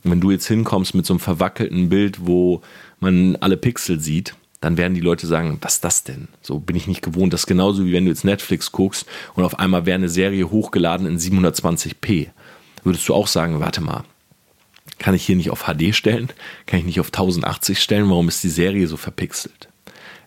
Und 0.04 0.12
wenn 0.12 0.21
du 0.21 0.32
jetzt 0.32 0.47
hinkommst 0.47 0.93
mit 0.93 1.06
so 1.06 1.13
einem 1.13 1.19
verwackelten 1.19 1.89
Bild, 1.89 2.26
wo 2.26 2.62
man 2.99 3.36
alle 3.38 3.58
Pixel 3.58 3.99
sieht, 3.99 4.36
dann 4.62 4.78
werden 4.78 4.93
die 4.93 5.02
Leute 5.02 5.28
sagen, 5.28 5.58
was 5.62 5.76
ist 5.76 5.84
das 5.84 6.04
denn? 6.04 6.30
So 6.41 6.60
bin 6.60 6.76
ich 6.76 6.88
nicht 6.88 7.02
gewohnt. 7.02 7.34
Das 7.34 7.41
ist 7.41 7.47
genauso 7.47 7.86
wie 7.86 7.91
wenn 7.91 8.06
du 8.06 8.12
jetzt 8.12 8.23
Netflix 8.23 8.71
guckst 8.71 9.06
und 9.36 9.43
auf 9.43 9.60
einmal 9.60 9.86
wäre 9.86 9.95
eine 9.95 10.08
Serie 10.08 10.49
hochgeladen 10.49 11.06
in 11.06 11.19
720p. 11.19 12.30
Würdest 12.84 13.10
du 13.10 13.13
auch 13.13 13.28
sagen, 13.28 13.60
warte 13.60 13.82
mal, 13.82 14.04
kann 14.99 15.15
ich 15.15 15.26
hier 15.26 15.36
nicht 15.36 15.49
auf 15.49 15.65
HD 15.65 15.93
stellen? 15.95 16.30
Kann 16.65 16.80
ich 16.80 16.86
nicht 16.86 16.99
auf 16.99 17.08
1080 17.08 17.80
stellen? 17.80 18.10
Warum 18.10 18.28
ist 18.30 18.43
die 18.43 18.49
Serie 18.49 18.88
so 18.88 18.95
verpixelt? 18.95 19.67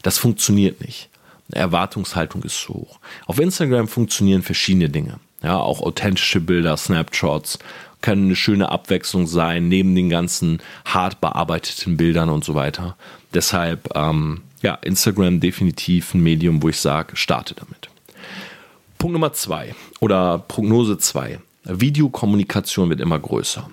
Das 0.03 0.19
funktioniert 0.19 0.81
nicht. 0.81 1.09
Erwartungshaltung 1.53 2.43
ist 2.43 2.61
so 2.61 2.75
hoch. 2.75 2.99
Auf 3.27 3.39
Instagram 3.39 3.89
funktionieren 3.89 4.43
verschiedene 4.43 4.89
Dinge. 4.89 5.21
Ja, 5.43 5.59
auch 5.59 5.81
authentische 5.81 6.41
Bilder, 6.41 6.77
Snapshots 6.77 7.59
können 8.03 8.27
eine 8.27 8.37
schöne 8.37 8.71
Abwechslung 8.71 9.27
sein, 9.27 9.69
neben 9.69 9.95
den 9.95 10.11
ganzen 10.11 10.61
hart 10.85 11.21
bearbeiteten 11.21 11.97
Bildern 11.97 12.31
und 12.31 12.45
so 12.45 12.55
weiter. 12.55 12.97
Deshalb, 13.35 13.89
ähm, 13.95 14.43
ja, 14.63 14.75
Instagram 14.75 15.41
definitiv 15.41 16.15
ein 16.15 16.23
Medium, 16.23 16.63
wo 16.63 16.69
ich 16.69 16.79
sage, 16.79 17.17
starte 17.17 17.55
damit. 17.55 17.89
Punkt 18.99 19.13
Nummer 19.13 19.33
zwei 19.33 19.75
oder 20.01 20.39
Prognose 20.39 20.99
zwei. 20.99 21.41
Videokommunikation 21.65 22.91
wird 22.91 23.01
immer 23.01 23.19
größer. 23.19 23.69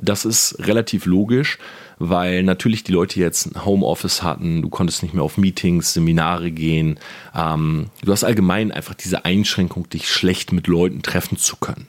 Das 0.00 0.24
ist 0.24 0.56
relativ 0.60 1.06
logisch, 1.06 1.58
weil 2.00 2.42
natürlich 2.42 2.82
die 2.82 2.92
Leute 2.92 3.20
jetzt 3.20 3.46
ein 3.46 3.64
Homeoffice 3.64 4.22
hatten, 4.22 4.62
du 4.62 4.70
konntest 4.70 5.02
nicht 5.02 5.14
mehr 5.14 5.22
auf 5.22 5.36
Meetings, 5.36 5.92
Seminare 5.92 6.50
gehen. 6.50 6.98
Ähm, 7.36 7.90
du 8.02 8.10
hast 8.10 8.24
allgemein 8.24 8.72
einfach 8.72 8.94
diese 8.94 9.26
Einschränkung, 9.26 9.88
dich 9.90 10.08
schlecht 10.08 10.50
mit 10.52 10.66
Leuten 10.66 11.02
treffen 11.02 11.36
zu 11.36 11.56
können. 11.56 11.88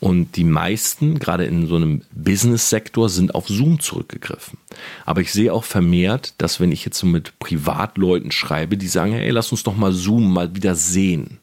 Und 0.00 0.34
die 0.34 0.44
meisten, 0.44 1.20
gerade 1.20 1.44
in 1.44 1.68
so 1.68 1.76
einem 1.76 2.02
Business-Sektor, 2.12 3.08
sind 3.08 3.36
auf 3.36 3.46
Zoom 3.46 3.78
zurückgegriffen. 3.78 4.58
Aber 5.06 5.20
ich 5.20 5.32
sehe 5.32 5.52
auch 5.52 5.64
vermehrt, 5.64 6.34
dass 6.38 6.58
wenn 6.58 6.72
ich 6.72 6.84
jetzt 6.84 6.98
so 6.98 7.06
mit 7.06 7.38
Privatleuten 7.38 8.32
schreibe, 8.32 8.76
die 8.76 8.88
sagen, 8.88 9.12
hey, 9.12 9.30
lass 9.30 9.52
uns 9.52 9.62
doch 9.62 9.76
mal 9.76 9.92
Zoom 9.92 10.32
mal 10.34 10.56
wieder 10.56 10.74
sehen. 10.74 11.38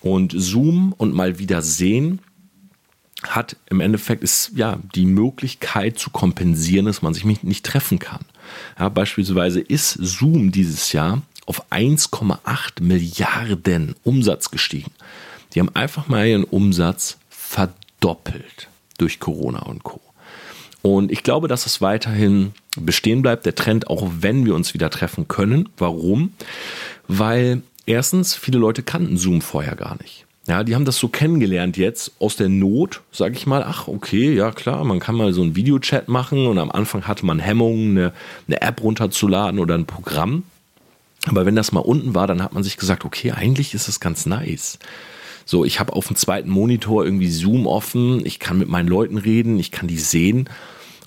Und 0.00 0.32
Zoom 0.36 0.94
und 0.96 1.14
mal 1.14 1.40
wieder 1.40 1.62
sehen 1.62 2.20
hat 3.30 3.56
im 3.70 3.80
Endeffekt 3.80 4.22
ist 4.22 4.52
ja 4.54 4.78
die 4.94 5.06
Möglichkeit 5.06 5.98
zu 5.98 6.10
kompensieren, 6.10 6.86
dass 6.86 7.02
man 7.02 7.14
sich 7.14 7.24
nicht 7.24 7.64
treffen 7.64 7.98
kann. 7.98 8.24
Ja, 8.78 8.88
beispielsweise 8.88 9.60
ist 9.60 9.92
Zoom 10.00 10.52
dieses 10.52 10.92
Jahr 10.92 11.22
auf 11.46 11.70
1,8 11.70 12.82
Milliarden 12.82 13.94
Umsatz 14.02 14.50
gestiegen. 14.50 14.90
Die 15.54 15.60
haben 15.60 15.74
einfach 15.74 16.08
mal 16.08 16.26
ihren 16.26 16.44
Umsatz 16.44 17.18
verdoppelt 17.28 18.68
durch 18.98 19.20
Corona 19.20 19.60
und 19.60 19.84
Co. 19.84 20.00
Und 20.82 21.10
ich 21.10 21.22
glaube, 21.22 21.48
dass 21.48 21.66
es 21.66 21.80
weiterhin 21.80 22.52
bestehen 22.76 23.22
bleibt, 23.22 23.46
der 23.46 23.54
Trend, 23.54 23.88
auch 23.88 24.06
wenn 24.20 24.44
wir 24.44 24.54
uns 24.54 24.74
wieder 24.74 24.90
treffen 24.90 25.28
können. 25.28 25.68
Warum? 25.78 26.34
Weil 27.08 27.62
erstens, 27.86 28.34
viele 28.34 28.58
Leute 28.58 28.82
kannten 28.82 29.16
Zoom 29.16 29.40
vorher 29.40 29.76
gar 29.76 29.96
nicht. 30.02 30.26
Ja, 30.46 30.62
die 30.62 30.74
haben 30.74 30.84
das 30.84 30.98
so 30.98 31.08
kennengelernt 31.08 31.78
jetzt 31.78 32.12
aus 32.18 32.36
der 32.36 32.50
Not, 32.50 33.00
sage 33.12 33.34
ich 33.34 33.46
mal. 33.46 33.64
Ach, 33.66 33.88
okay, 33.88 34.34
ja 34.34 34.50
klar, 34.50 34.84
man 34.84 35.00
kann 35.00 35.14
mal 35.14 35.32
so 35.32 35.40
einen 35.40 35.56
Videochat 35.56 36.08
machen 36.08 36.46
und 36.46 36.58
am 36.58 36.70
Anfang 36.70 37.06
hatte 37.06 37.24
man 37.24 37.38
Hemmungen, 37.38 37.96
eine, 37.96 38.12
eine 38.46 38.60
App 38.60 38.82
runterzuladen 38.82 39.58
oder 39.58 39.74
ein 39.74 39.86
Programm. 39.86 40.42
Aber 41.26 41.46
wenn 41.46 41.56
das 41.56 41.72
mal 41.72 41.80
unten 41.80 42.14
war, 42.14 42.26
dann 42.26 42.42
hat 42.42 42.52
man 42.52 42.62
sich 42.62 42.76
gesagt, 42.76 43.06
okay, 43.06 43.32
eigentlich 43.32 43.72
ist 43.72 43.88
das 43.88 44.00
ganz 44.00 44.26
nice. 44.26 44.78
So, 45.46 45.64
ich 45.64 45.80
habe 45.80 45.94
auf 45.94 46.08
dem 46.08 46.16
zweiten 46.16 46.50
Monitor 46.50 47.04
irgendwie 47.04 47.30
Zoom 47.30 47.66
offen, 47.66 48.24
ich 48.24 48.38
kann 48.38 48.58
mit 48.58 48.68
meinen 48.68 48.88
Leuten 48.88 49.16
reden, 49.16 49.58
ich 49.58 49.70
kann 49.70 49.88
die 49.88 49.98
sehen. 49.98 50.48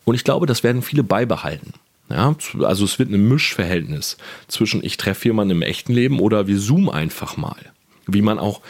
Und 0.06 0.16
ich 0.16 0.24
glaube, 0.24 0.48
das 0.48 0.64
werden 0.64 0.82
viele 0.82 1.04
beibehalten. 1.04 1.74
Ja, 2.10 2.36
also 2.62 2.86
es 2.86 3.00
wird 3.00 3.10
ein 3.10 3.28
Mischverhältnis 3.28 4.18
zwischen 4.48 4.84
ich 4.84 4.96
treffe 4.96 5.28
jemanden 5.28 5.52
im 5.52 5.62
echten 5.62 5.92
Leben 5.92 6.20
oder 6.20 6.48
wir 6.48 6.58
zoomen 6.58 6.90
einfach 6.90 7.36
mal. 7.36 7.58
Wie 8.06 8.22
man 8.22 8.40
auch 8.40 8.62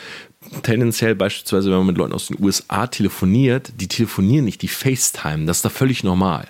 tendenziell 0.63 1.15
beispielsweise, 1.15 1.69
wenn 1.69 1.77
man 1.77 1.87
mit 1.87 1.97
Leuten 1.97 2.13
aus 2.13 2.27
den 2.27 2.43
USA 2.43 2.87
telefoniert, 2.87 3.71
die 3.79 3.87
telefonieren 3.87 4.45
nicht, 4.45 4.61
die 4.61 4.67
FaceTime. 4.67 5.45
Das 5.45 5.57
ist 5.57 5.65
da 5.65 5.69
völlig 5.69 6.03
normal. 6.03 6.47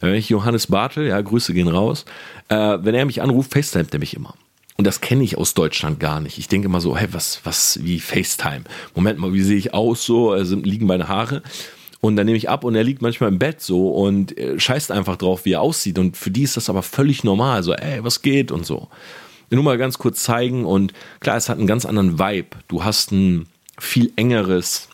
Wenn 0.00 0.14
ich 0.14 0.28
Johannes 0.28 0.66
Bartel, 0.66 1.06
ja, 1.06 1.20
Grüße 1.20 1.54
gehen 1.54 1.68
raus, 1.68 2.04
äh, 2.48 2.78
wenn 2.80 2.94
er 2.94 3.06
mich 3.06 3.22
anruft, 3.22 3.52
FaceTime 3.52 3.86
er 3.90 3.98
mich 3.98 4.14
immer. 4.14 4.34
Und 4.76 4.86
das 4.86 5.00
kenne 5.00 5.24
ich 5.24 5.38
aus 5.38 5.54
Deutschland 5.54 6.00
gar 6.00 6.20
nicht. 6.20 6.36
Ich 6.38 6.48
denke 6.48 6.66
immer 6.66 6.82
so, 6.82 6.96
hey, 6.96 7.08
was, 7.12 7.40
was, 7.44 7.78
wie 7.82 7.98
FaceTime? 7.98 8.64
Moment 8.94 9.18
mal, 9.18 9.32
wie 9.32 9.42
sehe 9.42 9.56
ich 9.56 9.72
aus 9.72 10.04
so? 10.04 10.32
Also 10.32 10.56
liegen 10.56 10.86
meine 10.86 11.08
Haare? 11.08 11.42
Und 12.02 12.16
dann 12.16 12.26
nehme 12.26 12.36
ich 12.36 12.50
ab 12.50 12.62
und 12.62 12.74
er 12.74 12.84
liegt 12.84 13.00
manchmal 13.00 13.30
im 13.30 13.38
Bett 13.38 13.62
so 13.62 13.88
und 13.88 14.36
äh, 14.36 14.60
scheißt 14.60 14.92
einfach 14.92 15.16
drauf, 15.16 15.46
wie 15.46 15.52
er 15.52 15.62
aussieht. 15.62 15.98
Und 15.98 16.16
für 16.16 16.30
die 16.30 16.42
ist 16.42 16.58
das 16.58 16.68
aber 16.68 16.82
völlig 16.82 17.24
normal. 17.24 17.62
So, 17.62 17.72
ey, 17.72 18.04
was 18.04 18.20
geht 18.20 18.52
und 18.52 18.66
so 18.66 18.88
nur 19.50 19.62
mal 19.62 19.78
ganz 19.78 19.98
kurz 19.98 20.22
zeigen. 20.22 20.64
Und 20.64 20.92
klar, 21.20 21.36
es 21.36 21.48
hat 21.48 21.58
einen 21.58 21.66
ganz 21.66 21.84
anderen 21.84 22.18
Vibe. 22.18 22.56
Du 22.68 22.84
hast 22.84 23.12
ein 23.12 23.46
viel 23.78 24.12
engeres 24.16 24.88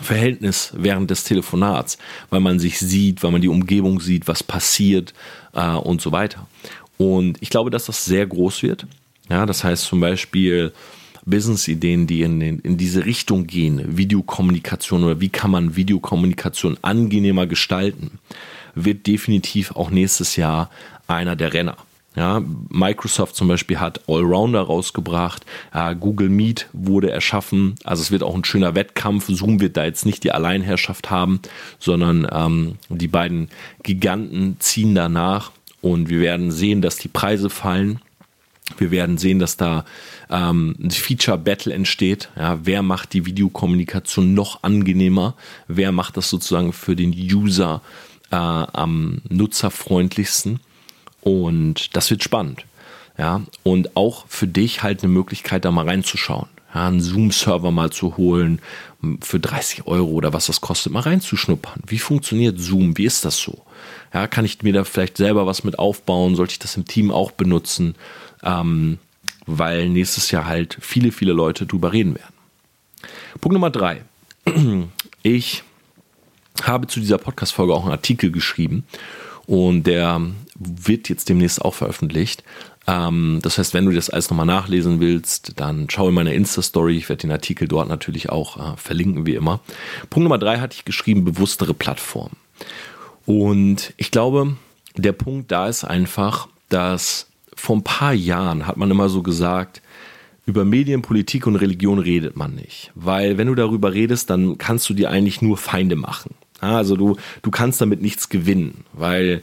Verhältnis 0.00 0.72
während 0.76 1.10
des 1.10 1.24
Telefonats, 1.24 1.98
weil 2.30 2.40
man 2.40 2.58
sich 2.58 2.78
sieht, 2.78 3.22
weil 3.22 3.30
man 3.30 3.40
die 3.40 3.48
Umgebung 3.48 4.00
sieht, 4.00 4.26
was 4.26 4.42
passiert 4.42 5.14
äh, 5.52 5.70
und 5.70 6.00
so 6.00 6.12
weiter. 6.12 6.46
Und 6.98 7.40
ich 7.40 7.50
glaube, 7.50 7.70
dass 7.70 7.86
das 7.86 8.04
sehr 8.04 8.26
groß 8.26 8.62
wird. 8.62 8.86
Ja, 9.30 9.46
das 9.46 9.64
heißt 9.64 9.84
zum 9.84 10.00
Beispiel 10.00 10.72
Business-Ideen, 11.26 12.06
die 12.06 12.22
in, 12.22 12.40
in, 12.40 12.58
in 12.60 12.76
diese 12.76 13.06
Richtung 13.06 13.46
gehen, 13.46 13.96
Videokommunikation 13.96 15.04
oder 15.04 15.20
wie 15.20 15.30
kann 15.30 15.50
man 15.50 15.76
Videokommunikation 15.76 16.76
angenehmer 16.82 17.46
gestalten, 17.46 18.18
wird 18.74 19.06
definitiv 19.06 19.72
auch 19.72 19.90
nächstes 19.90 20.36
Jahr 20.36 20.70
einer 21.06 21.36
der 21.36 21.52
Renner. 21.52 21.76
Ja, 22.16 22.42
Microsoft 22.68 23.34
zum 23.34 23.48
Beispiel 23.48 23.80
hat 23.80 24.08
Allrounder 24.08 24.62
rausgebracht, 24.62 25.44
äh, 25.72 25.96
Google 25.96 26.28
Meet 26.28 26.68
wurde 26.72 27.10
erschaffen, 27.10 27.74
also 27.82 28.02
es 28.02 28.12
wird 28.12 28.22
auch 28.22 28.36
ein 28.36 28.44
schöner 28.44 28.76
Wettkampf. 28.76 29.26
Zoom 29.26 29.60
wird 29.60 29.76
da 29.76 29.84
jetzt 29.84 30.06
nicht 30.06 30.22
die 30.22 30.30
Alleinherrschaft 30.30 31.10
haben, 31.10 31.40
sondern 31.80 32.28
ähm, 32.30 32.76
die 32.88 33.08
beiden 33.08 33.48
Giganten 33.82 34.56
ziehen 34.60 34.94
danach 34.94 35.50
und 35.80 36.08
wir 36.08 36.20
werden 36.20 36.52
sehen, 36.52 36.82
dass 36.82 36.96
die 36.96 37.08
Preise 37.08 37.50
fallen. 37.50 38.00
Wir 38.78 38.90
werden 38.90 39.18
sehen, 39.18 39.40
dass 39.40 39.56
da 39.56 39.84
ähm, 40.30 40.76
ein 40.82 40.90
Feature 40.90 41.36
Battle 41.36 41.74
entsteht. 41.74 42.30
Ja, 42.36 42.60
wer 42.64 42.82
macht 42.82 43.12
die 43.12 43.26
Videokommunikation 43.26 44.34
noch 44.34 44.62
angenehmer? 44.62 45.34
Wer 45.68 45.92
macht 45.92 46.16
das 46.16 46.30
sozusagen 46.30 46.72
für 46.72 46.96
den 46.96 47.10
User 47.10 47.82
äh, 48.30 48.36
am 48.36 49.20
nutzerfreundlichsten? 49.28 50.60
Und 51.24 51.96
das 51.96 52.10
wird 52.10 52.22
spannend. 52.22 52.64
Ja, 53.16 53.42
und 53.62 53.96
auch 53.96 54.26
für 54.28 54.46
dich 54.46 54.82
halt 54.82 55.02
eine 55.02 55.12
Möglichkeit, 55.12 55.64
da 55.64 55.70
mal 55.70 55.88
reinzuschauen. 55.88 56.48
Ja, 56.74 56.88
einen 56.88 57.00
Zoom-Server 57.00 57.70
mal 57.70 57.90
zu 57.90 58.16
holen 58.16 58.60
für 59.20 59.38
30 59.38 59.86
Euro 59.86 60.10
oder 60.10 60.32
was 60.32 60.46
das 60.46 60.60
kostet, 60.60 60.92
mal 60.92 61.00
reinzuschnuppern. 61.00 61.82
Wie 61.86 61.98
funktioniert 61.98 62.58
Zoom? 62.58 62.98
Wie 62.98 63.04
ist 63.04 63.24
das 63.24 63.38
so? 63.38 63.62
Ja, 64.12 64.26
kann 64.26 64.44
ich 64.44 64.62
mir 64.62 64.72
da 64.72 64.84
vielleicht 64.84 65.16
selber 65.16 65.46
was 65.46 65.62
mit 65.62 65.78
aufbauen? 65.78 66.34
Sollte 66.34 66.52
ich 66.52 66.58
das 66.58 66.76
im 66.76 66.86
Team 66.86 67.10
auch 67.12 67.30
benutzen? 67.30 67.94
Ähm, 68.42 68.98
weil 69.46 69.88
nächstes 69.88 70.30
Jahr 70.30 70.46
halt 70.46 70.76
viele, 70.80 71.12
viele 71.12 71.32
Leute 71.32 71.66
drüber 71.66 71.92
reden 71.92 72.16
werden. 72.16 72.34
Punkt 73.40 73.54
Nummer 73.54 73.70
drei. 73.70 74.02
Ich 75.26 75.62
habe 76.62 76.86
zu 76.86 77.00
dieser 77.00 77.16
Podcast-Folge 77.16 77.72
auch 77.72 77.84
einen 77.84 77.92
Artikel 77.92 78.30
geschrieben 78.30 78.84
und 79.46 79.84
der 79.84 80.20
wird 80.54 81.08
jetzt 81.08 81.28
demnächst 81.28 81.62
auch 81.62 81.74
veröffentlicht. 81.74 82.44
Ähm, 82.86 83.40
das 83.42 83.58
heißt, 83.58 83.74
wenn 83.74 83.86
du 83.86 83.92
das 83.92 84.10
alles 84.10 84.30
nochmal 84.30 84.46
nachlesen 84.46 85.00
willst, 85.00 85.52
dann 85.56 85.86
schau 85.90 86.08
in 86.08 86.14
meine 86.14 86.34
Insta-Story. 86.34 86.96
Ich 86.96 87.08
werde 87.08 87.22
den 87.22 87.32
Artikel 87.32 87.68
dort 87.68 87.88
natürlich 87.88 88.30
auch 88.30 88.56
äh, 88.56 88.76
verlinken, 88.76 89.26
wie 89.26 89.34
immer. 89.34 89.60
Punkt 90.10 90.24
Nummer 90.24 90.38
drei 90.38 90.58
hatte 90.58 90.76
ich 90.76 90.84
geschrieben, 90.84 91.24
bewusstere 91.24 91.74
Plattform. 91.74 92.30
Und 93.26 93.94
ich 93.96 94.10
glaube, 94.10 94.56
der 94.96 95.12
Punkt 95.12 95.50
da 95.50 95.68
ist 95.68 95.84
einfach, 95.84 96.48
dass 96.68 97.28
vor 97.54 97.76
ein 97.76 97.84
paar 97.84 98.12
Jahren 98.12 98.66
hat 98.66 98.76
man 98.76 98.90
immer 98.90 99.08
so 99.08 99.22
gesagt, 99.22 99.80
über 100.46 100.66
Medien, 100.66 101.00
Politik 101.00 101.46
und 101.46 101.56
Religion 101.56 101.98
redet 101.98 102.36
man 102.36 102.54
nicht. 102.54 102.92
Weil 102.94 103.38
wenn 103.38 103.46
du 103.46 103.54
darüber 103.54 103.94
redest, 103.94 104.28
dann 104.28 104.58
kannst 104.58 104.88
du 104.90 104.94
dir 104.94 105.10
eigentlich 105.10 105.40
nur 105.40 105.56
Feinde 105.56 105.96
machen. 105.96 106.34
Also 106.72 106.96
du, 106.96 107.16
du 107.42 107.50
kannst 107.50 107.80
damit 107.80 108.02
nichts 108.02 108.28
gewinnen. 108.28 108.84
Weil, 108.92 109.42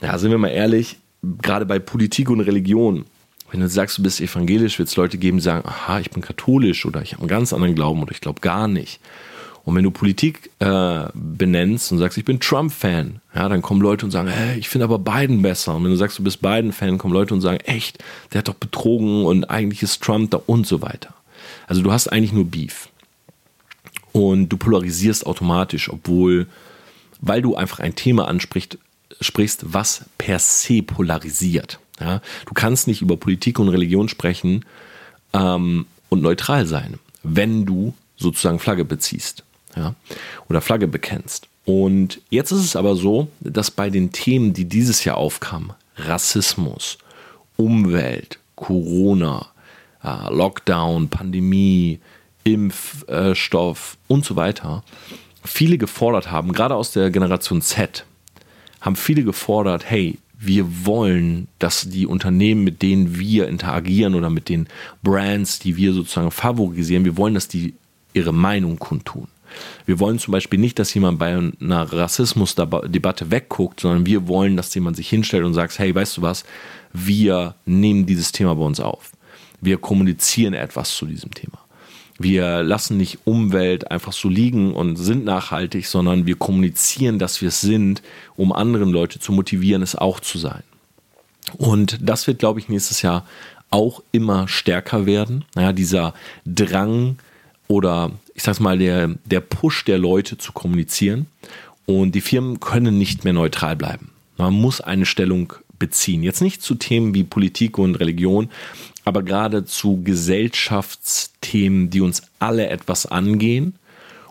ja, 0.00 0.18
sind 0.18 0.30
wir 0.30 0.38
mal 0.38 0.48
ehrlich, 0.48 0.98
gerade 1.22 1.66
bei 1.66 1.78
Politik 1.78 2.30
und 2.30 2.40
Religion, 2.40 3.04
wenn 3.50 3.60
du 3.60 3.68
sagst, 3.68 3.98
du 3.98 4.02
bist 4.02 4.20
evangelisch, 4.20 4.78
wird 4.78 4.88
es 4.88 4.96
Leute 4.96 5.18
geben, 5.18 5.38
die 5.38 5.42
sagen, 5.42 5.66
aha, 5.66 5.98
ich 6.00 6.10
bin 6.10 6.22
katholisch 6.22 6.86
oder 6.86 7.02
ich 7.02 7.12
habe 7.12 7.22
einen 7.22 7.28
ganz 7.28 7.52
anderen 7.52 7.74
Glauben 7.74 8.02
oder 8.02 8.12
ich 8.12 8.20
glaube 8.20 8.40
gar 8.40 8.68
nicht. 8.68 9.00
Und 9.64 9.76
wenn 9.76 9.84
du 9.84 9.90
Politik 9.90 10.50
äh, 10.58 11.04
benennst 11.14 11.92
und 11.92 11.98
sagst, 11.98 12.16
ich 12.16 12.24
bin 12.24 12.40
Trump-Fan, 12.40 13.20
ja, 13.34 13.48
dann 13.48 13.60
kommen 13.60 13.80
Leute 13.80 14.06
und 14.06 14.10
sagen, 14.10 14.28
hey, 14.28 14.58
ich 14.58 14.68
finde 14.68 14.84
aber 14.84 14.98
Biden 14.98 15.42
besser. 15.42 15.74
Und 15.74 15.84
wenn 15.84 15.90
du 15.90 15.96
sagst, 15.96 16.18
du 16.18 16.24
bist 16.24 16.40
Biden-Fan, 16.40 16.98
kommen 16.98 17.12
Leute 17.12 17.34
und 17.34 17.40
sagen, 17.40 17.58
echt, 17.60 18.02
der 18.32 18.38
hat 18.38 18.48
doch 18.48 18.54
betrogen 18.54 19.24
und 19.24 19.44
eigentlich 19.44 19.82
ist 19.82 20.02
Trump 20.02 20.30
da 20.30 20.40
und 20.46 20.66
so 20.66 20.80
weiter. 20.80 21.14
Also 21.66 21.82
du 21.82 21.92
hast 21.92 22.08
eigentlich 22.08 22.32
nur 22.32 22.46
Beef. 22.46 22.88
Und 24.12 24.48
du 24.48 24.56
polarisierst 24.56 25.26
automatisch, 25.26 25.90
obwohl, 25.90 26.46
weil 27.20 27.42
du 27.42 27.54
einfach 27.54 27.78
ein 27.80 27.94
Thema 27.94 28.28
ansprichst, 28.28 28.78
sprichst, 29.20 29.72
was 29.72 30.04
per 30.18 30.38
se 30.38 30.82
polarisiert. 30.82 31.78
Ja? 32.00 32.20
Du 32.46 32.54
kannst 32.54 32.86
nicht 32.86 33.02
über 33.02 33.16
Politik 33.16 33.58
und 33.58 33.68
Religion 33.68 34.08
sprechen 34.08 34.64
ähm, 35.32 35.86
und 36.08 36.22
neutral 36.22 36.66
sein, 36.66 36.98
wenn 37.22 37.66
du 37.66 37.94
sozusagen 38.16 38.58
Flagge 38.58 38.84
beziehst 38.84 39.44
ja, 39.76 39.94
oder 40.48 40.60
Flagge 40.60 40.88
bekennst. 40.88 41.48
Und 41.64 42.20
jetzt 42.30 42.52
ist 42.52 42.64
es 42.64 42.76
aber 42.76 42.96
so, 42.96 43.28
dass 43.40 43.70
bei 43.70 43.90
den 43.90 44.12
Themen, 44.12 44.52
die 44.52 44.64
dieses 44.64 45.04
Jahr 45.04 45.16
aufkamen, 45.16 45.72
Rassismus, 45.96 46.98
Umwelt, 47.56 48.38
Corona, 48.56 49.46
äh, 50.02 50.32
Lockdown, 50.32 51.08
Pandemie, 51.08 52.00
Impfstoff 52.44 53.96
und 54.08 54.24
so 54.24 54.36
weiter, 54.36 54.82
viele 55.44 55.78
gefordert 55.78 56.30
haben, 56.30 56.52
gerade 56.52 56.74
aus 56.74 56.92
der 56.92 57.10
Generation 57.10 57.62
Z, 57.62 58.04
haben 58.80 58.96
viele 58.96 59.24
gefordert, 59.24 59.84
hey, 59.88 60.18
wir 60.38 60.86
wollen, 60.86 61.48
dass 61.58 61.88
die 61.90 62.06
Unternehmen, 62.06 62.64
mit 62.64 62.80
denen 62.80 63.18
wir 63.18 63.46
interagieren 63.46 64.14
oder 64.14 64.30
mit 64.30 64.48
den 64.48 64.68
Brands, 65.02 65.58
die 65.58 65.76
wir 65.76 65.92
sozusagen 65.92 66.30
favorisieren, 66.30 67.04
wir 67.04 67.18
wollen, 67.18 67.34
dass 67.34 67.46
die 67.46 67.74
ihre 68.14 68.32
Meinung 68.32 68.78
kundtun. 68.78 69.28
Wir 69.84 70.00
wollen 70.00 70.18
zum 70.18 70.32
Beispiel 70.32 70.58
nicht, 70.58 70.78
dass 70.78 70.94
jemand 70.94 71.18
bei 71.18 71.36
einer 71.36 71.92
Rassismusdebatte 71.92 73.30
wegguckt, 73.30 73.80
sondern 73.80 74.06
wir 74.06 74.28
wollen, 74.28 74.56
dass 74.56 74.74
jemand 74.74 74.96
sich 74.96 75.10
hinstellt 75.10 75.44
und 75.44 75.54
sagt, 75.54 75.78
hey, 75.78 75.94
weißt 75.94 76.16
du 76.16 76.22
was, 76.22 76.44
wir 76.92 77.54
nehmen 77.66 78.06
dieses 78.06 78.32
Thema 78.32 78.54
bei 78.54 78.64
uns 78.64 78.80
auf. 78.80 79.12
Wir 79.60 79.76
kommunizieren 79.76 80.54
etwas 80.54 80.94
zu 80.96 81.04
diesem 81.04 81.34
Thema. 81.34 81.58
Wir 82.22 82.62
lassen 82.62 82.98
nicht 82.98 83.20
Umwelt 83.24 83.90
einfach 83.90 84.12
so 84.12 84.28
liegen 84.28 84.74
und 84.74 84.96
sind 84.96 85.24
nachhaltig, 85.24 85.86
sondern 85.86 86.26
wir 86.26 86.36
kommunizieren, 86.36 87.18
dass 87.18 87.40
wir 87.40 87.48
es 87.48 87.62
sind, 87.62 88.02
um 88.36 88.52
anderen 88.52 88.90
Leute 88.90 89.18
zu 89.18 89.32
motivieren, 89.32 89.80
es 89.80 89.96
auch 89.96 90.20
zu 90.20 90.36
sein. 90.36 90.62
Und 91.56 91.96
das 92.02 92.26
wird, 92.26 92.38
glaube 92.38 92.60
ich, 92.60 92.68
nächstes 92.68 93.00
Jahr 93.00 93.26
auch 93.70 94.02
immer 94.12 94.48
stärker 94.48 95.06
werden. 95.06 95.46
Naja, 95.54 95.72
dieser 95.72 96.12
Drang, 96.44 97.16
oder 97.68 98.10
ich 98.34 98.42
sag's 98.42 98.60
mal, 98.60 98.76
der, 98.76 99.14
der 99.24 99.40
Push 99.40 99.86
der 99.86 99.96
Leute 99.96 100.36
zu 100.36 100.52
kommunizieren. 100.52 101.24
Und 101.86 102.14
die 102.14 102.20
Firmen 102.20 102.60
können 102.60 102.98
nicht 102.98 103.24
mehr 103.24 103.32
neutral 103.32 103.76
bleiben. 103.76 104.10
Man 104.36 104.52
muss 104.52 104.82
eine 104.82 105.06
Stellung 105.06 105.54
beziehen. 105.78 106.22
Jetzt 106.22 106.42
nicht 106.42 106.60
zu 106.60 106.74
Themen 106.74 107.14
wie 107.14 107.24
Politik 107.24 107.78
und 107.78 107.94
Religion, 107.94 108.50
aber 109.10 109.24
gerade 109.24 109.64
zu 109.64 110.04
Gesellschaftsthemen, 110.04 111.90
die 111.90 112.00
uns 112.00 112.22
alle 112.38 112.68
etwas 112.68 113.06
angehen 113.06 113.74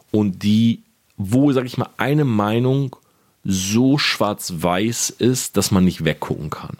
und 0.09 0.41
die, 0.43 0.83
wo, 1.17 1.51
sag 1.51 1.65
ich 1.65 1.77
mal, 1.77 1.89
eine 1.97 2.23
Meinung 2.23 2.95
so 3.43 3.97
schwarz-weiß 3.97 5.09
ist, 5.09 5.57
dass 5.57 5.71
man 5.71 5.83
nicht 5.83 6.05
weggucken 6.05 6.49
kann. 6.49 6.77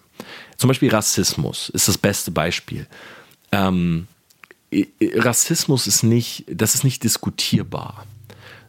Zum 0.56 0.70
Beispiel 0.70 0.90
Rassismus 0.90 1.68
ist 1.68 1.90
das 1.90 1.98
beste 1.98 2.32
Beispiel. 2.32 2.88
Ähm, 3.52 4.08
Rassismus 5.02 5.86
ist 5.86 6.04
nicht, 6.04 6.46
das 6.48 6.76
ist 6.76 6.86
nicht 6.86 7.04
diskutierbar. 7.04 8.06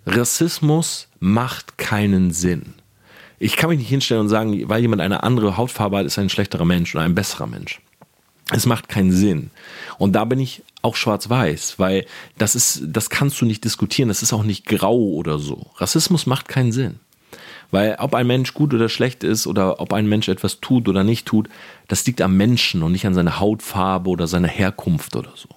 Rassismus 0.07 1.07
macht 1.21 1.79
keinen 1.79 2.33
Sinn. 2.33 2.75
Ich 3.39 3.55
kann 3.57 3.71
mich 3.71 3.79
nicht 3.79 3.91
hinstellen 3.91 4.23
und 4.23 4.29
sagen, 4.29 4.69
weil 4.69 4.83
jemand 4.83 5.03
eine 5.03 5.23
andere 5.23 5.57
Hautfarbe 5.57 5.99
hat, 5.99 6.07
ist 6.07 6.19
ein 6.19 6.31
schlechterer 6.31 6.65
Mensch 6.65 6.97
oder 6.97 7.05
ein 7.05 7.15
besserer 7.15 7.47
Mensch. 7.47 7.81
Es 8.53 8.67
macht 8.67 8.89
keinen 8.89 9.13
Sinn. 9.13 9.51
Und 9.99 10.13
da 10.13 10.25
bin 10.25 10.41
ich 10.41 10.63
auch 10.83 10.97
schwarz-weiß, 10.97 11.79
weil 11.79 12.07
das 12.39 12.55
ist, 12.55 12.83
das 12.87 13.11
kannst 13.11 13.41
du 13.41 13.45
nicht 13.45 13.65
diskutieren. 13.65 14.09
Das 14.09 14.23
ist 14.23 14.33
auch 14.33 14.43
nicht 14.43 14.67
grau 14.67 14.97
oder 14.97 15.39
so. 15.39 15.67
Rassismus 15.77 16.27
macht 16.27 16.49
keinen 16.49 16.73
Sinn. 16.73 17.01
Weil 17.71 17.97
ob 18.01 18.15
ein 18.15 18.27
Mensch 18.27 18.55
gut 18.55 18.75
oder 18.75 18.89
schlecht 18.89 19.23
ist 19.23 19.47
oder 19.47 19.81
ob 19.81 19.93
ein 19.93 20.09
Mensch 20.09 20.29
etwas 20.29 20.61
tut 20.61 20.89
oder 20.89 21.05
nicht 21.05 21.27
tut, 21.27 21.49
das 21.87 22.05
liegt 22.07 22.21
am 22.21 22.37
Menschen 22.37 22.83
und 22.83 22.93
nicht 22.93 23.07
an 23.07 23.15
seiner 23.15 23.39
Hautfarbe 23.39 24.11
oder 24.11 24.27
seiner 24.27 24.49
Herkunft 24.49 25.15
oder 25.15 25.33
so. 25.37 25.49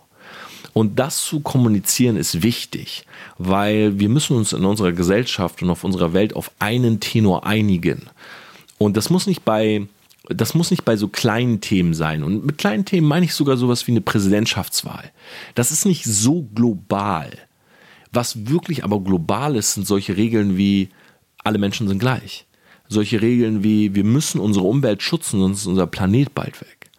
Und 0.74 1.00
das 1.00 1.24
zu 1.24 1.40
kommunizieren 1.40 2.18
ist 2.18 2.42
wichtig, 2.44 3.06
weil 3.38 4.00
wir 4.00 4.10
müssen 4.10 4.36
uns 4.36 4.54
in 4.54 4.66
unserer 4.66 4.92
Gesellschaft 4.92 5.62
und 5.62 5.70
auf 5.70 5.84
unserer 5.84 6.14
Welt 6.14 6.36
auf 6.36 6.52
einen 6.60 7.00
Tenor 7.00 7.46
einigen. 7.46 8.10
Und 8.80 8.98
das 8.98 9.10
muss 9.10 9.28
nicht 9.28 9.46
bei 9.46 9.88
das 10.30 10.54
muss 10.54 10.72
nicht 10.72 10.86
bei 10.86 10.96
so 10.96 11.08
kleinen 11.10 11.60
Themen 11.60 11.94
sein. 11.94 12.24
Und 12.24 12.46
mit 12.46 12.58
kleinen 12.58 12.86
Themen 12.86 13.08
meine 13.08 13.26
ich 13.26 13.34
sogar 13.34 13.58
sowas 13.58 13.86
wie 13.88 13.92
eine 13.92 14.02
Präsidentschaftswahl. 14.02 15.12
Das 15.56 15.72
ist 15.72 15.86
nicht 15.86 16.06
so 16.06 16.44
global. 16.56 17.32
Was 18.14 18.48
wirklich 18.48 18.84
aber 18.84 19.02
global 19.02 19.56
ist, 19.56 19.74
sind 19.74 19.86
solche 19.88 20.16
Regeln 20.16 20.56
wie 20.58 20.90
alle 21.44 21.58
Menschen 21.58 21.88
sind 21.88 22.00
gleich. 22.00 22.46
Solche 22.88 23.22
Regeln 23.22 23.64
wie 23.64 23.96
wir 23.96 24.04
müssen 24.04 24.40
unsere 24.40 24.66
Umwelt 24.66 25.02
schützen, 25.02 25.40
sonst 25.40 25.62
ist 25.62 25.68
unser 25.68 25.88
Planet 25.88 26.34
bald 26.34 26.62
weg. 26.62 26.90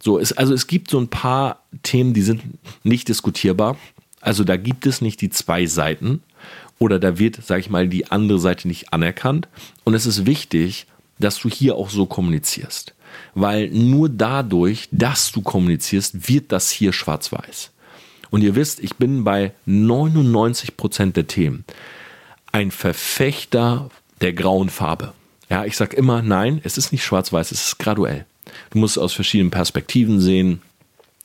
So, 0.00 0.18
es, 0.18 0.32
also 0.32 0.52
es 0.52 0.66
gibt 0.66 0.90
so 0.90 0.98
ein 0.98 1.08
paar 1.08 1.62
Themen, 1.84 2.14
die 2.14 2.22
sind 2.22 2.42
nicht 2.82 3.08
diskutierbar. 3.08 3.76
Also 4.20 4.42
da 4.42 4.56
gibt 4.56 4.86
es 4.86 5.00
nicht 5.00 5.20
die 5.20 5.30
zwei 5.30 5.66
Seiten 5.66 6.22
oder 6.78 6.98
da 6.98 7.18
wird, 7.18 7.44
sage 7.44 7.60
ich 7.60 7.70
mal, 7.70 7.86
die 7.86 8.10
andere 8.10 8.40
Seite 8.40 8.66
nicht 8.66 8.92
anerkannt. 8.92 9.46
Und 9.84 9.94
es 9.94 10.06
ist 10.06 10.26
wichtig, 10.26 10.86
dass 11.18 11.38
du 11.38 11.48
hier 11.48 11.76
auch 11.76 11.90
so 11.90 12.06
kommunizierst. 12.06 12.94
Weil 13.34 13.68
nur 13.68 14.08
dadurch, 14.08 14.88
dass 14.90 15.32
du 15.32 15.42
kommunizierst, 15.42 16.28
wird 16.28 16.52
das 16.52 16.70
hier 16.70 16.92
schwarz-weiß. 16.92 17.70
Und 18.30 18.42
ihr 18.42 18.54
wisst, 18.54 18.80
ich 18.80 18.96
bin 18.96 19.24
bei 19.24 19.52
99 19.66 20.76
Prozent 20.76 21.16
der 21.16 21.26
Themen 21.26 21.64
ein 22.50 22.70
Verfechter 22.70 23.90
der 24.20 24.32
grauen 24.32 24.68
Farbe. 24.68 25.12
Ja, 25.50 25.64
ich 25.64 25.76
sage 25.76 25.96
immer, 25.96 26.22
nein, 26.22 26.60
es 26.64 26.78
ist 26.78 26.92
nicht 26.92 27.04
schwarz-weiß, 27.04 27.50
es 27.50 27.66
ist 27.66 27.78
graduell. 27.78 28.26
Du 28.70 28.78
musst 28.78 28.96
es 28.96 29.02
aus 29.02 29.12
verschiedenen 29.12 29.50
Perspektiven 29.50 30.20
sehen. 30.20 30.62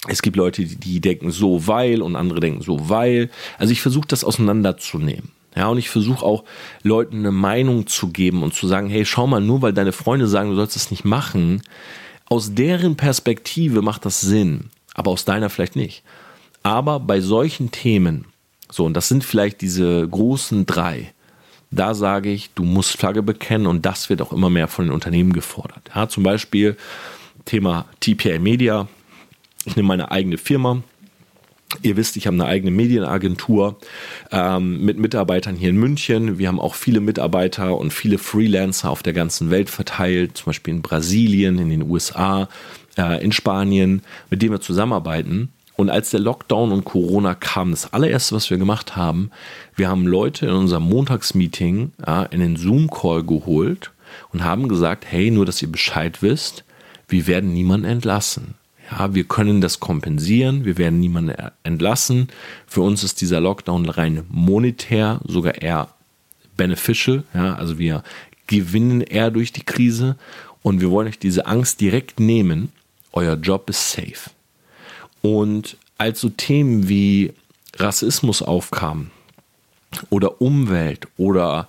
Es 0.07 0.21
gibt 0.21 0.35
Leute, 0.35 0.63
die 0.63 0.99
denken 0.99 1.31
so, 1.31 1.67
weil 1.67 2.01
und 2.01 2.15
andere 2.15 2.39
denken 2.39 2.61
so, 2.61 2.89
weil. 2.89 3.29
Also 3.57 3.71
ich 3.71 3.81
versuche 3.81 4.07
das 4.07 4.23
auseinanderzunehmen. 4.23 5.31
Ja, 5.57 5.69
und 5.69 5.79
ich 5.79 5.89
versuche 5.89 6.23
auch 6.23 6.43
Leuten 6.83 7.17
eine 7.17 7.31
Meinung 7.31 7.87
zu 7.87 8.09
geben 8.09 8.43
und 8.43 8.53
zu 8.53 8.67
sagen, 8.67 8.89
hey, 8.89 9.05
schau 9.05 9.25
mal, 9.25 9.41
nur 9.41 9.63
weil 9.63 9.73
deine 9.73 9.91
Freunde 9.91 10.27
sagen, 10.27 10.51
du 10.51 10.55
sollst 10.55 10.75
das 10.75 10.91
nicht 10.91 11.03
machen, 11.03 11.63
aus 12.29 12.53
deren 12.53 12.95
Perspektive 12.95 13.81
macht 13.81 14.05
das 14.05 14.21
Sinn, 14.21 14.69
aber 14.93 15.09
aus 15.09 15.25
deiner 15.25 15.49
vielleicht 15.49 15.75
nicht. 15.75 16.03
Aber 16.61 16.99
bei 16.99 17.21
solchen 17.21 17.71
Themen, 17.71 18.25
so, 18.69 18.85
und 18.85 18.93
das 18.93 19.07
sind 19.07 19.23
vielleicht 19.23 19.61
diese 19.61 20.07
großen 20.07 20.67
drei, 20.67 21.13
da 21.71 21.95
sage 21.95 22.29
ich, 22.29 22.51
du 22.53 22.63
musst 22.63 22.91
Flagge 22.91 23.23
bekennen 23.23 23.65
und 23.65 23.85
das 23.85 24.11
wird 24.11 24.21
auch 24.21 24.33
immer 24.33 24.51
mehr 24.51 24.67
von 24.67 24.85
den 24.85 24.93
Unternehmen 24.93 25.33
gefordert. 25.33 25.89
Ja, 25.95 26.07
zum 26.07 26.21
Beispiel 26.21 26.77
Thema 27.45 27.85
TPA 27.99 28.37
Media. 28.39 28.87
Ich 29.65 29.75
nehme 29.75 29.87
meine 29.87 30.11
eigene 30.11 30.37
Firma. 30.37 30.83
Ihr 31.81 31.97
wisst, 31.97 32.17
ich 32.17 32.27
habe 32.27 32.35
eine 32.35 32.45
eigene 32.45 32.71
Medienagentur 32.71 33.77
ähm, 34.31 34.83
mit 34.83 34.97
Mitarbeitern 34.97 35.55
hier 35.55 35.69
in 35.69 35.77
München. 35.77 36.37
Wir 36.37 36.47
haben 36.47 36.59
auch 36.59 36.75
viele 36.75 36.99
Mitarbeiter 36.99 37.77
und 37.77 37.93
viele 37.93 38.17
Freelancer 38.17 38.89
auf 38.89 39.03
der 39.03 39.13
ganzen 39.13 39.49
Welt 39.51 39.69
verteilt, 39.69 40.37
zum 40.37 40.47
Beispiel 40.47 40.75
in 40.75 40.81
Brasilien, 40.81 41.59
in 41.59 41.69
den 41.69 41.89
USA, 41.89 42.49
äh, 42.97 43.23
in 43.23 43.31
Spanien, 43.31 44.01
mit 44.29 44.41
denen 44.41 44.53
wir 44.53 44.61
zusammenarbeiten. 44.61 45.49
Und 45.75 45.91
als 45.91 46.09
der 46.09 46.19
Lockdown 46.19 46.71
und 46.71 46.85
Corona 46.85 47.35
kam, 47.35 47.69
das 47.69 47.93
allererste, 47.93 48.35
was 48.35 48.49
wir 48.49 48.57
gemacht 48.57 48.95
haben, 48.95 49.29
wir 49.75 49.87
haben 49.87 50.07
Leute 50.07 50.47
in 50.47 50.53
unserem 50.53 50.83
Montagsmeeting 50.83 51.91
ja, 52.05 52.23
in 52.23 52.39
den 52.39 52.55
Zoom-Call 52.55 53.23
geholt 53.23 53.91
und 54.33 54.43
haben 54.43 54.69
gesagt, 54.69 55.05
hey, 55.07 55.29
nur 55.29 55.45
dass 55.45 55.61
ihr 55.61 55.71
Bescheid 55.71 56.23
wisst, 56.23 56.63
wir 57.07 57.27
werden 57.27 57.53
niemanden 57.53 57.85
entlassen. 57.85 58.55
Ja, 58.89 59.13
wir 59.13 59.25
können 59.25 59.59
das 59.59 59.79
kompensieren, 59.79 60.63
wir 60.63 60.77
werden 60.77 60.99
niemanden 60.99 61.35
entlassen. 61.63 62.29
Für 62.67 62.81
uns 62.81 63.03
ist 63.03 63.19
dieser 63.21 63.41
Lockdown 63.41 63.89
rein 63.89 64.23
monetär, 64.29 65.19
sogar 65.25 65.61
eher 65.61 65.89
beneficial. 66.55 67.23
Ja, 67.33 67.55
also 67.55 67.77
wir 67.77 68.03
gewinnen 68.47 69.01
eher 69.01 69.29
durch 69.29 69.51
die 69.51 69.63
Krise 69.63 70.15
und 70.63 70.79
wir 70.79 70.89
wollen 70.89 71.07
euch 71.07 71.19
diese 71.19 71.45
Angst 71.47 71.81
direkt 71.81 72.19
nehmen. 72.19 72.71
Euer 73.11 73.35
Job 73.35 73.69
ist 73.69 73.91
safe. 73.91 74.31
Und 75.21 75.77
als 75.97 76.21
so 76.21 76.29
Themen 76.29 76.87
wie 76.87 77.33
Rassismus 77.75 78.41
aufkamen 78.41 79.11
oder 80.09 80.41
Umwelt 80.41 81.07
oder 81.17 81.67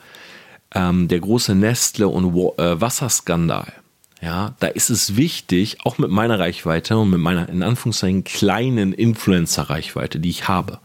ähm, 0.75 1.09
der 1.09 1.21
große 1.21 1.55
Nestle- 1.55 2.09
und 2.09 2.35
äh, 2.59 2.81
Wasserskandal, 2.81 3.73
ja, 4.21 4.55
da 4.59 4.67
ist 4.67 4.91
es 4.91 5.17
wichtig, 5.17 5.79
auch 5.85 5.99
mit 5.99 6.11
meiner 6.11 6.39
Reichweite 6.39 6.99
und 6.99 7.11
mit 7.11 7.21
meiner 7.21 7.49
in 7.49 7.63
Anführungszeichen 7.63 8.25
kleinen 8.25 8.93
Influencer-Reichweite, 8.93 10.19
die 10.19 10.31
ich 10.31 10.49
habe, 10.49 10.81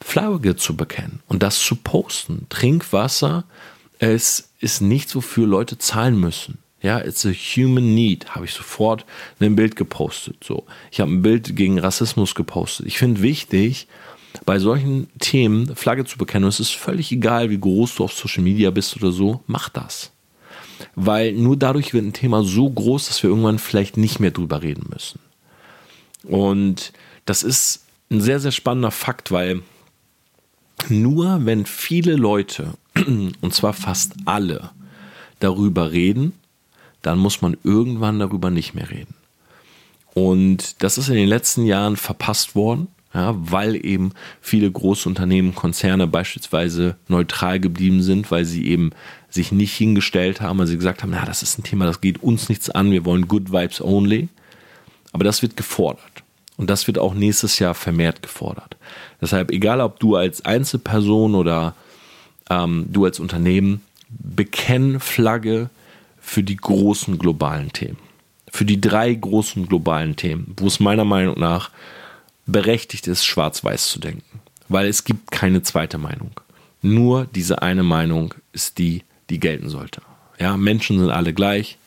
Flagge 0.00 0.56
zu 0.56 0.76
bekennen 0.76 1.20
und 1.28 1.42
das 1.42 1.58
zu 1.58 1.76
posten. 1.76 2.46
Trinkwasser, 2.48 3.44
es 3.98 4.50
ist 4.60 4.80
nichts, 4.80 5.14
wofür 5.14 5.46
Leute 5.46 5.78
zahlen 5.78 6.18
müssen. 6.18 6.58
Ja, 6.80 6.98
it's 6.98 7.24
a 7.24 7.30
human 7.30 7.94
need. 7.94 8.34
Habe 8.34 8.44
ich 8.44 8.52
sofort 8.52 9.04
ein 9.38 9.54
Bild 9.54 9.76
gepostet. 9.76 10.42
So, 10.42 10.66
ich 10.90 11.00
habe 11.00 11.12
ein 11.12 11.22
Bild 11.22 11.54
gegen 11.54 11.78
Rassismus 11.78 12.34
gepostet. 12.34 12.86
Ich 12.86 12.98
finde 12.98 13.22
wichtig, 13.22 13.86
bei 14.44 14.58
solchen 14.58 15.08
Themen 15.20 15.76
Flagge 15.76 16.04
zu 16.04 16.18
bekennen. 16.18 16.44
Und 16.44 16.48
es 16.48 16.58
ist 16.58 16.74
völlig 16.74 17.12
egal, 17.12 17.50
wie 17.50 17.60
groß 17.60 17.96
du 17.96 18.04
auf 18.04 18.12
Social 18.12 18.42
Media 18.42 18.70
bist 18.70 18.96
oder 18.96 19.12
so. 19.12 19.42
Mach 19.46 19.68
das. 19.68 20.10
Weil 20.94 21.32
nur 21.32 21.56
dadurch 21.56 21.94
wird 21.94 22.04
ein 22.04 22.12
Thema 22.12 22.42
so 22.44 22.68
groß, 22.68 23.08
dass 23.08 23.22
wir 23.22 23.30
irgendwann 23.30 23.58
vielleicht 23.58 23.96
nicht 23.96 24.20
mehr 24.20 24.30
drüber 24.30 24.62
reden 24.62 24.86
müssen. 24.90 25.20
Und 26.24 26.92
das 27.24 27.42
ist 27.42 27.84
ein 28.10 28.20
sehr, 28.20 28.40
sehr 28.40 28.52
spannender 28.52 28.90
Fakt, 28.90 29.32
weil 29.32 29.62
nur 30.88 31.44
wenn 31.46 31.66
viele 31.66 32.16
Leute, 32.16 32.74
und 32.94 33.54
zwar 33.54 33.72
fast 33.72 34.14
alle, 34.24 34.70
darüber 35.40 35.92
reden, 35.92 36.32
dann 37.00 37.18
muss 37.18 37.42
man 37.42 37.56
irgendwann 37.64 38.18
darüber 38.18 38.50
nicht 38.50 38.74
mehr 38.74 38.90
reden. 38.90 39.14
Und 40.14 40.82
das 40.82 40.98
ist 40.98 41.08
in 41.08 41.14
den 41.14 41.28
letzten 41.28 41.64
Jahren 41.64 41.96
verpasst 41.96 42.54
worden, 42.54 42.88
ja, 43.14 43.34
weil 43.36 43.84
eben 43.84 44.12
viele 44.40 44.70
große 44.70 45.08
Unternehmen, 45.08 45.54
Konzerne 45.54 46.06
beispielsweise 46.06 46.96
neutral 47.08 47.60
geblieben 47.60 48.02
sind, 48.02 48.30
weil 48.30 48.44
sie 48.44 48.66
eben 48.66 48.90
sich 49.28 49.52
nicht 49.52 49.74
hingestellt 49.74 50.40
haben, 50.40 50.58
weil 50.58 50.66
sie 50.66 50.76
gesagt 50.76 51.02
haben, 51.02 51.10
na, 51.10 51.24
das 51.24 51.42
ist 51.42 51.58
ein 51.58 51.62
Thema, 51.62 51.86
das 51.86 52.00
geht 52.00 52.22
uns 52.22 52.48
nichts 52.48 52.70
an, 52.70 52.90
wir 52.90 53.04
wollen 53.04 53.28
Good 53.28 53.52
Vibes 53.52 53.82
only. 53.82 54.28
Aber 55.12 55.24
das 55.24 55.42
wird 55.42 55.56
gefordert. 55.56 56.22
Und 56.56 56.70
das 56.70 56.86
wird 56.86 56.98
auch 56.98 57.14
nächstes 57.14 57.58
Jahr 57.58 57.74
vermehrt 57.74 58.22
gefordert. 58.22 58.76
Deshalb, 59.20 59.50
egal 59.50 59.80
ob 59.80 60.00
du 60.00 60.16
als 60.16 60.44
Einzelperson 60.44 61.34
oder 61.34 61.74
ähm, 62.50 62.86
du 62.90 63.04
als 63.04 63.20
Unternehmen, 63.20 63.82
bekenn 64.08 65.00
Flagge 65.00 65.70
für 66.20 66.42
die 66.42 66.56
großen 66.56 67.18
globalen 67.18 67.72
Themen. 67.72 67.98
Für 68.50 68.64
die 68.64 68.80
drei 68.80 69.12
großen 69.12 69.66
globalen 69.66 70.16
Themen, 70.16 70.54
wo 70.58 70.66
es 70.66 70.78
meiner 70.78 71.04
Meinung 71.04 71.38
nach 71.38 71.70
berechtigt 72.52 73.06
ist, 73.06 73.24
schwarz-weiß 73.24 73.88
zu 73.88 73.98
denken. 73.98 74.40
Weil 74.68 74.86
es 74.86 75.04
gibt 75.04 75.30
keine 75.30 75.62
zweite 75.62 75.98
Meinung. 75.98 76.30
Nur 76.82 77.26
diese 77.34 77.62
eine 77.62 77.82
Meinung 77.82 78.34
ist 78.52 78.78
die, 78.78 79.02
die 79.30 79.40
gelten 79.40 79.68
sollte. 79.68 80.02
Ja, 80.38 80.56
Menschen 80.56 80.98
sind 80.98 81.10
alle 81.10 81.32
gleich. 81.32 81.78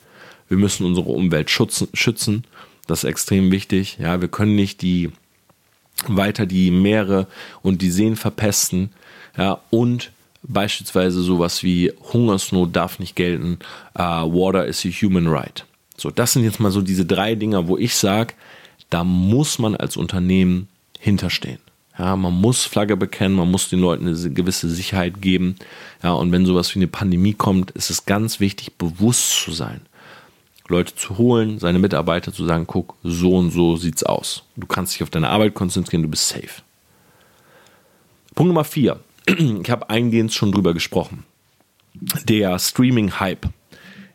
Wir 0.47 0.58
müssen 0.58 0.86
unsere 0.86 1.10
Umwelt 1.10 1.49
schützen, 1.49 1.88
schützen. 1.93 2.45
Das 2.88 3.04
ist 3.04 3.10
extrem 3.10 3.51
wichtig. 3.51 3.97
Ja, 3.99 4.21
wir 4.21 4.28
können 4.28 4.56
nicht 4.56 4.82
die 4.82 5.12
weiter 6.08 6.45
die 6.45 6.71
Meere 6.71 7.28
und 7.62 7.82
die 7.82 7.91
Seen 7.91 8.15
verpesten. 8.15 8.91
Ja, 9.38 9.60
und 9.69 10.12
beispielsweise 10.43 11.21
sowas 11.21 11.63
wie 11.63 11.91
Hungersnot 12.13 12.75
darf 12.75 12.99
nicht 12.99 13.15
gelten. 13.15 13.60
Uh, 13.97 14.23
water 14.32 14.65
is 14.65 14.86
a 14.86 14.89
human 14.89 15.28
right. 15.28 15.65
So, 15.97 16.12
das 16.12 16.34
sind 16.34 16.43
jetzt 16.43 16.60
mal 16.60 16.71
so 16.71 16.82
diese 16.82 17.06
drei 17.06 17.36
Dinger, 17.36 17.67
wo 17.67 17.78
ich 17.78 17.95
sage, 17.95 18.34
da 18.89 19.04
muss 19.04 19.60
man 19.60 19.76
als 19.76 19.98
Unternehmen 19.98 20.67
hinterstehen. 21.00 21.60
Ja, 21.98 22.15
man 22.15 22.34
muss 22.34 22.65
Flagge 22.65 22.98
bekennen, 22.98 23.36
man 23.36 23.50
muss 23.50 23.69
den 23.69 23.80
Leuten 23.80 24.08
eine 24.08 24.30
gewisse 24.32 24.69
Sicherheit 24.69 25.21
geben. 25.21 25.56
Ja, 26.04 26.12
und 26.13 26.32
wenn 26.32 26.45
sowas 26.45 26.74
wie 26.76 26.80
eine 26.80 26.88
Pandemie 26.88 27.34
kommt, 27.34 27.71
ist 27.71 27.89
es 27.89 28.06
ganz 28.06 28.39
wichtig, 28.39 28.74
bewusst 28.74 29.32
zu 29.32 29.52
sein. 29.52 29.82
Leute 30.67 30.95
zu 30.95 31.17
holen, 31.17 31.60
seine 31.60 31.80
Mitarbeiter 31.80 32.34
zu 32.34 32.43
sagen, 32.43 32.65
guck, 32.67 32.95
so 33.04 33.36
und 33.36 33.52
so 33.52 33.78
sieht's 33.78 34.04
aus. 34.04 34.43
Du 34.56 34.67
kannst 34.67 34.95
dich 34.95 35.04
auf 35.04 35.10
deine 35.10 35.30
Arbeit 35.30 35.54
konzentrieren, 35.54 36.04
du 36.04 36.10
bist 36.10 36.28
safe. 36.28 36.63
Punkt 38.34 38.50
Nummer 38.50 38.65
vier. 38.65 39.00
Ich 39.28 39.69
habe 39.69 39.89
eingehend 39.89 40.34
schon 40.34 40.52
drüber 40.52 40.74
gesprochen. 40.74 41.24
Der 42.26 42.60
Streaming-Hype 42.60 43.48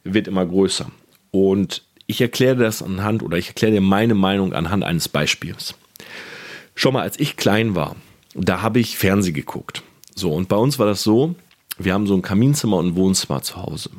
wird 0.04 0.28
immer 0.28 0.44
größer. 0.44 0.90
Und 1.30 1.82
ich 2.10 2.20
erkläre 2.20 2.56
das 2.56 2.82
anhand 2.82 3.22
oder 3.22 3.38
ich 3.38 3.48
erkläre 3.48 3.72
dir 3.72 3.80
meine 3.80 4.14
Meinung 4.14 4.52
anhand 4.52 4.84
eines 4.84 5.08
Beispiels. 5.08 5.74
Schon 6.74 6.92
mal, 6.92 7.02
als 7.02 7.18
ich 7.18 7.36
klein 7.36 7.74
war, 7.74 7.96
da 8.34 8.62
habe 8.62 8.80
ich 8.80 8.98
Fernsehen 8.98 9.34
geguckt. 9.34 9.82
So, 10.14 10.32
und 10.32 10.48
bei 10.48 10.56
uns 10.56 10.78
war 10.78 10.86
das 10.86 11.02
so, 11.02 11.36
wir 11.78 11.94
haben 11.94 12.06
so 12.06 12.14
ein 12.14 12.22
Kaminzimmer 12.22 12.78
und 12.78 12.88
ein 12.88 12.96
Wohnzimmer 12.96 13.42
zu 13.42 13.56
Hause. 13.56 13.90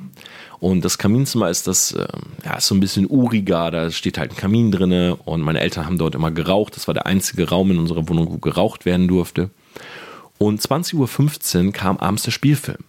Und 0.60 0.86
das 0.86 0.98
Kaminzimmer 0.98 1.50
ist 1.50 1.66
das, 1.68 1.94
äh, 1.94 2.08
ja, 2.46 2.56
ist 2.58 2.68
so 2.68 2.76
ein 2.76 2.80
bisschen 2.80 3.08
uriger, 3.10 3.72
da 3.72 3.90
steht 3.90 4.18
halt 4.20 4.32
ein 4.32 4.38
Kamin 4.38 4.72
drinne 4.72 5.16
und 5.16 5.42
meine 5.42 5.62
Eltern 5.62 5.86
haben 5.86 5.98
dort 5.98 6.14
immer 6.14 6.30
geraucht. 6.30 6.76
Das 6.76 6.88
war 6.88 6.94
der 6.94 7.08
einzige 7.08 7.50
Raum 7.50 7.72
in 7.72 7.80
unserer 7.80 8.08
Wohnung, 8.08 8.32
wo 8.32 8.38
geraucht 8.38 8.86
werden 8.86 9.08
durfte. 9.08 9.50
Und 10.38 10.62
20.15 10.62 11.66
Uhr 11.66 11.72
kam 11.72 11.98
abends 11.98 12.24
der 12.24 12.32
Spielfilm. 12.32 12.84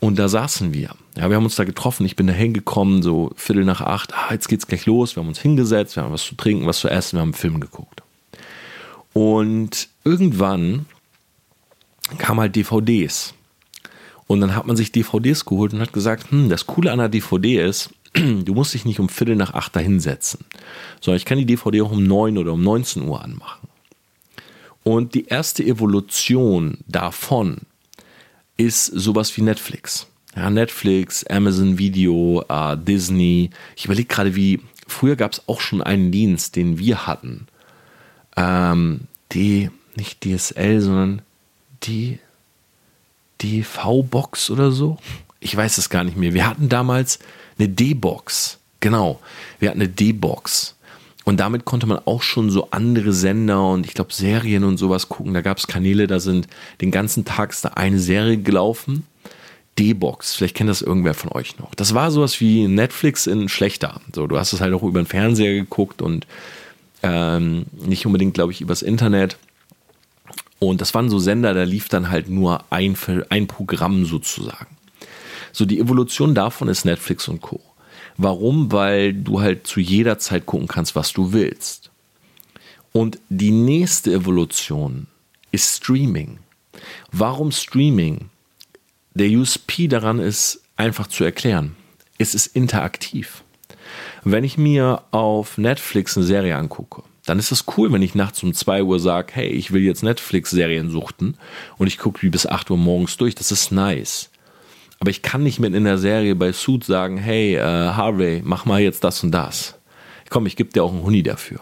Und 0.00 0.18
da 0.18 0.28
saßen 0.28 0.74
wir. 0.74 0.90
Ja, 1.16 1.28
wir 1.28 1.36
haben 1.36 1.44
uns 1.44 1.56
da 1.56 1.64
getroffen. 1.64 2.06
Ich 2.06 2.16
bin 2.16 2.26
da 2.26 2.32
hingekommen, 2.32 3.02
so 3.02 3.32
Viertel 3.36 3.64
nach 3.64 3.82
acht. 3.82 4.14
Ah, 4.14 4.32
jetzt 4.32 4.48
geht's 4.48 4.66
gleich 4.66 4.86
los. 4.86 5.14
Wir 5.14 5.22
haben 5.22 5.28
uns 5.28 5.40
hingesetzt, 5.40 5.96
wir 5.96 6.02
haben 6.02 6.12
was 6.12 6.24
zu 6.24 6.34
trinken, 6.36 6.66
was 6.66 6.80
zu 6.80 6.88
essen, 6.88 7.16
wir 7.16 7.20
haben 7.20 7.28
einen 7.28 7.34
Film 7.34 7.60
geguckt. 7.60 8.02
Und 9.12 9.88
irgendwann 10.04 10.86
kamen 12.18 12.40
halt 12.40 12.56
DVDs. 12.56 13.34
Und 14.26 14.40
dann 14.40 14.56
hat 14.56 14.66
man 14.66 14.76
sich 14.76 14.92
DVDs 14.92 15.44
geholt 15.44 15.74
und 15.74 15.80
hat 15.80 15.92
gesagt, 15.92 16.30
hm, 16.30 16.48
das 16.48 16.66
Coole 16.66 16.90
an 16.90 16.98
der 16.98 17.10
DVD 17.10 17.62
ist, 17.62 17.90
du 18.14 18.54
musst 18.54 18.72
dich 18.72 18.86
nicht 18.86 19.00
um 19.00 19.10
Viertel 19.10 19.36
nach 19.36 19.52
acht 19.52 19.76
da 19.76 19.80
hinsetzen, 19.80 20.46
sondern 21.00 21.18
ich 21.18 21.26
kann 21.26 21.38
die 21.38 21.46
DVD 21.46 21.82
auch 21.82 21.92
um 21.92 22.04
neun 22.04 22.38
oder 22.38 22.54
um 22.54 22.62
19 22.62 23.02
Uhr 23.02 23.22
anmachen. 23.22 23.68
Und 24.84 25.14
die 25.14 25.26
erste 25.26 25.62
Evolution 25.62 26.78
davon 26.88 27.58
ist 28.56 28.86
sowas 28.86 29.36
wie 29.36 29.42
Netflix. 29.42 30.06
Ja, 30.34 30.48
Netflix, 30.50 31.24
Amazon 31.24 31.78
Video, 31.78 32.44
äh, 32.48 32.76
Disney. 32.76 33.50
Ich 33.76 33.84
überlege 33.84 34.08
gerade, 34.08 34.34
wie 34.34 34.60
früher 34.86 35.16
gab 35.16 35.32
es 35.32 35.42
auch 35.46 35.60
schon 35.60 35.82
einen 35.82 36.10
Dienst, 36.10 36.56
den 36.56 36.78
wir 36.78 37.06
hatten. 37.06 37.46
Ähm, 38.36 39.02
die, 39.32 39.70
nicht 39.94 40.24
DSL, 40.24 40.80
sondern 40.80 41.22
die 41.82 42.18
die 43.42 43.62
V-Box 43.62 44.50
oder 44.50 44.70
so. 44.70 44.98
Ich 45.40 45.56
weiß 45.56 45.78
es 45.78 45.90
gar 45.90 46.04
nicht 46.04 46.16
mehr. 46.16 46.34
Wir 46.34 46.46
hatten 46.48 46.68
damals 46.68 47.18
eine 47.58 47.68
D-Box. 47.68 48.58
Genau. 48.80 49.20
Wir 49.58 49.70
hatten 49.70 49.80
eine 49.80 49.88
D-Box. 49.88 50.76
Und 51.24 51.38
damit 51.38 51.64
konnte 51.64 51.86
man 51.86 52.00
auch 52.04 52.22
schon 52.22 52.50
so 52.50 52.68
andere 52.70 53.12
Sender 53.12 53.68
und 53.68 53.86
ich 53.86 53.94
glaube 53.94 54.12
Serien 54.12 54.64
und 54.64 54.76
sowas 54.76 55.08
gucken. 55.08 55.34
Da 55.34 55.40
gab 55.40 55.58
es 55.58 55.68
Kanäle, 55.68 56.06
da 56.08 56.18
sind 56.18 56.48
den 56.80 56.90
ganzen 56.90 57.24
Tag 57.24 57.54
da 57.62 57.70
eine 57.70 58.00
Serie 58.00 58.38
gelaufen. 58.38 59.06
D-Box, 59.78 60.34
vielleicht 60.34 60.56
kennt 60.56 60.68
das 60.70 60.82
irgendwer 60.82 61.14
von 61.14 61.32
euch 61.32 61.58
noch. 61.58 61.74
Das 61.74 61.94
war 61.94 62.10
sowas 62.10 62.40
wie 62.40 62.68
Netflix 62.68 63.26
in 63.26 63.48
schlechter. 63.48 64.00
So, 64.14 64.26
du 64.26 64.38
hast 64.38 64.52
es 64.52 64.60
halt 64.60 64.74
auch 64.74 64.82
über 64.82 65.00
den 65.00 65.06
Fernseher 65.06 65.54
geguckt 65.54 66.02
und 66.02 66.26
ähm, 67.02 67.66
nicht 67.72 68.04
unbedingt, 68.06 68.34
glaube 68.34 68.52
ich, 68.52 68.60
übers 68.60 68.82
Internet. 68.82 69.38
Und 70.58 70.80
das 70.80 70.94
waren 70.94 71.08
so 71.08 71.18
Sender, 71.18 71.54
da 71.54 71.64
lief 71.64 71.88
dann 71.88 72.10
halt 72.10 72.28
nur 72.28 72.64
ein, 72.70 72.96
ein 73.30 73.46
Programm 73.46 74.04
sozusagen. 74.04 74.76
So, 75.52 75.64
die 75.64 75.80
Evolution 75.80 76.34
davon 76.34 76.68
ist 76.68 76.84
Netflix 76.84 77.26
und 77.28 77.40
Co. 77.40 77.60
Warum? 78.16 78.70
Weil 78.72 79.12
du 79.12 79.40
halt 79.40 79.66
zu 79.66 79.80
jeder 79.80 80.18
Zeit 80.18 80.46
gucken 80.46 80.68
kannst, 80.68 80.94
was 80.94 81.12
du 81.12 81.32
willst. 81.32 81.90
Und 82.92 83.18
die 83.30 83.50
nächste 83.50 84.12
Evolution 84.12 85.06
ist 85.50 85.76
Streaming. 85.78 86.38
Warum 87.10 87.50
Streaming? 87.52 88.30
Der 89.14 89.28
USP 89.28 89.88
daran 89.88 90.18
ist 90.18 90.62
einfach 90.76 91.06
zu 91.06 91.22
erklären. 91.24 91.76
Es 92.16 92.34
ist 92.34 92.46
interaktiv. 92.46 93.44
Wenn 94.24 94.42
ich 94.42 94.56
mir 94.56 95.02
auf 95.10 95.58
Netflix 95.58 96.16
eine 96.16 96.24
Serie 96.24 96.56
angucke, 96.56 97.02
dann 97.26 97.38
ist 97.38 97.52
es 97.52 97.64
cool, 97.76 97.92
wenn 97.92 98.02
ich 98.02 98.14
nachts 98.14 98.42
um 98.42 98.54
2 98.54 98.82
Uhr 98.82 98.98
sage, 98.98 99.32
hey, 99.34 99.48
ich 99.48 99.72
will 99.72 99.82
jetzt 99.82 100.02
Netflix-Serien 100.02 100.90
suchten 100.90 101.36
und 101.76 101.86
ich 101.86 101.98
gucke 101.98 102.20
die 102.20 102.30
bis 102.30 102.46
8 102.46 102.70
Uhr 102.70 102.78
morgens 102.78 103.16
durch. 103.16 103.34
Das 103.34 103.52
ist 103.52 103.70
nice. 103.70 104.30
Aber 104.98 105.10
ich 105.10 105.20
kann 105.20 105.42
nicht 105.42 105.58
mit 105.58 105.74
in 105.74 105.84
der 105.84 105.98
Serie 105.98 106.34
bei 106.34 106.52
Suit 106.52 106.84
sagen, 106.84 107.18
hey, 107.18 107.56
äh, 107.56 107.60
Harvey, 107.60 108.40
mach 108.44 108.64
mal 108.64 108.80
jetzt 108.80 109.04
das 109.04 109.22
und 109.22 109.32
das. 109.32 109.74
Komm, 110.30 110.46
ich 110.46 110.56
gebe 110.56 110.70
dir 110.70 110.84
auch 110.84 110.92
einen 110.92 111.02
Huni 111.02 111.22
dafür. 111.22 111.60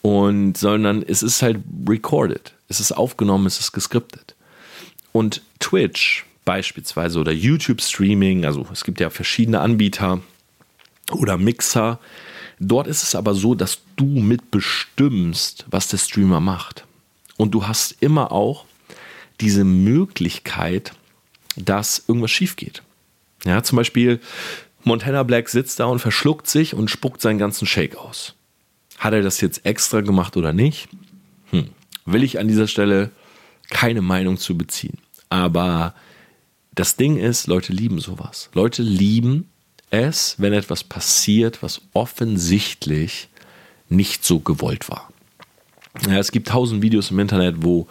Und 0.00 0.56
sondern 0.56 1.02
es 1.02 1.22
ist 1.22 1.42
halt 1.42 1.58
recorded. 1.86 2.54
Es 2.68 2.80
ist 2.80 2.92
aufgenommen, 2.92 3.46
es 3.46 3.60
ist 3.60 3.72
geskriptet. 3.72 4.34
Und 5.12 5.42
Twitch 5.58 6.24
beispielsweise 6.48 7.18
oder 7.20 7.32
YouTube 7.32 7.82
Streaming, 7.82 8.46
also 8.46 8.66
es 8.72 8.82
gibt 8.84 9.00
ja 9.00 9.10
verschiedene 9.10 9.60
Anbieter 9.60 10.20
oder 11.12 11.36
Mixer, 11.36 12.00
Dort 12.60 12.88
ist 12.88 13.02
es 13.02 13.14
aber 13.14 13.34
so, 13.34 13.54
dass 13.54 13.80
du 13.96 14.04
mitbestimmst, 14.04 15.66
was 15.70 15.88
der 15.88 15.98
Streamer 15.98 16.40
macht. 16.40 16.84
Und 17.36 17.52
du 17.52 17.68
hast 17.68 17.96
immer 18.00 18.32
auch 18.32 18.64
diese 19.40 19.64
Möglichkeit, 19.64 20.92
dass 21.56 22.04
irgendwas 22.08 22.32
schief 22.32 22.56
geht. 22.56 22.82
Ja, 23.44 23.62
zum 23.62 23.76
Beispiel 23.76 24.20
Montana 24.82 25.22
Black 25.22 25.48
sitzt 25.48 25.78
da 25.78 25.84
und 25.86 26.00
verschluckt 26.00 26.48
sich 26.48 26.74
und 26.74 26.90
spuckt 26.90 27.20
seinen 27.20 27.38
ganzen 27.38 27.66
Shake 27.66 27.96
aus. 27.96 28.34
Hat 28.98 29.12
er 29.12 29.22
das 29.22 29.40
jetzt 29.40 29.64
extra 29.64 30.00
gemacht 30.00 30.36
oder 30.36 30.52
nicht? 30.52 30.88
Hm. 31.50 31.68
Will 32.04 32.24
ich 32.24 32.40
an 32.40 32.48
dieser 32.48 32.66
Stelle 32.66 33.12
keine 33.70 34.02
Meinung 34.02 34.38
zu 34.38 34.56
beziehen. 34.56 34.98
Aber 35.28 35.94
das 36.78 36.94
Ding 36.94 37.16
ist, 37.16 37.48
Leute 37.48 37.72
lieben 37.72 37.98
sowas. 37.98 38.50
Leute 38.54 38.82
lieben 38.82 39.48
es, 39.90 40.36
wenn 40.38 40.52
etwas 40.52 40.84
passiert, 40.84 41.60
was 41.60 41.80
offensichtlich 41.92 43.28
nicht 43.88 44.24
so 44.24 44.38
gewollt 44.38 44.88
war. 44.88 45.10
Ja, 46.06 46.18
es 46.18 46.30
gibt 46.30 46.48
tausend 46.48 46.80
Videos 46.80 47.10
im 47.10 47.18
Internet, 47.18 47.56
wo 47.64 47.88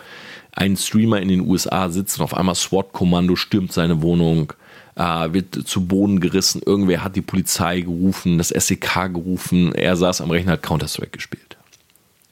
ein 0.53 0.77
Streamer 0.77 1.19
in 1.19 1.27
den 1.27 1.41
USA 1.41 1.89
sitzt 1.89 2.17
und 2.17 2.23
auf 2.23 2.33
einmal 2.33 2.55
SWAT-Kommando 2.55 3.35
stürmt 3.35 3.73
seine 3.73 4.01
Wohnung, 4.01 4.53
äh, 4.95 5.33
wird 5.33 5.67
zu 5.67 5.85
Boden 5.85 6.21
gerissen, 6.21 6.61
irgendwer 6.65 7.03
hat 7.03 7.17
die 7.17 7.21
Polizei 7.21 7.81
gerufen, 7.81 8.37
das 8.37 8.49
SEK 8.49 9.13
gerufen, 9.13 9.75
er 9.75 9.97
saß 9.97 10.21
am 10.21 10.31
Rechner, 10.31 10.53
hat 10.53 10.63
Counter-Strike 10.63 11.11
gespielt. 11.11 11.57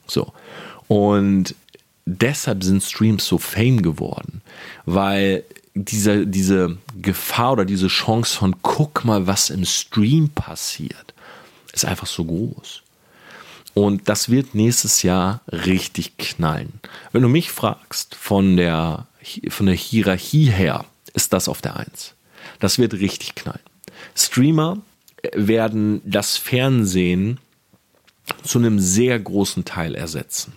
So. 0.08 0.32
Und 0.88 1.54
deshalb 2.06 2.64
sind 2.64 2.82
Streams 2.82 3.28
so 3.28 3.38
fame 3.38 3.82
geworden, 3.82 4.42
weil 4.86 5.44
diese, 5.76 6.26
diese 6.26 6.78
Gefahr 7.00 7.54
oder 7.54 7.66
diese 7.66 7.88
Chance 7.88 8.38
von 8.38 8.56
guck 8.62 9.06
mal, 9.06 9.28
was 9.28 9.50
im 9.50 9.66
Stream 9.66 10.30
passiert, 10.30 11.14
ist 11.74 11.86
einfach 11.86 12.08
so 12.08 12.24
groß. 12.24 12.82
Und 13.74 14.08
das 14.08 14.30
wird 14.30 14.56
nächstes 14.56 15.04
Jahr 15.04 15.42
richtig 15.52 16.18
knallen. 16.18 16.80
Wenn 17.12 17.24
du 17.24 17.28
mich 17.28 17.52
fragst, 17.52 18.16
von 18.16 18.56
der, 18.56 19.06
von 19.50 19.66
der 19.66 19.76
Hierarchie 19.76 20.50
her, 20.50 20.86
ist 21.14 21.34
das 21.34 21.50
auf 21.50 21.62
der 21.62 21.76
Eins. 21.76 22.14
Das 22.60 22.80
wird 22.80 22.94
richtig 22.94 23.36
knallen. 23.36 23.60
Streamer 24.16 24.78
werden 25.34 26.02
das 26.06 26.38
Fernsehen 26.38 27.40
zu 28.44 28.60
einem 28.60 28.80
sehr 28.80 29.20
großen 29.20 29.66
Teil 29.66 29.94
ersetzen. 29.94 30.54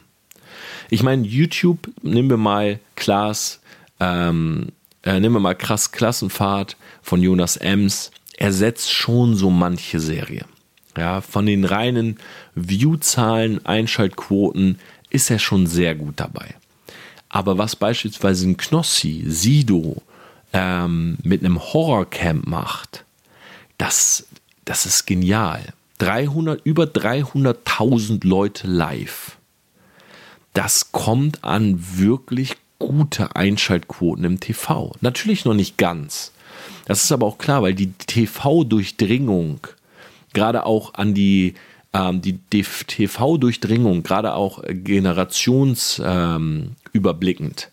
Ich 0.91 1.03
meine, 1.03 1.27
YouTube, 1.27 1.91
nehmen 2.03 2.31
wir 2.31 2.37
mal 2.37 2.79
Klaas, 2.95 3.61
ähm, 3.99 4.69
äh, 5.03 5.21
nehmen 5.21 5.37
wir 5.37 5.41
mal 5.41 5.55
krass 5.55 5.93
Klassenfahrt 5.93 6.77
von 7.03 7.23
Jonas 7.23 7.57
Ems, 7.57 8.11
ersetzt 8.37 8.93
schon 8.93 9.35
so 9.35 9.51
manche 9.51 10.01
Serie. 10.01 10.45
Ja, 10.97 11.21
von 11.21 11.47
den 11.47 11.65
reinen 11.65 12.19
View-Zahlen, 12.55 13.65
Einschaltquoten 13.65 14.79
ist 15.11 15.31
er 15.31 15.39
schon 15.39 15.67
sehr 15.67 15.95
gut 15.95 16.15
dabei. 16.17 16.55
Aber 17.29 17.59
was 17.59 17.77
beispielsweise 17.77 18.49
ein 18.49 18.57
Knossi, 18.57 19.25
Sido 19.27 20.03
ähm, 20.53 21.19
mit 21.23 21.45
einem 21.45 21.61
Horrorcamp 21.61 22.47
macht, 22.47 23.05
das, 23.77 24.27
das 24.65 24.87
ist 24.87 25.07
genial. 25.07 25.63
300, 25.99 26.65
über 26.65 26.85
300.000 26.85 28.27
Leute 28.27 28.67
live. 28.67 29.37
Das 30.55 30.91
kommt 30.91 31.45
an 31.45 31.79
wirklich 31.99 32.57
gute 32.79 33.37
Einschaltquoten 33.37 34.25
im 34.25 34.41
TV. 34.41 34.95
Natürlich 35.01 35.45
noch 35.45 35.55
nicht 35.55 35.79
ganz. 35.79 36.33
Das 36.87 37.05
ist 37.05 37.13
aber 37.13 37.27
auch 37.27 37.39
klar, 37.39 37.63
weil 37.63 37.75
die 37.75 37.93
TV-Durchdringung 37.93 39.61
gerade 40.33 40.67
auch 40.67 40.95
an 40.95 41.15
die, 41.15 41.55
ähm, 41.93 42.21
die 42.23 42.39
TV-Durchdringung, 42.39 44.03
gerade 44.03 44.35
auch 44.35 44.63
generationsüberblickend, 44.67 47.63
ähm, 47.65 47.71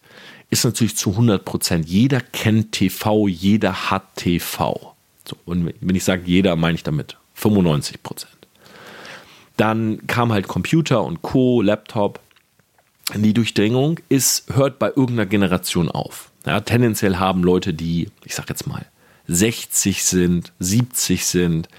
ist 0.50 0.64
natürlich 0.64 0.96
zu 0.96 1.12
100 1.12 1.46
Prozent. 1.46 1.88
Jeder 1.88 2.22
kennt 2.22 2.72
TV, 2.72 3.28
jeder 3.28 3.90
hat 3.90 4.16
TV. 4.16 4.94
So, 5.28 5.36
und 5.46 5.74
wenn 5.80 5.96
ich 5.96 6.04
sage 6.04 6.22
jeder, 6.26 6.56
meine 6.56 6.76
ich 6.76 6.84
damit 6.84 7.18
95 7.34 8.04
Prozent. 8.04 8.32
Dann 9.58 10.06
kam 10.08 10.32
halt 10.32 10.48
Computer 10.48 11.04
und 11.04 11.22
Co., 11.22 11.62
Laptop 11.62 12.20
die 13.14 13.34
Durchdringung 13.34 14.00
ist, 14.10 14.56
hört 14.56 14.80
bei 14.80 14.88
irgendeiner 14.88 15.26
Generation 15.26 15.90
auf. 15.90 16.32
Ja, 16.46 16.60
tendenziell 16.60 17.18
haben 17.18 17.44
Leute, 17.44 17.74
die, 17.74 18.10
ich 18.24 18.36
sag 18.36 18.50
jetzt 18.50 18.68
mal, 18.68 18.86
60 19.28 20.04
sind, 20.04 20.54
70 20.60 21.26
sind, 21.26 21.70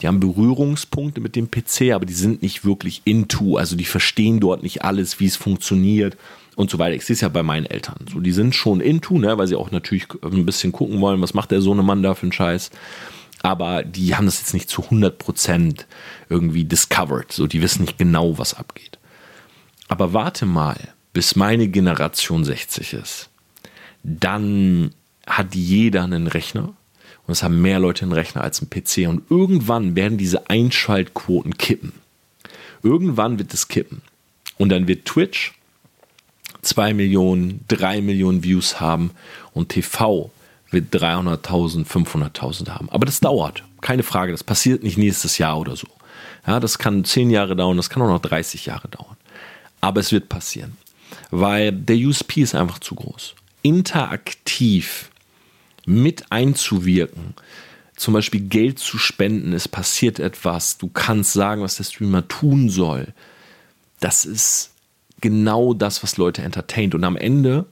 die 0.00 0.06
haben 0.06 0.20
Berührungspunkte 0.20 1.20
mit 1.20 1.36
dem 1.36 1.50
PC, 1.50 1.92
aber 1.92 2.06
die 2.06 2.14
sind 2.14 2.42
nicht 2.42 2.64
wirklich 2.64 3.02
into, 3.04 3.56
also 3.56 3.76
die 3.76 3.84
verstehen 3.84 4.40
dort 4.40 4.62
nicht 4.62 4.84
alles, 4.84 5.18
wie 5.18 5.26
es 5.26 5.36
funktioniert 5.36 6.16
und 6.54 6.70
so 6.70 6.78
weiter. 6.78 6.94
Ich 6.94 7.04
sehe 7.04 7.14
es 7.14 7.20
ja 7.20 7.28
bei 7.28 7.42
meinen 7.42 7.66
Eltern. 7.66 8.06
So, 8.12 8.20
die 8.20 8.32
sind 8.32 8.54
schon 8.54 8.80
into, 8.80 9.18
ne, 9.18 9.36
weil 9.38 9.48
sie 9.48 9.56
auch 9.56 9.70
natürlich 9.70 10.06
ein 10.22 10.46
bisschen 10.46 10.72
gucken 10.72 11.00
wollen, 11.00 11.20
was 11.20 11.34
macht 11.34 11.50
der 11.50 11.60
Sohnemann 11.60 12.02
da 12.02 12.14
für 12.14 12.22
einen 12.22 12.32
Scheiß. 12.32 12.70
Aber 13.42 13.82
die 13.82 14.14
haben 14.14 14.26
das 14.26 14.40
jetzt 14.40 14.54
nicht 14.54 14.68
zu 14.68 14.82
100% 14.82 15.84
irgendwie 16.28 16.64
discovered. 16.64 17.32
So, 17.32 17.46
die 17.46 17.62
wissen 17.62 17.82
nicht 17.82 17.98
genau, 17.98 18.38
was 18.38 18.54
abgeht. 18.54 18.97
Aber 19.88 20.12
warte 20.12 20.46
mal, 20.46 20.76
bis 21.12 21.34
meine 21.34 21.68
Generation 21.68 22.44
60 22.44 22.92
ist. 22.92 23.30
Dann 24.02 24.94
hat 25.26 25.54
jeder 25.54 26.04
einen 26.04 26.26
Rechner 26.26 26.74
und 27.26 27.32
es 27.32 27.42
haben 27.42 27.60
mehr 27.60 27.78
Leute 27.78 28.02
einen 28.02 28.12
Rechner 28.12 28.42
als 28.42 28.60
einen 28.60 28.70
PC 28.70 29.08
und 29.08 29.30
irgendwann 29.30 29.96
werden 29.96 30.16
diese 30.16 30.48
Einschaltquoten 30.48 31.58
kippen. 31.58 31.92
Irgendwann 32.82 33.38
wird 33.38 33.52
es 33.52 33.68
kippen 33.68 34.02
und 34.56 34.70
dann 34.70 34.88
wird 34.88 35.04
Twitch 35.04 35.54
2 36.62 36.94
Millionen, 36.94 37.64
3 37.68 38.00
Millionen 38.00 38.44
Views 38.44 38.80
haben 38.80 39.10
und 39.52 39.70
TV 39.70 40.30
wird 40.70 40.94
300.000, 40.94 41.86
500.000 41.86 42.70
haben. 42.70 42.88
Aber 42.90 43.06
das 43.06 43.20
dauert, 43.20 43.62
keine 43.80 44.02
Frage, 44.02 44.32
das 44.32 44.44
passiert 44.44 44.82
nicht 44.82 44.98
nächstes 44.98 45.38
Jahr 45.38 45.58
oder 45.58 45.76
so. 45.76 45.86
Ja, 46.46 46.60
das 46.60 46.78
kann 46.78 47.04
10 47.04 47.30
Jahre 47.30 47.56
dauern, 47.56 47.76
das 47.76 47.90
kann 47.90 48.02
auch 48.02 48.08
noch 48.08 48.20
30 48.20 48.66
Jahre 48.66 48.88
dauern. 48.88 49.16
Aber 49.80 50.00
es 50.00 50.12
wird 50.12 50.28
passieren, 50.28 50.76
weil 51.30 51.72
der 51.72 51.96
USP 51.96 52.42
ist 52.42 52.54
einfach 52.54 52.78
zu 52.78 52.94
groß. 52.94 53.34
Interaktiv 53.62 55.10
mit 55.86 56.30
einzuwirken, 56.30 57.34
zum 57.96 58.14
Beispiel 58.14 58.42
Geld 58.42 58.78
zu 58.78 58.98
spenden, 58.98 59.52
es 59.52 59.66
passiert 59.66 60.20
etwas, 60.20 60.78
du 60.78 60.88
kannst 60.88 61.32
sagen, 61.32 61.62
was 61.62 61.76
der 61.76 61.84
Streamer 61.84 62.28
tun 62.28 62.68
soll. 62.68 63.12
Das 64.00 64.24
ist 64.24 64.70
genau 65.20 65.74
das, 65.74 66.02
was 66.02 66.16
Leute 66.16 66.42
entertaint. 66.42 66.94
Und 66.94 67.04
am 67.04 67.16
Ende 67.16 67.66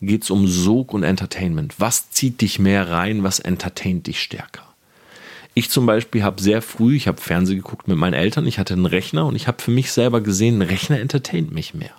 geht 0.00 0.24
es 0.24 0.30
um 0.30 0.46
Sog 0.46 0.94
und 0.94 1.02
Entertainment. 1.02 1.74
Was 1.78 2.10
zieht 2.10 2.40
dich 2.40 2.58
mehr 2.58 2.90
rein, 2.90 3.22
was 3.22 3.40
entertaint 3.40 4.06
dich 4.06 4.20
stärker? 4.20 4.71
Ich 5.54 5.70
zum 5.70 5.84
Beispiel 5.84 6.22
habe 6.22 6.40
sehr 6.40 6.62
früh, 6.62 6.96
ich 6.96 7.08
habe 7.08 7.20
Fernsehen 7.20 7.58
geguckt 7.58 7.86
mit 7.86 7.98
meinen 7.98 8.14
Eltern, 8.14 8.46
ich 8.46 8.58
hatte 8.58 8.74
einen 8.74 8.86
Rechner 8.86 9.26
und 9.26 9.36
ich 9.36 9.48
habe 9.48 9.62
für 9.62 9.70
mich 9.70 9.92
selber 9.92 10.20
gesehen, 10.20 10.58
ein 10.58 10.68
Rechner 10.68 10.98
entertaint 10.98 11.52
mich 11.52 11.74
mehr. 11.74 11.94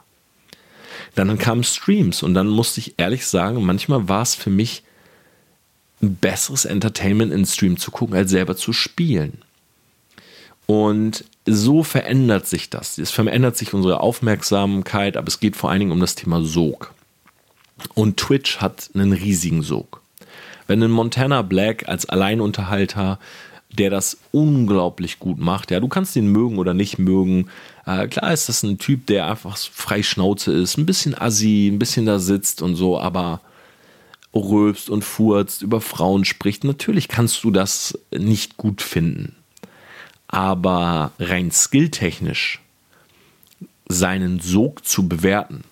Dann 1.15 1.37
kamen 1.37 1.63
Streams 1.63 2.23
und 2.23 2.33
dann 2.33 2.47
musste 2.47 2.79
ich 2.79 2.95
ehrlich 2.97 3.27
sagen, 3.27 3.63
manchmal 3.63 4.09
war 4.09 4.23
es 4.23 4.33
für 4.33 4.49
mich 4.49 4.83
ein 6.01 6.15
besseres 6.15 6.65
Entertainment 6.65 7.31
in 7.31 7.45
Stream 7.45 7.77
zu 7.77 7.91
gucken, 7.91 8.15
als 8.15 8.31
selber 8.31 8.57
zu 8.57 8.73
spielen. 8.73 9.43
Und 10.65 11.25
so 11.45 11.83
verändert 11.83 12.47
sich 12.47 12.69
das. 12.69 12.97
Es 12.97 13.11
verändert 13.11 13.57
sich 13.57 13.73
unsere 13.73 13.99
Aufmerksamkeit, 13.99 15.17
aber 15.17 15.27
es 15.27 15.39
geht 15.39 15.55
vor 15.55 15.69
allen 15.69 15.79
Dingen 15.79 15.91
um 15.91 15.99
das 15.99 16.15
Thema 16.15 16.41
Sog. 16.43 16.93
Und 17.93 18.17
Twitch 18.17 18.57
hat 18.57 18.89
einen 18.93 19.13
riesigen 19.13 19.61
Sog. 19.61 20.02
Wenn 20.67 20.81
ein 20.83 20.91
Montana 20.91 21.41
Black 21.41 21.87
als 21.87 22.07
Alleinunterhalter, 22.07 23.19
der 23.71 23.89
das 23.89 24.17
unglaublich 24.31 25.19
gut 25.19 25.39
macht, 25.39 25.71
ja, 25.71 25.79
du 25.79 25.87
kannst 25.87 26.15
ihn 26.15 26.27
mögen 26.27 26.57
oder 26.59 26.73
nicht 26.73 26.99
mögen. 26.99 27.49
Äh, 27.85 28.07
klar 28.07 28.31
ist 28.31 28.49
das 28.49 28.63
ein 28.63 28.77
Typ, 28.77 29.07
der 29.07 29.29
einfach 29.29 29.57
frei 29.57 30.03
Schnauze 30.03 30.53
ist, 30.53 30.77
ein 30.77 30.85
bisschen 30.85 31.19
assi, 31.19 31.69
ein 31.71 31.79
bisschen 31.79 32.05
da 32.05 32.19
sitzt 32.19 32.61
und 32.61 32.75
so, 32.75 32.99
aber 32.99 33.41
rülpst 34.33 34.89
und 34.89 35.03
furzt, 35.03 35.61
über 35.61 35.81
Frauen 35.81 36.25
spricht. 36.25 36.63
Natürlich 36.63 37.07
kannst 37.07 37.43
du 37.43 37.51
das 37.51 37.97
nicht 38.11 38.57
gut 38.57 38.81
finden. 38.81 39.35
Aber 40.27 41.11
rein 41.19 41.51
skilltechnisch 41.51 42.59
seinen 43.87 44.39
Sog 44.39 44.85
zu 44.85 45.07
bewerten, 45.07 45.63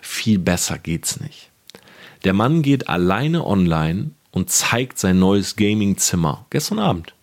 viel 0.00 0.38
besser 0.38 0.78
geht's 0.78 1.20
nicht. 1.20 1.50
Der 2.24 2.32
Mann 2.32 2.62
geht 2.62 2.88
alleine 2.88 3.46
online 3.46 4.12
und 4.36 4.50
zeigt 4.50 4.98
sein 4.98 5.18
neues 5.18 5.56
Gaming-Zimmer 5.56 6.44
gestern 6.50 6.78
Abend. 6.78 7.14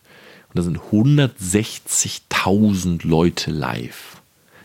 Und 0.50 0.58
da 0.58 0.64
sind 0.64 0.80
160.000 0.80 3.08
Leute 3.08 3.52
live. 3.52 4.20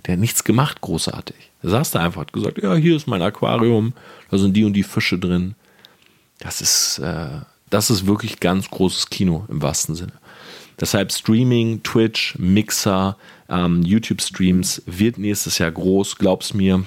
Der 0.07 0.15
hat 0.15 0.21
nichts 0.21 0.45
gemacht, 0.45 0.81
großartig. 0.81 1.37
Er 1.63 1.69
saß 1.69 1.91
da 1.91 2.01
einfach, 2.01 2.23
hat 2.23 2.33
gesagt, 2.33 2.63
ja, 2.63 2.75
hier 2.75 2.97
ist 2.97 3.07
mein 3.07 3.21
Aquarium, 3.21 3.93
da 4.31 4.39
sind 4.39 4.57
die 4.57 4.65
und 4.65 4.73
die 4.73 4.83
Fische 4.83 5.19
drin. 5.19 5.57
Das 6.39 6.63
ist, 6.63 7.01
äh, 7.01 7.43
das 7.69 7.91
ist 7.91 8.07
wirklich 8.07 8.41
ganz 8.41 8.71
großes 8.71 9.11
Kino 9.11 9.45
im 9.51 9.61
wahrsten 9.61 9.95
Sinne. 9.95 10.15
Deshalb 10.81 11.13
Streaming, 11.13 11.83
Twitch, 11.83 12.35
Mixer, 12.39 13.19
ähm, 13.51 13.83
YouTube-Streams 13.83 14.85
wird 14.87 15.19
nächstes 15.19 15.59
Jahr 15.59 15.73
groß, 15.73 16.17
glaub's 16.17 16.55
mir. 16.55 16.83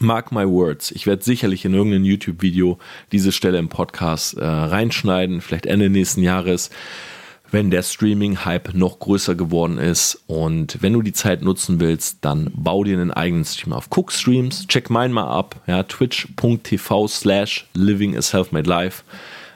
Mark 0.00 0.32
my 0.32 0.46
words. 0.46 0.90
Ich 0.90 1.06
werde 1.06 1.22
sicherlich 1.22 1.64
in 1.64 1.74
irgendein 1.74 2.04
YouTube-Video 2.04 2.78
diese 3.12 3.32
Stelle 3.32 3.58
im 3.58 3.68
Podcast 3.68 4.36
äh, 4.36 4.44
reinschneiden, 4.44 5.40
vielleicht 5.40 5.66
Ende 5.66 5.90
nächsten 5.90 6.22
Jahres 6.22 6.70
wenn 7.54 7.70
der 7.70 7.84
Streaming-Hype 7.84 8.74
noch 8.74 8.98
größer 8.98 9.36
geworden 9.36 9.78
ist. 9.78 10.24
Und 10.26 10.78
wenn 10.82 10.92
du 10.92 11.02
die 11.02 11.12
Zeit 11.12 11.40
nutzen 11.40 11.78
willst, 11.78 12.18
dann 12.22 12.50
bau 12.52 12.82
dir 12.82 12.98
einen 12.98 13.12
eigenen 13.12 13.44
Stream 13.44 13.72
auf. 13.72 13.88
Guck 13.90 14.10
Streams, 14.10 14.66
check 14.66 14.90
meinen 14.90 15.14
mal 15.14 15.28
ab, 15.28 15.62
ja, 15.68 15.84
twitch.tv 15.84 17.06
slash 17.06 17.66
living 17.72 18.16
a 18.16 18.22
self-made 18.22 18.68
life. 18.68 19.04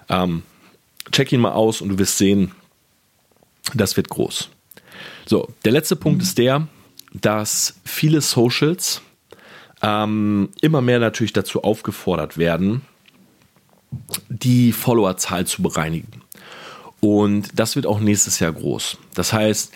Ähm, 0.08 0.44
check 1.10 1.32
ihn 1.32 1.40
mal 1.40 1.52
aus 1.52 1.80
und 1.80 1.88
du 1.88 1.98
wirst 1.98 2.18
sehen, 2.18 2.52
das 3.74 3.96
wird 3.96 4.08
groß. 4.08 4.48
So, 5.26 5.48
der 5.64 5.72
letzte 5.72 5.96
Punkt 5.96 6.22
ist 6.22 6.38
der, 6.38 6.68
dass 7.12 7.80
viele 7.84 8.20
Socials 8.20 9.02
ähm, 9.82 10.48
immer 10.60 10.80
mehr 10.80 10.98
natürlich 10.98 11.32
dazu 11.32 11.62
aufgefordert 11.62 12.38
werden, 12.38 12.82
die 14.28 14.72
Followerzahl 14.72 15.46
zu 15.46 15.62
bereinigen. 15.62 16.22
Und 17.00 17.58
das 17.58 17.76
wird 17.76 17.86
auch 17.86 18.00
nächstes 18.00 18.40
Jahr 18.40 18.52
groß. 18.52 18.98
Das 19.14 19.32
heißt, 19.32 19.72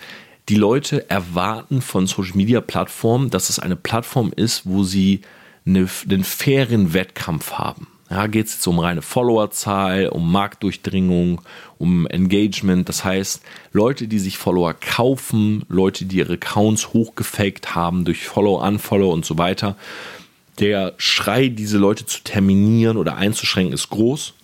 die 0.49 0.55
Leute 0.55 1.09
erwarten 1.09 1.81
von 1.81 2.05
Social 2.05 2.35
Media 2.35 2.59
Plattformen, 2.59 3.29
dass 3.29 3.49
es 3.49 3.59
eine 3.59 3.77
Plattform 3.77 4.33
ist, 4.35 4.63
wo 4.65 4.83
sie 4.83 5.21
eine, 5.65 5.87
einen 6.09 6.23
fairen 6.25 6.93
Wettkampf 6.93 7.53
haben. 7.53 7.87
Ja, 8.13 8.27
geht 8.27 8.45
es 8.45 8.53
jetzt 8.53 8.67
um 8.67 8.77
reine 8.77 9.01
Followerzahl, 9.01 10.07
um 10.07 10.31
Marktdurchdringung, 10.31 11.41
um 11.79 12.05
Engagement. 12.05 12.87
Das 12.87 13.03
heißt, 13.03 13.41
Leute, 13.71 14.07
die 14.07 14.19
sich 14.19 14.37
Follower 14.37 14.75
kaufen, 14.75 15.63
Leute, 15.67 16.05
die 16.05 16.17
ihre 16.17 16.33
Accounts 16.33 16.93
hochgefaked 16.93 17.73
haben 17.73 18.05
durch 18.05 18.27
Follow, 18.27 18.63
Unfollow 18.63 19.11
und 19.11 19.25
so 19.25 19.39
weiter. 19.39 19.77
Der 20.59 20.93
Schrei, 20.97 21.47
diese 21.47 21.79
Leute 21.79 22.05
zu 22.05 22.21
terminieren 22.23 22.97
oder 22.97 23.17
einzuschränken, 23.17 23.73
ist 23.73 23.89
groß. 23.89 24.35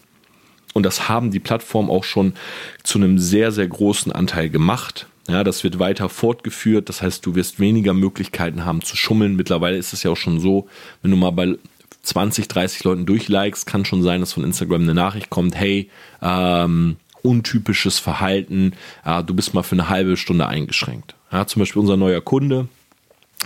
Und 0.74 0.82
das 0.82 1.08
haben 1.08 1.30
die 1.30 1.40
Plattformen 1.40 1.92
auch 1.92 2.04
schon 2.04 2.34
zu 2.82 2.98
einem 2.98 3.20
sehr, 3.20 3.52
sehr 3.52 3.68
großen 3.68 4.12
Anteil 4.12 4.50
gemacht. 4.50 5.06
Ja, 5.28 5.44
das 5.44 5.64
wird 5.64 5.78
weiter 5.78 6.10
fortgeführt. 6.10 6.90
Das 6.90 7.04
heißt, 7.04 7.24
du 7.24 7.36
wirst 7.36 7.60
weniger 7.60 7.94
Möglichkeiten 7.94 8.66
haben 8.66 8.82
zu 8.82 8.98
schummeln. 8.98 9.36
Mittlerweile 9.36 9.78
ist 9.78 9.94
es 9.94 10.02
ja 10.02 10.10
auch 10.10 10.18
schon 10.18 10.40
so, 10.40 10.68
wenn 11.04 11.12
du 11.12 11.18
mal 11.18 11.30
bei 11.30 11.56
20, 12.04 12.48
30 12.48 12.84
Leuten 12.84 13.06
durchlikest, 13.06 13.66
kann 13.66 13.86
schon 13.86 14.04
sein, 14.04 14.22
dass 14.22 14.34
von 14.34 14.44
Instagram 14.44 14.84
eine 14.84 14.94
Nachricht 14.94 15.30
kommt, 15.30 15.56
hey, 15.56 15.90
ähm, 16.22 16.98
untypisches 17.22 18.00
Verhalten, 18.00 18.74
äh, 19.06 19.24
du 19.24 19.34
bist 19.34 19.54
mal 19.54 19.64
für 19.64 19.76
eine 19.76 19.90
halbe 19.90 20.18
Stunde 20.18 20.48
eingeschränkt. 20.48 21.16
Ja, 21.32 21.46
zum 21.46 21.62
Beispiel 21.62 21.82
unser 21.82 21.98
neuer 21.98 22.22
Kunde, 22.22 22.68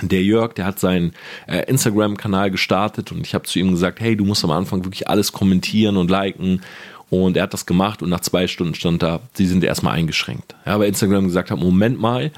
der 0.02 0.24
Jörg, 0.24 0.54
der 0.54 0.66
hat 0.66 0.80
seinen 0.80 1.14
äh, 1.48 1.64
Instagram-Kanal 1.68 2.52
gestartet 2.52 3.12
und 3.12 3.26
ich 3.26 3.34
habe 3.34 3.46
zu 3.46 3.60
ihm 3.60 3.72
gesagt, 3.72 4.00
hey, 4.00 4.16
du 4.16 4.26
musst 4.26 4.44
am 4.44 4.52
Anfang 4.52 4.86
wirklich 4.86 5.08
alles 5.08 5.32
kommentieren 5.32 5.98
und 5.98 6.10
liken 6.10 6.62
und 7.10 7.38
er 7.38 7.44
hat 7.44 7.54
das 7.54 7.66
gemacht 7.66 8.02
und 8.02 8.10
nach 8.10 8.22
zwei 8.22 8.48
Stunden 8.48 8.74
stand 8.74 9.04
da, 9.04 9.20
sie 9.34 9.46
sind 9.46 9.64
erstmal 9.64 9.94
eingeschränkt. 9.94 10.56
Ja, 10.66 10.80
weil 10.80 10.88
Instagram 10.88 11.26
gesagt 11.26 11.52
hat, 11.52 11.60
Moment 11.60 12.00
mal, 12.00 12.32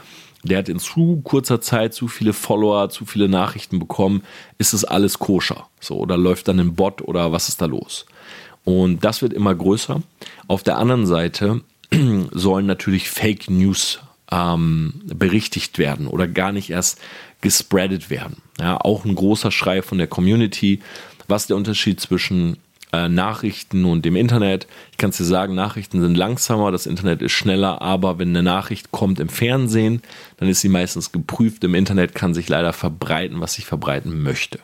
der 0.46 0.60
hat 0.60 0.70
in 0.70 0.80
zu 0.80 1.22
kurzer 1.24 1.62
Zeit 1.62 1.94
zu 1.94 2.08
viele 2.08 2.34
Follower, 2.34 2.90
zu 2.90 3.06
viele 3.06 3.28
Nachrichten 3.28 3.80
bekommen, 3.80 4.24
ist 4.58 4.74
das 4.74 4.84
alles 4.86 5.20
koscher? 5.20 5.68
So, 5.80 5.98
oder 5.98 6.18
läuft 6.18 6.48
dann 6.48 6.60
ein 6.60 6.76
Bot 6.76 7.02
oder 7.02 7.32
was 7.32 7.50
ist 7.50 7.62
da 7.62 7.66
los? 7.66 8.06
Und 8.64 9.04
das 9.04 9.22
wird 9.22 9.34
immer 9.34 9.54
größer. 9.54 10.02
Auf 10.48 10.64
der 10.64 10.78
anderen 10.78 11.06
Seite 11.06 11.62
sollen 12.32 12.66
natürlich 12.66 13.10
Fake 13.10 13.50
News 13.50 14.00
ähm, 14.32 15.02
berichtigt 15.06 15.78
werden 15.78 16.08
oder 16.08 16.28
gar 16.28 16.52
nicht 16.52 16.70
erst 16.70 17.00
gespreadet 17.42 18.10
werden. 18.10 18.38
Ja, 18.60 18.78
auch 18.78 19.06
ein 19.06 19.16
großer 19.16 19.52
Schrei 19.52 19.82
von 19.82 19.98
der 19.98 20.08
Community. 20.08 20.82
Was 21.28 21.44
ist 21.44 21.50
der 21.50 21.58
Unterschied 21.58 22.00
zwischen 22.00 22.58
äh, 22.96 23.10
Nachrichten 23.10 23.86
und 23.86 24.06
dem 24.06 24.16
Internet. 24.16 24.68
Ich 24.92 24.98
kann 24.98 25.10
es 25.10 25.18
dir 25.18 25.26
sagen, 25.26 25.56
Nachrichten 25.56 26.02
sind 26.02 26.16
langsamer, 26.16 26.72
das 26.72 26.86
Internet 26.86 27.22
ist 27.22 27.34
schneller, 27.34 27.82
aber 27.82 28.20
wenn 28.20 28.30
eine 28.30 28.44
Nachricht 28.44 28.92
kommt 28.92 29.20
im 29.20 29.30
Fernsehen, 29.30 30.02
dann 30.38 30.48
ist 30.48 30.62
sie 30.62 30.70
meistens 30.70 31.12
geprüft. 31.12 31.64
Im 31.64 31.76
Internet 31.76 32.16
kann 32.16 32.34
sich 32.34 32.50
leider 32.50 32.74
verbreiten, 32.74 33.42
was 33.42 33.54
sich 33.54 33.66
verbreiten 33.66 34.24
möchte. 34.24 34.60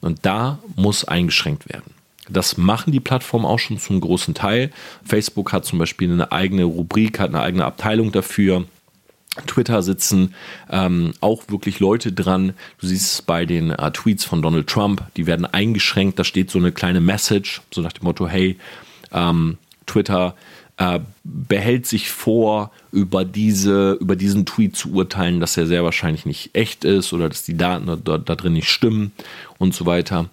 Und 0.00 0.20
da 0.22 0.58
muss 0.76 1.04
eingeschränkt 1.04 1.68
werden. 1.68 1.94
Das 2.28 2.56
machen 2.56 2.92
die 2.92 3.00
Plattformen 3.00 3.44
auch 3.44 3.58
schon 3.58 3.78
zum 3.78 4.00
großen 4.00 4.34
Teil. 4.34 4.70
Facebook 5.04 5.52
hat 5.52 5.64
zum 5.64 5.78
Beispiel 5.78 6.12
eine 6.12 6.30
eigene 6.30 6.64
Rubrik, 6.64 7.18
hat 7.18 7.30
eine 7.30 7.40
eigene 7.40 7.64
Abteilung 7.64 8.12
dafür. 8.12 8.64
Twitter 9.46 9.82
sitzen 9.82 10.34
ähm, 10.70 11.12
auch 11.20 11.44
wirklich 11.48 11.78
Leute 11.78 12.12
dran. 12.12 12.54
Du 12.80 12.86
siehst 12.86 13.12
es 13.12 13.22
bei 13.22 13.46
den 13.46 13.70
äh, 13.70 13.90
Tweets 13.92 14.24
von 14.24 14.42
Donald 14.42 14.66
Trump, 14.66 15.04
die 15.16 15.26
werden 15.26 15.46
eingeschränkt. 15.46 16.18
Da 16.18 16.24
steht 16.24 16.50
so 16.50 16.58
eine 16.58 16.72
kleine 16.72 17.00
Message, 17.00 17.62
so 17.70 17.80
nach 17.80 17.92
dem 17.92 18.04
Motto, 18.04 18.26
hey, 18.26 18.58
ähm, 19.12 19.58
Twitter 19.86 20.34
äh, 20.78 21.00
behält 21.24 21.86
sich 21.86 22.10
vor, 22.10 22.72
über, 22.90 23.24
diese, 23.24 23.92
über 24.00 24.16
diesen 24.16 24.46
Tweet 24.46 24.76
zu 24.76 24.92
urteilen, 24.92 25.38
dass 25.38 25.56
er 25.56 25.66
sehr 25.66 25.84
wahrscheinlich 25.84 26.26
nicht 26.26 26.50
echt 26.54 26.84
ist 26.84 27.12
oder 27.12 27.28
dass 27.28 27.44
die 27.44 27.56
Daten 27.56 28.02
da, 28.04 28.18
da 28.18 28.34
drin 28.34 28.54
nicht 28.54 28.68
stimmen 28.68 29.12
und 29.58 29.74
so 29.74 29.86
weiter. 29.86 30.28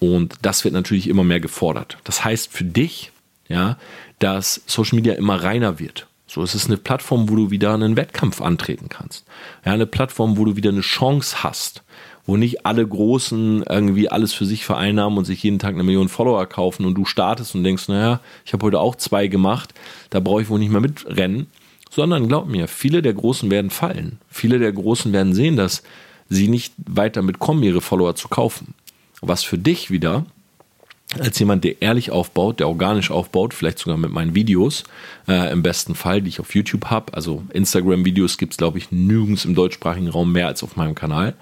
Und 0.00 0.36
das 0.42 0.64
wird 0.64 0.74
natürlich 0.74 1.06
immer 1.08 1.22
mehr 1.22 1.40
gefordert. 1.40 1.98
Das 2.04 2.24
heißt 2.24 2.50
für 2.50 2.64
dich, 2.64 3.12
ja, 3.48 3.76
dass 4.18 4.62
Social 4.66 4.96
Media 4.96 5.14
immer 5.14 5.42
reiner 5.42 5.78
wird. 5.78 6.06
So, 6.32 6.44
es 6.44 6.54
ist 6.54 6.68
eine 6.68 6.76
Plattform, 6.76 7.28
wo 7.28 7.34
du 7.34 7.50
wieder 7.50 7.74
einen 7.74 7.96
Wettkampf 7.96 8.40
antreten 8.40 8.88
kannst. 8.88 9.24
Ja, 9.64 9.72
eine 9.72 9.84
Plattform, 9.84 10.36
wo 10.36 10.44
du 10.44 10.54
wieder 10.54 10.70
eine 10.70 10.80
Chance 10.80 11.42
hast, 11.42 11.82
wo 12.24 12.36
nicht 12.36 12.64
alle 12.64 12.86
Großen 12.86 13.64
irgendwie 13.68 14.08
alles 14.08 14.32
für 14.32 14.46
sich 14.46 14.64
vereinnahmen 14.64 15.18
und 15.18 15.24
sich 15.24 15.42
jeden 15.42 15.58
Tag 15.58 15.74
eine 15.74 15.82
Million 15.82 16.08
Follower 16.08 16.46
kaufen 16.46 16.84
und 16.84 16.94
du 16.94 17.04
startest 17.04 17.56
und 17.56 17.64
denkst, 17.64 17.88
naja, 17.88 18.20
ich 18.44 18.52
habe 18.52 18.64
heute 18.64 18.78
auch 18.78 18.94
zwei 18.94 19.26
gemacht, 19.26 19.74
da 20.10 20.20
brauche 20.20 20.42
ich 20.42 20.48
wohl 20.48 20.60
nicht 20.60 20.70
mehr 20.70 20.80
mitrennen, 20.80 21.48
sondern 21.90 22.28
glaub 22.28 22.46
mir, 22.46 22.68
viele 22.68 23.02
der 23.02 23.14
Großen 23.14 23.50
werden 23.50 23.70
fallen. 23.70 24.20
Viele 24.28 24.60
der 24.60 24.72
Großen 24.72 25.12
werden 25.12 25.34
sehen, 25.34 25.56
dass 25.56 25.82
sie 26.28 26.46
nicht 26.46 26.74
weiter 26.86 27.22
mitkommen, 27.22 27.64
ihre 27.64 27.80
Follower 27.80 28.14
zu 28.14 28.28
kaufen. 28.28 28.74
Was 29.20 29.42
für 29.42 29.58
dich 29.58 29.90
wieder 29.90 30.26
als 31.18 31.38
jemand, 31.38 31.64
der 31.64 31.82
ehrlich 31.82 32.12
aufbaut, 32.12 32.60
der 32.60 32.68
organisch 32.68 33.10
aufbaut, 33.10 33.52
vielleicht 33.52 33.80
sogar 33.80 33.98
mit 33.98 34.12
meinen 34.12 34.34
Videos 34.34 34.84
äh, 35.26 35.50
im 35.50 35.62
besten 35.62 35.94
Fall, 35.94 36.22
die 36.22 36.28
ich 36.28 36.40
auf 36.40 36.54
YouTube 36.54 36.86
habe. 36.86 37.12
Also 37.14 37.42
Instagram-Videos 37.52 38.38
gibt 38.38 38.52
es, 38.52 38.56
glaube 38.56 38.78
ich, 38.78 38.92
nirgends 38.92 39.44
im 39.44 39.54
deutschsprachigen 39.54 40.08
Raum 40.08 40.32
mehr 40.32 40.46
als 40.46 40.62
auf 40.62 40.76
meinem 40.76 40.94
Kanal. 40.94 41.34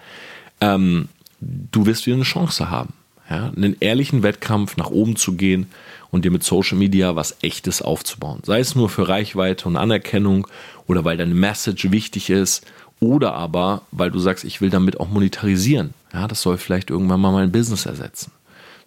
Ähm, 0.60 1.08
du 1.40 1.84
wirst 1.84 2.06
wieder 2.06 2.16
eine 2.16 2.24
Chance 2.24 2.70
haben, 2.70 2.94
ja, 3.28 3.52
einen 3.54 3.76
ehrlichen 3.80 4.22
Wettkampf 4.22 4.78
nach 4.78 4.90
oben 4.90 5.16
zu 5.16 5.34
gehen 5.34 5.66
und 6.10 6.24
dir 6.24 6.30
mit 6.30 6.42
Social 6.42 6.78
Media 6.78 7.14
was 7.14 7.36
Echtes 7.42 7.82
aufzubauen. 7.82 8.40
Sei 8.44 8.60
es 8.60 8.74
nur 8.74 8.88
für 8.88 9.06
Reichweite 9.06 9.68
und 9.68 9.76
Anerkennung 9.76 10.46
oder 10.86 11.04
weil 11.04 11.18
deine 11.18 11.34
Message 11.34 11.90
wichtig 11.90 12.30
ist 12.30 12.64
oder 13.00 13.34
aber 13.34 13.82
weil 13.90 14.10
du 14.10 14.18
sagst, 14.18 14.44
ich 14.44 14.62
will 14.62 14.70
damit 14.70 14.98
auch 14.98 15.10
monetarisieren. 15.10 15.92
Ja, 16.12 16.26
das 16.26 16.40
soll 16.40 16.56
vielleicht 16.56 16.88
irgendwann 16.88 17.20
mal 17.20 17.32
mein 17.32 17.52
Business 17.52 17.84
ersetzen. 17.84 18.32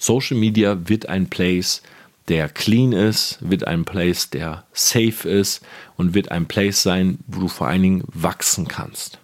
Social 0.01 0.35
Media 0.37 0.89
wird 0.89 1.07
ein 1.09 1.29
Place, 1.29 1.83
der 2.27 2.49
clean 2.49 2.91
ist, 2.91 3.37
wird 3.39 3.67
ein 3.67 3.85
Place, 3.85 4.31
der 4.31 4.63
safe 4.73 5.29
ist 5.29 5.61
und 5.95 6.15
wird 6.15 6.31
ein 6.31 6.47
Place 6.47 6.81
sein, 6.81 7.19
wo 7.27 7.41
du 7.41 7.47
vor 7.47 7.67
allen 7.67 7.83
Dingen 7.83 8.03
wachsen 8.11 8.67
kannst. 8.67 9.19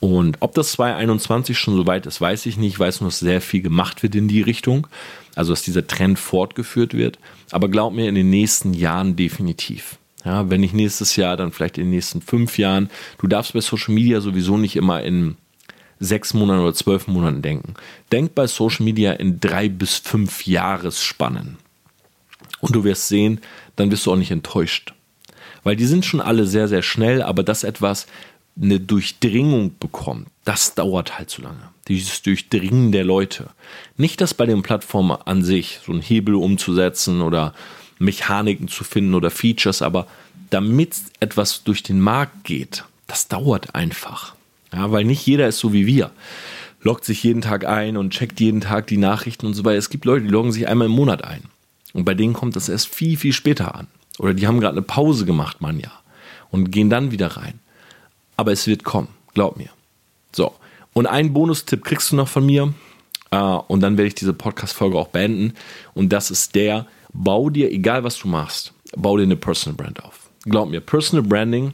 Und 0.00 0.36
ob 0.40 0.54
das 0.54 0.72
2021 0.72 1.56
schon 1.56 1.76
so 1.76 1.86
weit 1.86 2.06
ist, 2.06 2.20
weiß 2.20 2.46
ich 2.46 2.56
nicht. 2.56 2.74
Ich 2.74 2.80
weiß 2.80 3.00
nur, 3.00 3.10
dass 3.10 3.20
sehr 3.20 3.40
viel 3.40 3.62
gemacht 3.62 4.02
wird 4.02 4.16
in 4.16 4.28
die 4.28 4.42
Richtung. 4.42 4.88
Also, 5.36 5.52
dass 5.52 5.62
dieser 5.62 5.86
Trend 5.86 6.18
fortgeführt 6.18 6.94
wird. 6.94 7.18
Aber 7.52 7.68
glaub 7.68 7.92
mir, 7.92 8.08
in 8.08 8.14
den 8.16 8.30
nächsten 8.30 8.74
Jahren 8.74 9.14
definitiv. 9.14 9.98
Ja, 10.24 10.50
wenn 10.50 10.60
nicht 10.60 10.74
nächstes 10.74 11.14
Jahr, 11.14 11.36
dann 11.36 11.52
vielleicht 11.52 11.78
in 11.78 11.84
den 11.84 11.90
nächsten 11.90 12.22
fünf 12.22 12.58
Jahren. 12.58 12.90
Du 13.18 13.28
darfst 13.28 13.52
bei 13.52 13.60
Social 13.60 13.94
Media 13.94 14.20
sowieso 14.20 14.56
nicht 14.56 14.74
immer 14.74 15.02
in 15.02 15.36
sechs 16.00 16.34
Monaten 16.34 16.60
oder 16.60 16.74
zwölf 16.74 17.06
Monaten 17.06 17.42
denken. 17.42 17.74
Denk 18.12 18.34
bei 18.34 18.46
Social 18.46 18.84
Media 18.84 19.12
in 19.12 19.40
drei 19.40 19.68
bis 19.68 19.96
fünf 19.96 20.46
Jahresspannen. 20.46 21.58
Und 22.60 22.74
du 22.74 22.84
wirst 22.84 23.08
sehen, 23.08 23.40
dann 23.76 23.90
wirst 23.90 24.06
du 24.06 24.12
auch 24.12 24.16
nicht 24.16 24.30
enttäuscht. 24.30 24.94
Weil 25.62 25.76
die 25.76 25.86
sind 25.86 26.04
schon 26.04 26.20
alle 26.20 26.46
sehr, 26.46 26.68
sehr 26.68 26.82
schnell, 26.82 27.22
aber 27.22 27.42
das 27.42 27.64
etwas 27.64 28.06
eine 28.60 28.80
Durchdringung 28.80 29.76
bekommt, 29.78 30.28
das 30.44 30.74
dauert 30.74 31.18
halt 31.18 31.30
zu 31.30 31.42
lange. 31.42 31.70
Dieses 31.86 32.22
Durchdringen 32.22 32.92
der 32.92 33.04
Leute. 33.04 33.50
Nicht 33.96 34.20
das 34.20 34.34
bei 34.34 34.46
den 34.46 34.62
Plattformen 34.62 35.16
an 35.24 35.44
sich, 35.44 35.80
so 35.84 35.92
einen 35.92 36.02
Hebel 36.02 36.34
umzusetzen 36.34 37.20
oder 37.20 37.54
Mechaniken 37.98 38.68
zu 38.68 38.84
finden 38.84 39.14
oder 39.14 39.30
Features, 39.30 39.82
aber 39.82 40.06
damit 40.50 40.94
etwas 41.20 41.62
durch 41.62 41.82
den 41.82 42.00
Markt 42.00 42.44
geht, 42.44 42.84
das 43.06 43.28
dauert 43.28 43.74
einfach. 43.74 44.34
Ja, 44.72 44.90
weil 44.90 45.04
nicht 45.04 45.26
jeder 45.26 45.48
ist 45.48 45.58
so 45.58 45.72
wie 45.72 45.86
wir. 45.86 46.10
Loggt 46.82 47.04
sich 47.04 47.22
jeden 47.22 47.42
Tag 47.42 47.66
ein 47.66 47.96
und 47.96 48.10
checkt 48.10 48.40
jeden 48.40 48.60
Tag 48.60 48.86
die 48.86 48.98
Nachrichten 48.98 49.46
und 49.46 49.54
so 49.54 49.64
weiter. 49.64 49.78
Es 49.78 49.90
gibt 49.90 50.04
Leute, 50.04 50.24
die 50.24 50.30
loggen 50.30 50.52
sich 50.52 50.68
einmal 50.68 50.86
im 50.86 50.92
Monat 50.92 51.24
ein. 51.24 51.42
Und 51.92 52.04
bei 52.04 52.14
denen 52.14 52.34
kommt 52.34 52.54
das 52.54 52.68
erst 52.68 52.94
viel, 52.94 53.16
viel 53.16 53.32
später 53.32 53.74
an. 53.74 53.88
Oder 54.18 54.34
die 54.34 54.46
haben 54.46 54.60
gerade 54.60 54.76
eine 54.76 54.82
Pause 54.82 55.24
gemacht, 55.24 55.60
man 55.60 55.80
ja. 55.80 55.90
und 56.50 56.70
gehen 56.70 56.90
dann 56.90 57.10
wieder 57.10 57.28
rein. 57.28 57.60
Aber 58.36 58.52
es 58.52 58.66
wird 58.66 58.84
kommen, 58.84 59.08
glaub 59.34 59.56
mir. 59.56 59.70
So, 60.32 60.54
und 60.92 61.06
einen 61.06 61.32
Bonustipp 61.32 61.84
kriegst 61.84 62.12
du 62.12 62.16
noch 62.16 62.28
von 62.28 62.44
mir 62.44 62.74
äh, 63.30 63.36
und 63.36 63.80
dann 63.80 63.96
werde 63.96 64.08
ich 64.08 64.14
diese 64.14 64.32
Podcast-Folge 64.32 64.98
auch 64.98 65.08
beenden. 65.08 65.54
Und 65.94 66.12
das 66.12 66.30
ist 66.30 66.54
der, 66.54 66.86
bau 67.12 67.50
dir, 67.50 67.70
egal 67.70 68.04
was 68.04 68.18
du 68.18 68.28
machst, 68.28 68.72
bau 68.96 69.16
dir 69.16 69.22
eine 69.22 69.36
Personal 69.36 69.76
Brand 69.76 70.04
auf. 70.04 70.28
Glaub 70.44 70.68
mir, 70.68 70.80
Personal 70.80 71.26
Branding 71.26 71.72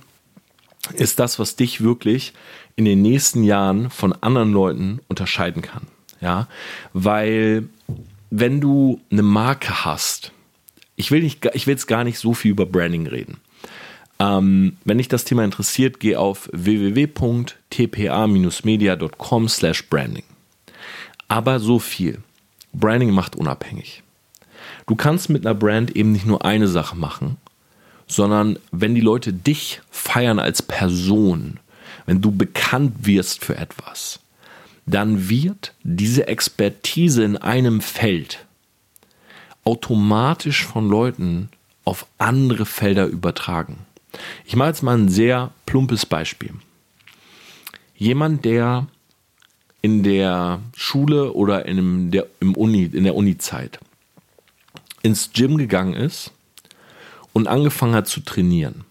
ist 0.95 1.18
das, 1.18 1.38
was 1.38 1.57
dich 1.57 1.82
wirklich 1.82 2.34
in 2.76 2.84
den 2.84 3.02
nächsten 3.02 3.42
Jahren 3.44 3.90
von 3.90 4.12
anderen 4.12 4.52
Leuten 4.52 5.00
unterscheiden 5.08 5.62
kann. 5.62 5.86
Ja, 6.20 6.48
weil 6.92 7.68
wenn 8.30 8.60
du 8.60 9.00
eine 9.10 9.22
Marke 9.22 9.84
hast, 9.84 10.32
ich 10.96 11.10
will, 11.10 11.22
nicht, 11.22 11.44
ich 11.54 11.66
will 11.66 11.74
jetzt 11.74 11.86
gar 11.86 12.04
nicht 12.04 12.18
so 12.18 12.34
viel 12.34 12.52
über 12.52 12.66
Branding 12.66 13.06
reden. 13.06 13.38
Ähm, 14.18 14.76
wenn 14.84 14.98
dich 14.98 15.08
das 15.08 15.24
Thema 15.24 15.42
interessiert, 15.44 15.98
geh 16.00 16.16
auf 16.16 16.50
www.tpa-media.com 16.52 19.48
slash 19.48 19.88
branding. 19.88 20.24
Aber 21.28 21.60
so 21.60 21.78
viel. 21.78 22.18
Branding 22.72 23.10
macht 23.10 23.36
unabhängig. 23.36 24.02
Du 24.86 24.96
kannst 24.96 25.30
mit 25.30 25.46
einer 25.46 25.54
Brand 25.54 25.96
eben 25.96 26.12
nicht 26.12 26.26
nur 26.26 26.44
eine 26.44 26.68
Sache 26.68 26.94
machen, 26.96 27.38
sondern 28.06 28.58
wenn 28.70 28.94
die 28.94 29.00
Leute 29.00 29.32
dich 29.32 29.80
feiern 29.90 30.38
als 30.38 30.60
Person, 30.62 31.58
wenn 32.07 32.20
du 32.20 32.30
bekannt 32.30 33.07
wirst 33.07 33.44
für 33.44 33.57
etwas, 33.57 34.20
dann 34.86 35.28
wird 35.28 35.74
diese 35.82 36.26
Expertise 36.28 37.24
in 37.24 37.36
einem 37.36 37.80
Feld 37.80 38.44
automatisch 39.64 40.64
von 40.64 40.88
Leuten 40.88 41.48
auf 41.84 42.07
andere 42.18 42.66
Felder 42.66 43.07
übertragen. 43.07 43.78
Ich 44.44 44.57
mache 44.57 44.68
jetzt 44.68 44.82
mal 44.82 44.96
ein 44.96 45.09
sehr 45.09 45.52
plumpes 45.66 46.07
Beispiel. 46.07 46.52
Jemand, 47.96 48.44
der 48.44 48.86
in 49.80 50.02
der 50.02 50.61
Schule 50.76 51.32
oder 51.32 51.66
in 51.66 52.11
der, 52.11 52.26
im 52.40 52.55
Uni, 52.55 52.84
in 52.84 53.05
der 53.05 53.14
Uni-Zeit 53.14 53.78
ins 55.02 55.32
Gym 55.32 55.59
gegangen 55.59 55.92
ist 55.92 56.32
und 57.34 57.46
angefangen 57.46 57.94
hat 57.94 58.09
zu 58.09 58.20
trainieren. 58.20 58.84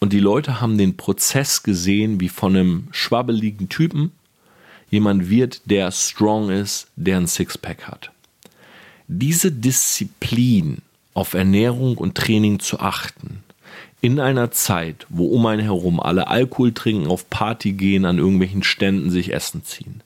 Und 0.00 0.12
die 0.12 0.20
Leute 0.20 0.60
haben 0.60 0.78
den 0.78 0.96
Prozess 0.96 1.62
gesehen, 1.62 2.20
wie 2.20 2.28
von 2.28 2.56
einem 2.56 2.88
schwabbeligen 2.92 3.68
Typen 3.68 4.12
jemand 4.90 5.28
wird, 5.28 5.62
der 5.64 5.90
strong 5.90 6.50
ist, 6.50 6.88
der 6.96 7.16
ein 7.18 7.26
Sixpack 7.26 7.88
hat. 7.88 8.10
Diese 9.08 9.50
Disziplin 9.50 10.78
auf 11.14 11.34
Ernährung 11.34 11.98
und 11.98 12.14
Training 12.14 12.60
zu 12.60 12.78
achten, 12.78 13.42
in 14.00 14.20
einer 14.20 14.52
Zeit, 14.52 15.06
wo 15.08 15.26
um 15.26 15.44
einen 15.46 15.62
herum 15.62 15.98
alle 15.98 16.28
Alkohol 16.28 16.72
trinken, 16.72 17.08
auf 17.08 17.28
Party 17.30 17.72
gehen, 17.72 18.04
an 18.04 18.18
irgendwelchen 18.18 18.62
Ständen 18.62 19.10
sich 19.10 19.32
Essen 19.32 19.64
ziehen. 19.64 20.02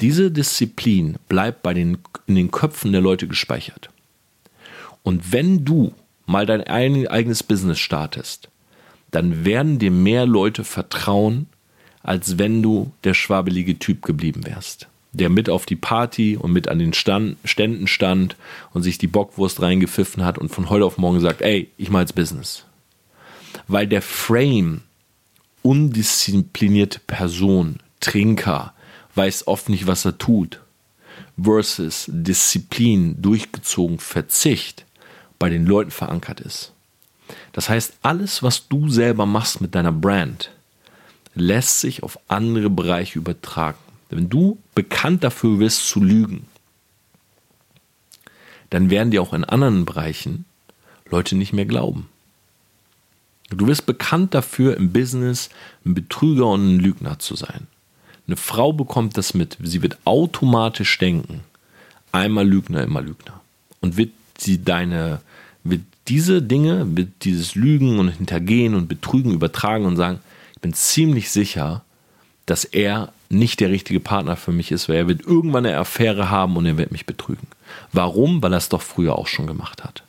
Diese 0.00 0.30
Disziplin 0.30 1.16
bleibt 1.28 1.62
bei 1.62 1.74
den, 1.74 1.98
in 2.28 2.36
den 2.36 2.52
Köpfen 2.52 2.92
der 2.92 3.00
Leute 3.00 3.26
gespeichert. 3.26 3.90
Und 5.02 5.32
wenn 5.32 5.64
du 5.64 5.92
mal 6.26 6.46
dein 6.46 6.62
eigenes 6.62 7.42
Business 7.42 7.80
startest, 7.80 8.48
dann 9.10 9.44
werden 9.44 9.78
dir 9.78 9.90
mehr 9.90 10.26
Leute 10.26 10.64
vertrauen, 10.64 11.46
als 12.02 12.38
wenn 12.38 12.62
du 12.62 12.92
der 13.04 13.14
schwabelige 13.14 13.78
Typ 13.78 14.02
geblieben 14.02 14.46
wärst, 14.46 14.88
der 15.12 15.28
mit 15.28 15.50
auf 15.50 15.66
die 15.66 15.76
Party 15.76 16.36
und 16.36 16.52
mit 16.52 16.68
an 16.68 16.78
den 16.78 16.92
Stand, 16.92 17.36
Ständen 17.44 17.86
stand 17.86 18.36
und 18.72 18.82
sich 18.82 18.98
die 18.98 19.06
Bockwurst 19.06 19.60
reingepfiffen 19.62 20.24
hat 20.24 20.38
und 20.38 20.50
von 20.50 20.70
heute 20.70 20.84
auf 20.84 20.98
morgen 20.98 21.20
sagt, 21.20 21.42
ey, 21.42 21.70
ich 21.76 21.90
mach 21.90 22.00
jetzt 22.00 22.14
Business 22.14 22.64
weil 23.68 23.86
der 23.86 24.02
Frame 24.02 24.82
undisziplinierte 25.62 27.00
Person, 27.00 27.78
Trinker, 28.00 28.72
weiß 29.14 29.46
oft 29.46 29.68
nicht, 29.68 29.86
was 29.86 30.04
er 30.04 30.18
tut, 30.18 30.60
versus 31.40 32.06
Disziplin, 32.08 33.20
durchgezogen, 33.20 33.98
Verzicht 33.98 34.86
bei 35.38 35.50
den 35.50 35.66
Leuten 35.66 35.90
verankert 35.90 36.40
ist. 36.40 36.72
Das 37.52 37.68
heißt, 37.68 37.98
alles, 38.02 38.42
was 38.42 38.68
du 38.68 38.88
selber 38.88 39.26
machst 39.26 39.60
mit 39.60 39.74
deiner 39.74 39.92
Brand, 39.92 40.50
lässt 41.34 41.80
sich 41.80 42.02
auf 42.02 42.18
andere 42.28 42.70
Bereiche 42.70 43.18
übertragen. 43.18 43.78
Wenn 44.10 44.28
du 44.28 44.58
bekannt 44.74 45.24
dafür 45.24 45.58
wirst 45.58 45.88
zu 45.88 46.02
lügen, 46.02 46.46
dann 48.70 48.90
werden 48.90 49.10
dir 49.10 49.22
auch 49.22 49.32
in 49.32 49.44
anderen 49.44 49.84
Bereichen 49.84 50.44
Leute 51.10 51.36
nicht 51.36 51.52
mehr 51.52 51.66
glauben. 51.66 52.08
Du 53.50 53.66
wirst 53.66 53.86
bekannt 53.86 54.34
dafür, 54.34 54.76
im 54.76 54.92
Business 54.92 55.48
ein 55.84 55.94
Betrüger 55.94 56.46
und 56.48 56.76
ein 56.76 56.80
Lügner 56.80 57.18
zu 57.18 57.34
sein. 57.34 57.66
Eine 58.26 58.36
Frau 58.36 58.74
bekommt 58.74 59.16
das 59.16 59.32
mit. 59.32 59.56
Sie 59.62 59.80
wird 59.82 59.96
automatisch 60.04 60.98
denken, 60.98 61.40
einmal 62.12 62.46
Lügner, 62.46 62.82
immer 62.82 63.00
Lügner. 63.00 63.40
Und 63.80 63.96
wird 63.96 64.10
sie 64.36 64.62
deine, 64.62 65.22
wird 65.64 65.80
diese 66.08 66.42
Dinge, 66.42 66.86
dieses 67.22 67.54
Lügen 67.54 67.98
und 67.98 68.08
Hintergehen 68.08 68.74
und 68.74 68.88
Betrügen 68.88 69.32
übertragen 69.32 69.84
und 69.84 69.96
sagen, 69.96 70.20
ich 70.54 70.60
bin 70.60 70.72
ziemlich 70.72 71.30
sicher, 71.30 71.82
dass 72.46 72.64
er 72.64 73.12
nicht 73.28 73.60
der 73.60 73.70
richtige 73.70 74.00
Partner 74.00 74.36
für 74.36 74.52
mich 74.52 74.72
ist, 74.72 74.88
weil 74.88 74.96
er 74.96 75.08
wird 75.08 75.26
irgendwann 75.26 75.66
eine 75.66 75.76
Affäre 75.76 76.30
haben 76.30 76.56
und 76.56 76.66
er 76.66 76.78
wird 76.78 76.92
mich 76.92 77.04
betrügen. 77.04 77.46
Warum? 77.92 78.42
Weil 78.42 78.54
er 78.54 78.58
es 78.58 78.70
doch 78.70 78.80
früher 78.82 79.16
auch 79.16 79.26
schon 79.26 79.46
gemacht 79.46 79.84
hat. 79.84 80.02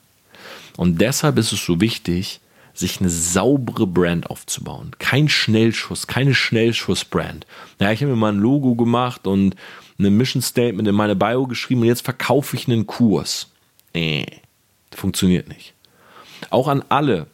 Und 0.78 1.02
deshalb 1.02 1.38
ist 1.38 1.52
es 1.52 1.66
so 1.66 1.82
wichtig, 1.82 2.40
sich 2.74 3.02
eine 3.02 3.10
saubere 3.10 3.86
Brand 3.86 4.30
aufzubauen. 4.30 4.92
Kein 5.00 5.28
Schnellschuss, 5.28 6.08
keine 6.08 6.34
Schnellschuss-Brand. 6.34 7.46
Ja, 7.82 7.92
ich 7.92 8.02
habe 8.02 8.12
mir 8.12 8.18
mal 8.18 8.32
ein 8.32 8.40
Logo 8.40 8.76
gemacht 8.76 9.28
und 9.28 9.56
eine 9.98 10.10
Mission 10.10 10.42
Statement 10.42 10.88
in 10.88 10.96
meine 10.96 11.18
Bio 11.18 11.46
geschrieben 11.46 11.82
und 11.82 11.88
jetzt 11.88 12.06
verkaufe 12.06 12.56
ich 12.56 12.70
einen 12.70 12.88
Kurs. 12.88 13.50
Äh, 13.94 14.26
funktioniert 14.96 15.50
nicht. 15.50 15.74
Auch 16.50 16.68
an 16.68 16.84
alle. 16.90 17.28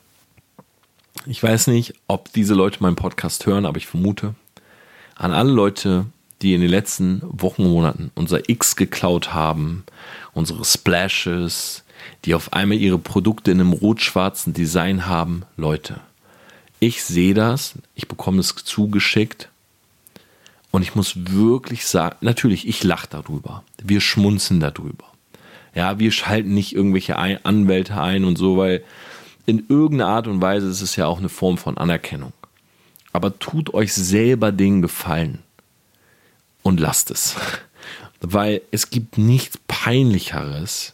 Ich 1.25 1.41
weiß 1.41 1.67
nicht, 1.67 1.93
ob 2.07 2.31
diese 2.33 2.53
Leute 2.53 2.81
meinen 2.81 2.95
Podcast 2.95 3.45
hören, 3.45 3.65
aber 3.65 3.77
ich 3.77 3.87
vermute, 3.87 4.35
an 5.15 5.31
alle 5.31 5.51
Leute, 5.51 6.05
die 6.41 6.53
in 6.53 6.61
den 6.61 6.69
letzten 6.69 7.21
Wochen, 7.23 7.63
Monaten 7.63 8.11
unser 8.15 8.49
X 8.49 8.75
geklaut 8.75 9.33
haben, 9.33 9.85
unsere 10.33 10.65
Splashes, 10.65 11.83
die 12.25 12.35
auf 12.35 12.53
einmal 12.53 12.77
ihre 12.77 12.99
Produkte 12.99 13.51
in 13.51 13.59
einem 13.59 13.73
rot-schwarzen 13.73 14.53
Design 14.53 15.07
haben. 15.07 15.43
Leute, 15.57 16.01
ich 16.79 17.03
sehe 17.03 17.33
das, 17.33 17.75
ich 17.95 18.07
bekomme 18.07 18.39
es 18.39 18.53
zugeschickt 18.55 19.49
und 20.71 20.81
ich 20.81 20.93
muss 20.93 21.13
wirklich 21.15 21.85
sagen, 21.87 22.17
natürlich, 22.21 22.67
ich 22.67 22.83
lache 22.83 23.07
darüber. 23.09 23.63
Wir 23.81 24.01
schmunzen 24.01 24.59
darüber. 24.59 25.05
Ja, 25.75 25.99
wir 25.99 26.11
schalten 26.11 26.53
nicht 26.53 26.73
irgendwelche 26.73 27.17
Anwälte 27.17 28.01
ein 28.01 28.23
und 28.23 28.37
so, 28.37 28.57
weil 28.57 28.83
in 29.45 29.65
irgendeiner 29.69 30.09
Art 30.09 30.27
und 30.27 30.41
Weise 30.41 30.67
ist 30.67 30.81
es 30.81 30.95
ja 30.95 31.05
auch 31.05 31.19
eine 31.19 31.29
Form 31.29 31.57
von 31.57 31.77
Anerkennung. 31.77 32.33
Aber 33.11 33.37
tut 33.37 33.73
euch 33.73 33.93
selber 33.93 34.51
den 34.51 34.81
Gefallen 34.81 35.39
und 36.63 36.79
lasst 36.79 37.11
es. 37.11 37.35
Weil 38.21 38.61
es 38.71 38.89
gibt 38.89 39.17
nichts 39.17 39.59
Peinlicheres, 39.67 40.93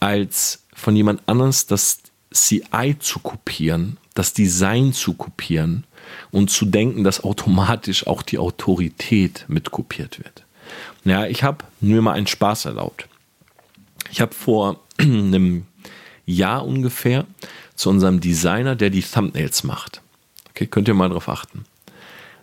als 0.00 0.64
von 0.74 0.96
jemand 0.96 1.22
anders 1.26 1.66
das 1.66 2.00
CI 2.32 2.96
zu 2.98 3.20
kopieren, 3.20 3.98
das 4.14 4.32
Design 4.32 4.92
zu 4.92 5.14
kopieren 5.14 5.84
und 6.30 6.50
zu 6.50 6.64
denken, 6.64 7.04
dass 7.04 7.22
automatisch 7.22 8.06
auch 8.06 8.22
die 8.22 8.38
Autorität 8.38 9.44
mitkopiert 9.48 10.18
wird. 10.18 10.44
Ja, 11.04 11.26
ich 11.26 11.44
habe 11.44 11.64
mir 11.80 12.02
mal 12.02 12.12
einen 12.12 12.26
Spaß 12.26 12.64
erlaubt. 12.64 13.08
Ich 14.10 14.20
habe 14.20 14.34
vor 14.34 14.80
einem 14.98 15.66
Jahr 16.26 16.66
ungefähr 16.66 17.26
zu 17.74 17.90
unserem 17.90 18.20
Designer, 18.20 18.76
der 18.76 18.90
die 18.90 19.02
Thumbnails 19.02 19.64
macht. 19.64 20.02
Okay, 20.50 20.66
könnt 20.66 20.88
ihr 20.88 20.94
mal 20.94 21.08
drauf 21.08 21.28
achten. 21.28 21.64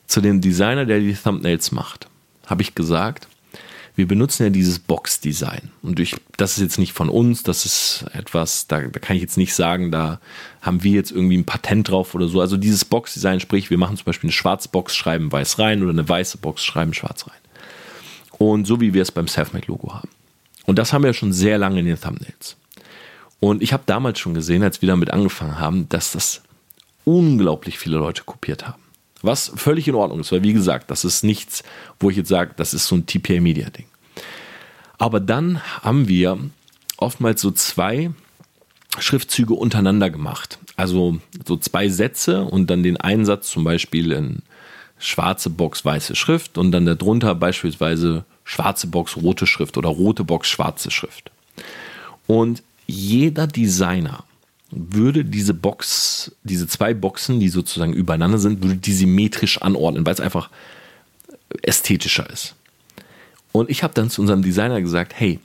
Zu 0.08 0.22
dem 0.22 0.42
Designer, 0.42 0.86
der 0.86 1.00
die 1.00 1.14
Thumbnails 1.14 1.72
macht, 1.72 2.08
habe 2.46 2.62
ich 2.62 2.76
gesagt, 2.76 3.28
wir 3.96 4.08
benutzen 4.08 4.44
ja 4.44 4.50
dieses 4.50 4.80
Box-Design. 4.80 5.72
Und 5.82 6.00
durch, 6.00 6.16
das 6.38 6.58
ist 6.58 6.64
jetzt 6.64 6.80
nicht 6.80 6.94
von 6.94 7.10
uns, 7.10 7.44
das 7.44 7.66
ist 7.66 8.06
etwas, 8.14 8.68
da, 8.68 8.82
da 8.82 9.00
kann 9.00 9.16
ich 9.16 9.22
jetzt 9.22 9.38
nicht 9.38 9.54
sagen, 9.54 9.92
da 9.92 10.20
haben 10.62 10.84
wir 10.84 10.92
jetzt 10.92 11.12
irgendwie 11.12 11.38
ein 11.38 11.46
Patent 11.46 11.90
drauf 11.90 12.14
oder 12.14 12.28
so. 12.28 12.42
Also 12.42 12.58
dieses 12.58 12.84
Box-Design, 12.84 13.40
sprich, 13.40 13.70
wir 13.70 13.78
machen 13.78 13.96
zum 13.96 14.06
Beispiel 14.06 14.28
eine 14.28 14.34
schwarze 14.34 14.70
Box, 14.70 14.96
schreiben 14.96 15.32
weiß 15.32 15.60
rein 15.60 15.82
oder 15.82 15.92
eine 15.92 16.08
weiße 16.08 16.38
Box, 16.40 16.64
schreiben 16.64 16.94
schwarz 16.94 17.26
rein. 17.28 17.38
Und 18.38 18.66
so 18.66 18.82
wie 18.82 18.94
wir 18.94 19.02
es 19.02 19.12
beim 19.12 19.30
Selfmade-Logo 19.30 19.94
haben. 19.94 20.10
Und 20.66 20.80
das 20.80 20.94
haben 20.94 21.04
wir 21.04 21.14
schon 21.14 21.34
sehr 21.34 21.58
lange 21.58 21.80
in 21.80 21.86
den 21.86 22.00
Thumbnails. 22.00 22.58
Und 23.40 23.62
ich 23.62 23.74
habe 23.74 23.84
damals 23.86 24.20
schon 24.20 24.34
gesehen, 24.34 24.64
als 24.64 24.82
wir 24.82 24.88
damit 24.88 25.12
angefangen 25.12 25.60
haben, 25.60 25.88
dass 25.90 26.14
das 26.14 26.42
unglaublich 27.04 27.78
viele 27.78 27.98
Leute 27.98 28.24
kopiert 28.24 28.68
haben. 28.68 28.82
Was 29.22 29.52
völlig 29.56 29.88
in 29.88 29.96
Ordnung 29.96 30.20
ist, 30.20 30.32
weil 30.32 30.44
wie 30.44 30.54
gesagt, 30.54 30.92
das 30.92 31.06
ist 31.06 31.24
nichts, 31.24 31.64
wo 32.00 32.10
ich 32.10 32.18
jetzt 32.18 32.30
sage, 32.30 32.54
das 32.58 32.74
ist 32.74 32.88
so 32.88 32.96
ein 32.96 33.06
TPA-Media-Ding. 33.06 33.86
Aber 34.98 35.20
dann 35.20 35.62
haben 35.82 36.08
wir 36.08 36.38
oftmals 36.98 37.42
so 37.42 37.52
zwei 37.52 38.12
Schriftzüge 38.98 39.54
untereinander 39.54 40.10
gemacht. 40.10 40.60
Also 40.76 41.20
so 41.46 41.58
zwei 41.58 41.90
Sätze 41.90 42.44
und 42.44 42.70
dann 42.70 42.84
den 42.84 42.98
einen 42.98 43.26
Satz 43.26 43.50
zum 43.50 43.64
Beispiel 43.64 44.12
in 44.12 44.42
schwarze 44.98 45.50
Box, 45.50 45.84
weiße 45.84 46.16
Schrift 46.16 46.58
und 46.58 46.72
dann 46.72 46.86
darunter 46.86 47.36
beispielsweise 47.36 48.26
schwarze 48.46 48.88
Box, 48.88 49.18
rote 49.18 49.46
Schrift 49.46 49.78
oder 49.78 49.90
rote 49.90 50.24
Box, 50.24 50.48
schwarze 50.48 50.92
Schrift. 50.92 51.32
Und 52.28 52.64
jeder 52.88 53.48
Designer 53.48 54.24
würde 54.72 55.26
diese 55.26 55.54
Box, 55.54 56.32
diese 56.44 56.68
zwei 56.68 56.94
Boxen, 56.94 57.40
die 57.40 57.50
sozusagen 57.50 57.94
übereinander 57.94 58.38
sind, 58.38 58.64
würde 58.64 58.78
die 58.78 58.94
symmetrisch 58.94 59.62
anordnen, 59.62 60.06
weil 60.06 60.14
es 60.14 60.20
einfach 60.20 60.50
ästhetischer 61.62 62.30
ist. 62.30 62.56
Und 63.52 63.70
ich 63.70 63.84
habe 63.84 63.94
dann 63.94 64.10
zu 64.10 64.22
unserem 64.22 64.42
Designer 64.42 64.82
gesagt, 64.82 65.14
hey, 65.16 65.40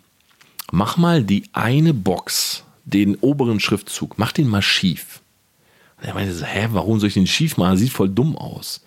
mach 0.72 0.96
mal 0.96 1.22
die 1.22 1.44
eine 1.52 1.94
Box, 1.94 2.64
den 2.84 3.16
oberen 3.16 3.60
Schriftzug, 3.60 4.18
mach 4.18 4.32
den 4.32 4.48
mal 4.48 4.62
schief. 4.62 5.20
Und 5.98 6.08
er 6.08 6.14
meinte 6.14 6.44
hä, 6.44 6.68
warum 6.72 6.98
soll 6.98 7.08
ich 7.08 7.14
den 7.14 7.26
schief 7.26 7.56
machen? 7.56 7.76
Sieht 7.76 7.92
voll 7.92 8.08
dumm 8.08 8.36
aus. 8.36 8.80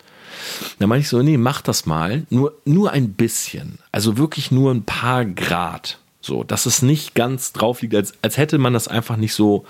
Da 0.80 0.88
meinte 0.88 1.04
ich 1.04 1.10
so, 1.10 1.22
nee, 1.22 1.38
mach 1.38 1.62
das 1.62 1.86
mal, 1.86 2.26
nur, 2.30 2.54
nur 2.66 2.92
ein 2.92 3.14
bisschen. 3.14 3.80
Also 3.92 4.18
wirklich 4.18 4.52
nur 4.52 4.72
ein 4.72 4.84
paar 4.84 5.26
Grad. 5.26 6.00
So, 6.22 6.44
dass 6.44 6.66
es 6.66 6.82
nicht 6.82 7.16
ganz 7.16 7.52
drauf 7.52 7.82
liegt, 7.82 7.96
als, 7.96 8.14
als 8.22 8.38
hätte 8.38 8.58
man 8.58 8.74
das 8.74 8.88
einfach 8.88 9.18
nicht 9.18 9.34
so 9.34 9.66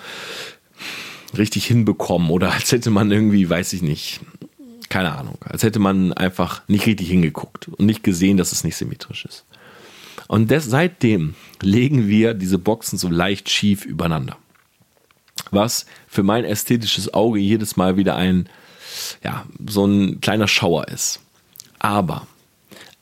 richtig 1.37 1.65
hinbekommen 1.65 2.29
oder 2.29 2.51
als 2.53 2.71
hätte 2.71 2.91
man 2.91 3.11
irgendwie, 3.11 3.49
weiß 3.49 3.73
ich 3.73 3.81
nicht, 3.81 4.19
keine 4.89 5.17
Ahnung, 5.17 5.39
als 5.45 5.63
hätte 5.63 5.79
man 5.79 6.13
einfach 6.13 6.61
nicht 6.67 6.85
richtig 6.85 7.09
hingeguckt 7.09 7.67
und 7.67 7.85
nicht 7.85 8.03
gesehen, 8.03 8.37
dass 8.37 8.51
es 8.51 8.63
nicht 8.63 8.75
symmetrisch 8.75 9.25
ist. 9.25 9.45
Und 10.27 10.51
des, 10.51 10.65
seitdem 10.65 11.33
legen 11.61 12.07
wir 12.07 12.33
diese 12.33 12.59
Boxen 12.59 12.97
so 12.99 13.09
leicht 13.09 13.49
schief 13.49 13.85
übereinander. 13.85 14.37
Was 15.51 15.85
für 16.07 16.23
mein 16.23 16.45
ästhetisches 16.45 17.13
Auge 17.13 17.39
jedes 17.39 17.75
Mal 17.75 17.97
wieder 17.97 18.15
ein, 18.15 18.47
ja, 19.23 19.45
so 19.67 19.85
ein 19.85 20.21
kleiner 20.21 20.47
Schauer 20.47 20.87
ist. 20.87 21.19
Aber 21.79 22.27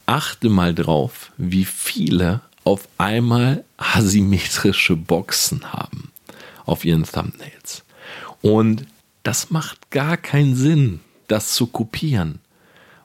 achte 0.06 0.50
mal 0.50 0.74
drauf, 0.74 1.32
wie 1.38 1.66
viele 1.66 2.42
auf 2.64 2.88
einmal 2.98 3.64
asymmetrische 3.78 4.96
Boxen 4.96 5.74
haben 5.74 6.12
auf 6.66 6.86
ihren 6.86 7.04
Thumbnails. 7.04 7.84
Und 8.42 8.86
das 9.24 9.52
macht 9.52 9.92
gar 9.92 10.18
keinen 10.18 10.56
Sinn, 10.56 11.00
das 11.28 11.54
zu 11.54 11.68
kopieren, 11.68 12.40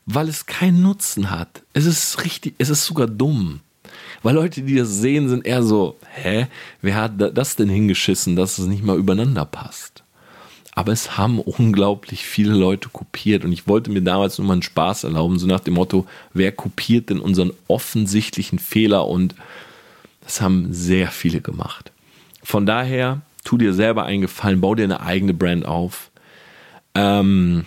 weil 0.06 0.28
es 0.28 0.46
keinen 0.46 0.82
Nutzen 0.82 1.30
hat. 1.30 1.62
Es 1.72 1.84
ist 1.84 2.24
richtig, 2.24 2.54
es 2.58 2.70
ist 2.70 2.84
sogar 2.84 3.06
dumm. 3.06 3.60
Weil 4.22 4.34
Leute, 4.34 4.62
die 4.62 4.76
das 4.76 4.88
sehen, 4.88 5.28
sind 5.28 5.46
eher 5.46 5.62
so, 5.62 5.96
hä, 6.14 6.48
wer 6.82 6.96
hat 6.96 7.12
das 7.18 7.56
denn 7.56 7.68
hingeschissen, 7.68 8.34
dass 8.34 8.58
es 8.58 8.66
nicht 8.66 8.82
mal 8.82 8.98
übereinander 8.98 9.44
passt? 9.44 10.02
Aber 10.76 10.92
es 10.92 11.16
haben 11.16 11.40
unglaublich 11.40 12.26
viele 12.26 12.52
Leute 12.52 12.90
kopiert 12.90 13.44
und 13.44 13.52
ich 13.52 13.66
wollte 13.66 13.90
mir 13.90 14.02
damals 14.02 14.36
nur 14.36 14.46
mal 14.46 14.52
einen 14.52 14.62
Spaß 14.62 15.04
erlauben, 15.04 15.38
so 15.38 15.46
nach 15.46 15.60
dem 15.60 15.74
Motto, 15.74 16.06
wer 16.34 16.52
kopiert 16.52 17.08
denn 17.08 17.18
unseren 17.18 17.52
offensichtlichen 17.66 18.58
Fehler 18.58 19.08
und 19.08 19.34
das 20.20 20.42
haben 20.42 20.74
sehr 20.74 21.08
viele 21.08 21.40
gemacht. 21.40 21.92
Von 22.42 22.66
daher, 22.66 23.22
tu 23.42 23.56
dir 23.56 23.72
selber 23.72 24.04
einen 24.04 24.20
Gefallen, 24.20 24.60
bau 24.60 24.74
dir 24.74 24.84
eine 24.84 25.00
eigene 25.00 25.32
Brand 25.32 25.64
auf. 25.64 26.10
Ähm, 26.94 27.64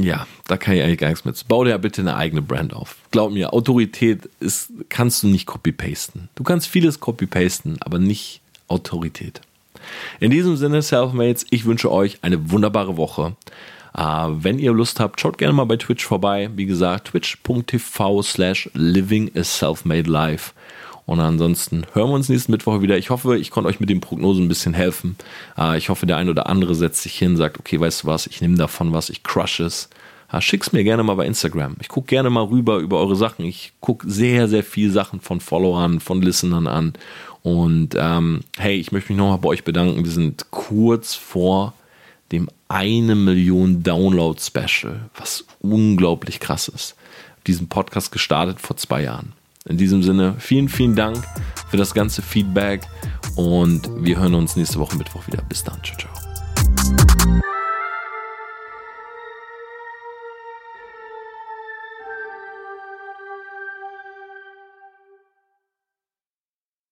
ja, 0.00 0.26
da 0.48 0.56
kann 0.56 0.74
ich 0.74 0.82
eigentlich 0.82 0.98
gar 0.98 1.10
nichts 1.10 1.24
mit. 1.24 1.46
Bau 1.46 1.62
dir 1.62 1.78
bitte 1.78 2.00
eine 2.00 2.16
eigene 2.16 2.42
Brand 2.42 2.74
auf. 2.74 2.96
Glaub 3.12 3.30
mir, 3.30 3.52
Autorität 3.52 4.28
ist, 4.40 4.72
kannst 4.88 5.22
du 5.22 5.28
nicht 5.28 5.46
copy-pasten. 5.46 6.28
Du 6.34 6.42
kannst 6.42 6.66
vieles 6.66 6.98
copy-pasten, 6.98 7.76
aber 7.80 8.00
nicht 8.00 8.40
Autorität. 8.66 9.42
In 10.20 10.30
diesem 10.30 10.56
Sinne, 10.56 10.82
Selfmates, 10.82 11.46
ich 11.50 11.64
wünsche 11.64 11.90
euch 11.90 12.18
eine 12.22 12.50
wunderbare 12.50 12.96
Woche. 12.96 13.36
Uh, 13.98 14.28
wenn 14.42 14.58
ihr 14.58 14.72
Lust 14.72 15.00
habt, 15.00 15.20
schaut 15.20 15.38
gerne 15.38 15.54
mal 15.54 15.64
bei 15.64 15.78
Twitch 15.78 16.04
vorbei. 16.04 16.50
Wie 16.54 16.66
gesagt, 16.66 17.08
twitch.tv 17.08 18.22
slash 18.22 18.68
living 18.74 19.30
a 19.34 19.42
self-made 19.42 20.10
life. 20.10 20.52
Und 21.06 21.20
ansonsten 21.20 21.86
hören 21.94 22.10
wir 22.10 22.14
uns 22.14 22.28
nächsten 22.28 22.52
Mittwoch 22.52 22.82
wieder. 22.82 22.98
Ich 22.98 23.08
hoffe, 23.08 23.38
ich 23.38 23.50
konnte 23.50 23.70
euch 23.70 23.80
mit 23.80 23.88
den 23.88 24.02
Prognosen 24.02 24.44
ein 24.44 24.48
bisschen 24.48 24.74
helfen. 24.74 25.16
Uh, 25.56 25.72
ich 25.74 25.88
hoffe, 25.88 26.04
der 26.04 26.18
ein 26.18 26.28
oder 26.28 26.46
andere 26.46 26.74
setzt 26.74 27.02
sich 27.02 27.16
hin, 27.16 27.38
sagt, 27.38 27.58
okay, 27.58 27.80
weißt 27.80 28.02
du 28.02 28.08
was, 28.08 28.26
ich 28.26 28.42
nehme 28.42 28.58
davon 28.58 28.92
was, 28.92 29.08
ich 29.08 29.22
crush 29.22 29.60
es. 29.60 29.88
Uh, 30.30 30.42
schick's 30.42 30.72
mir 30.72 30.84
gerne 30.84 31.02
mal 31.02 31.14
bei 31.14 31.24
Instagram. 31.24 31.76
Ich 31.80 31.88
gucke 31.88 32.08
gerne 32.08 32.28
mal 32.28 32.44
rüber 32.44 32.78
über 32.78 32.98
eure 32.98 33.16
Sachen. 33.16 33.46
Ich 33.46 33.72
gucke 33.80 34.10
sehr, 34.10 34.48
sehr 34.48 34.64
viel 34.64 34.90
Sachen 34.90 35.22
von 35.22 35.40
Followern, 35.40 36.00
von 36.00 36.20
Listenern 36.20 36.66
an 36.66 36.92
und 37.46 37.90
ähm, 37.96 38.40
hey, 38.58 38.74
ich 38.74 38.90
möchte 38.90 39.12
mich 39.12 39.18
nochmal 39.18 39.38
bei 39.38 39.50
euch 39.50 39.62
bedanken. 39.62 40.02
Wir 40.02 40.10
sind 40.10 40.50
kurz 40.50 41.14
vor 41.14 41.74
dem 42.32 42.48
eine 42.66 43.14
Million 43.14 43.84
Download 43.84 44.40
Special, 44.40 45.08
was 45.16 45.44
unglaublich 45.60 46.40
krass 46.40 46.66
ist. 46.66 46.96
Diesen 47.46 47.68
Podcast 47.68 48.10
gestartet 48.10 48.60
vor 48.60 48.76
zwei 48.76 49.04
Jahren. 49.04 49.32
In 49.64 49.76
diesem 49.78 50.02
Sinne, 50.02 50.34
vielen, 50.40 50.68
vielen 50.68 50.96
Dank 50.96 51.22
für 51.70 51.76
das 51.76 51.94
ganze 51.94 52.20
Feedback 52.20 52.82
und 53.36 53.88
wir 54.00 54.18
hören 54.18 54.34
uns 54.34 54.56
nächste 54.56 54.80
Woche 54.80 54.96
Mittwoch 54.96 55.24
wieder. 55.28 55.42
Bis 55.48 55.62
dann. 55.62 55.78
Ciao, 55.84 55.96
ciao. 55.98 57.42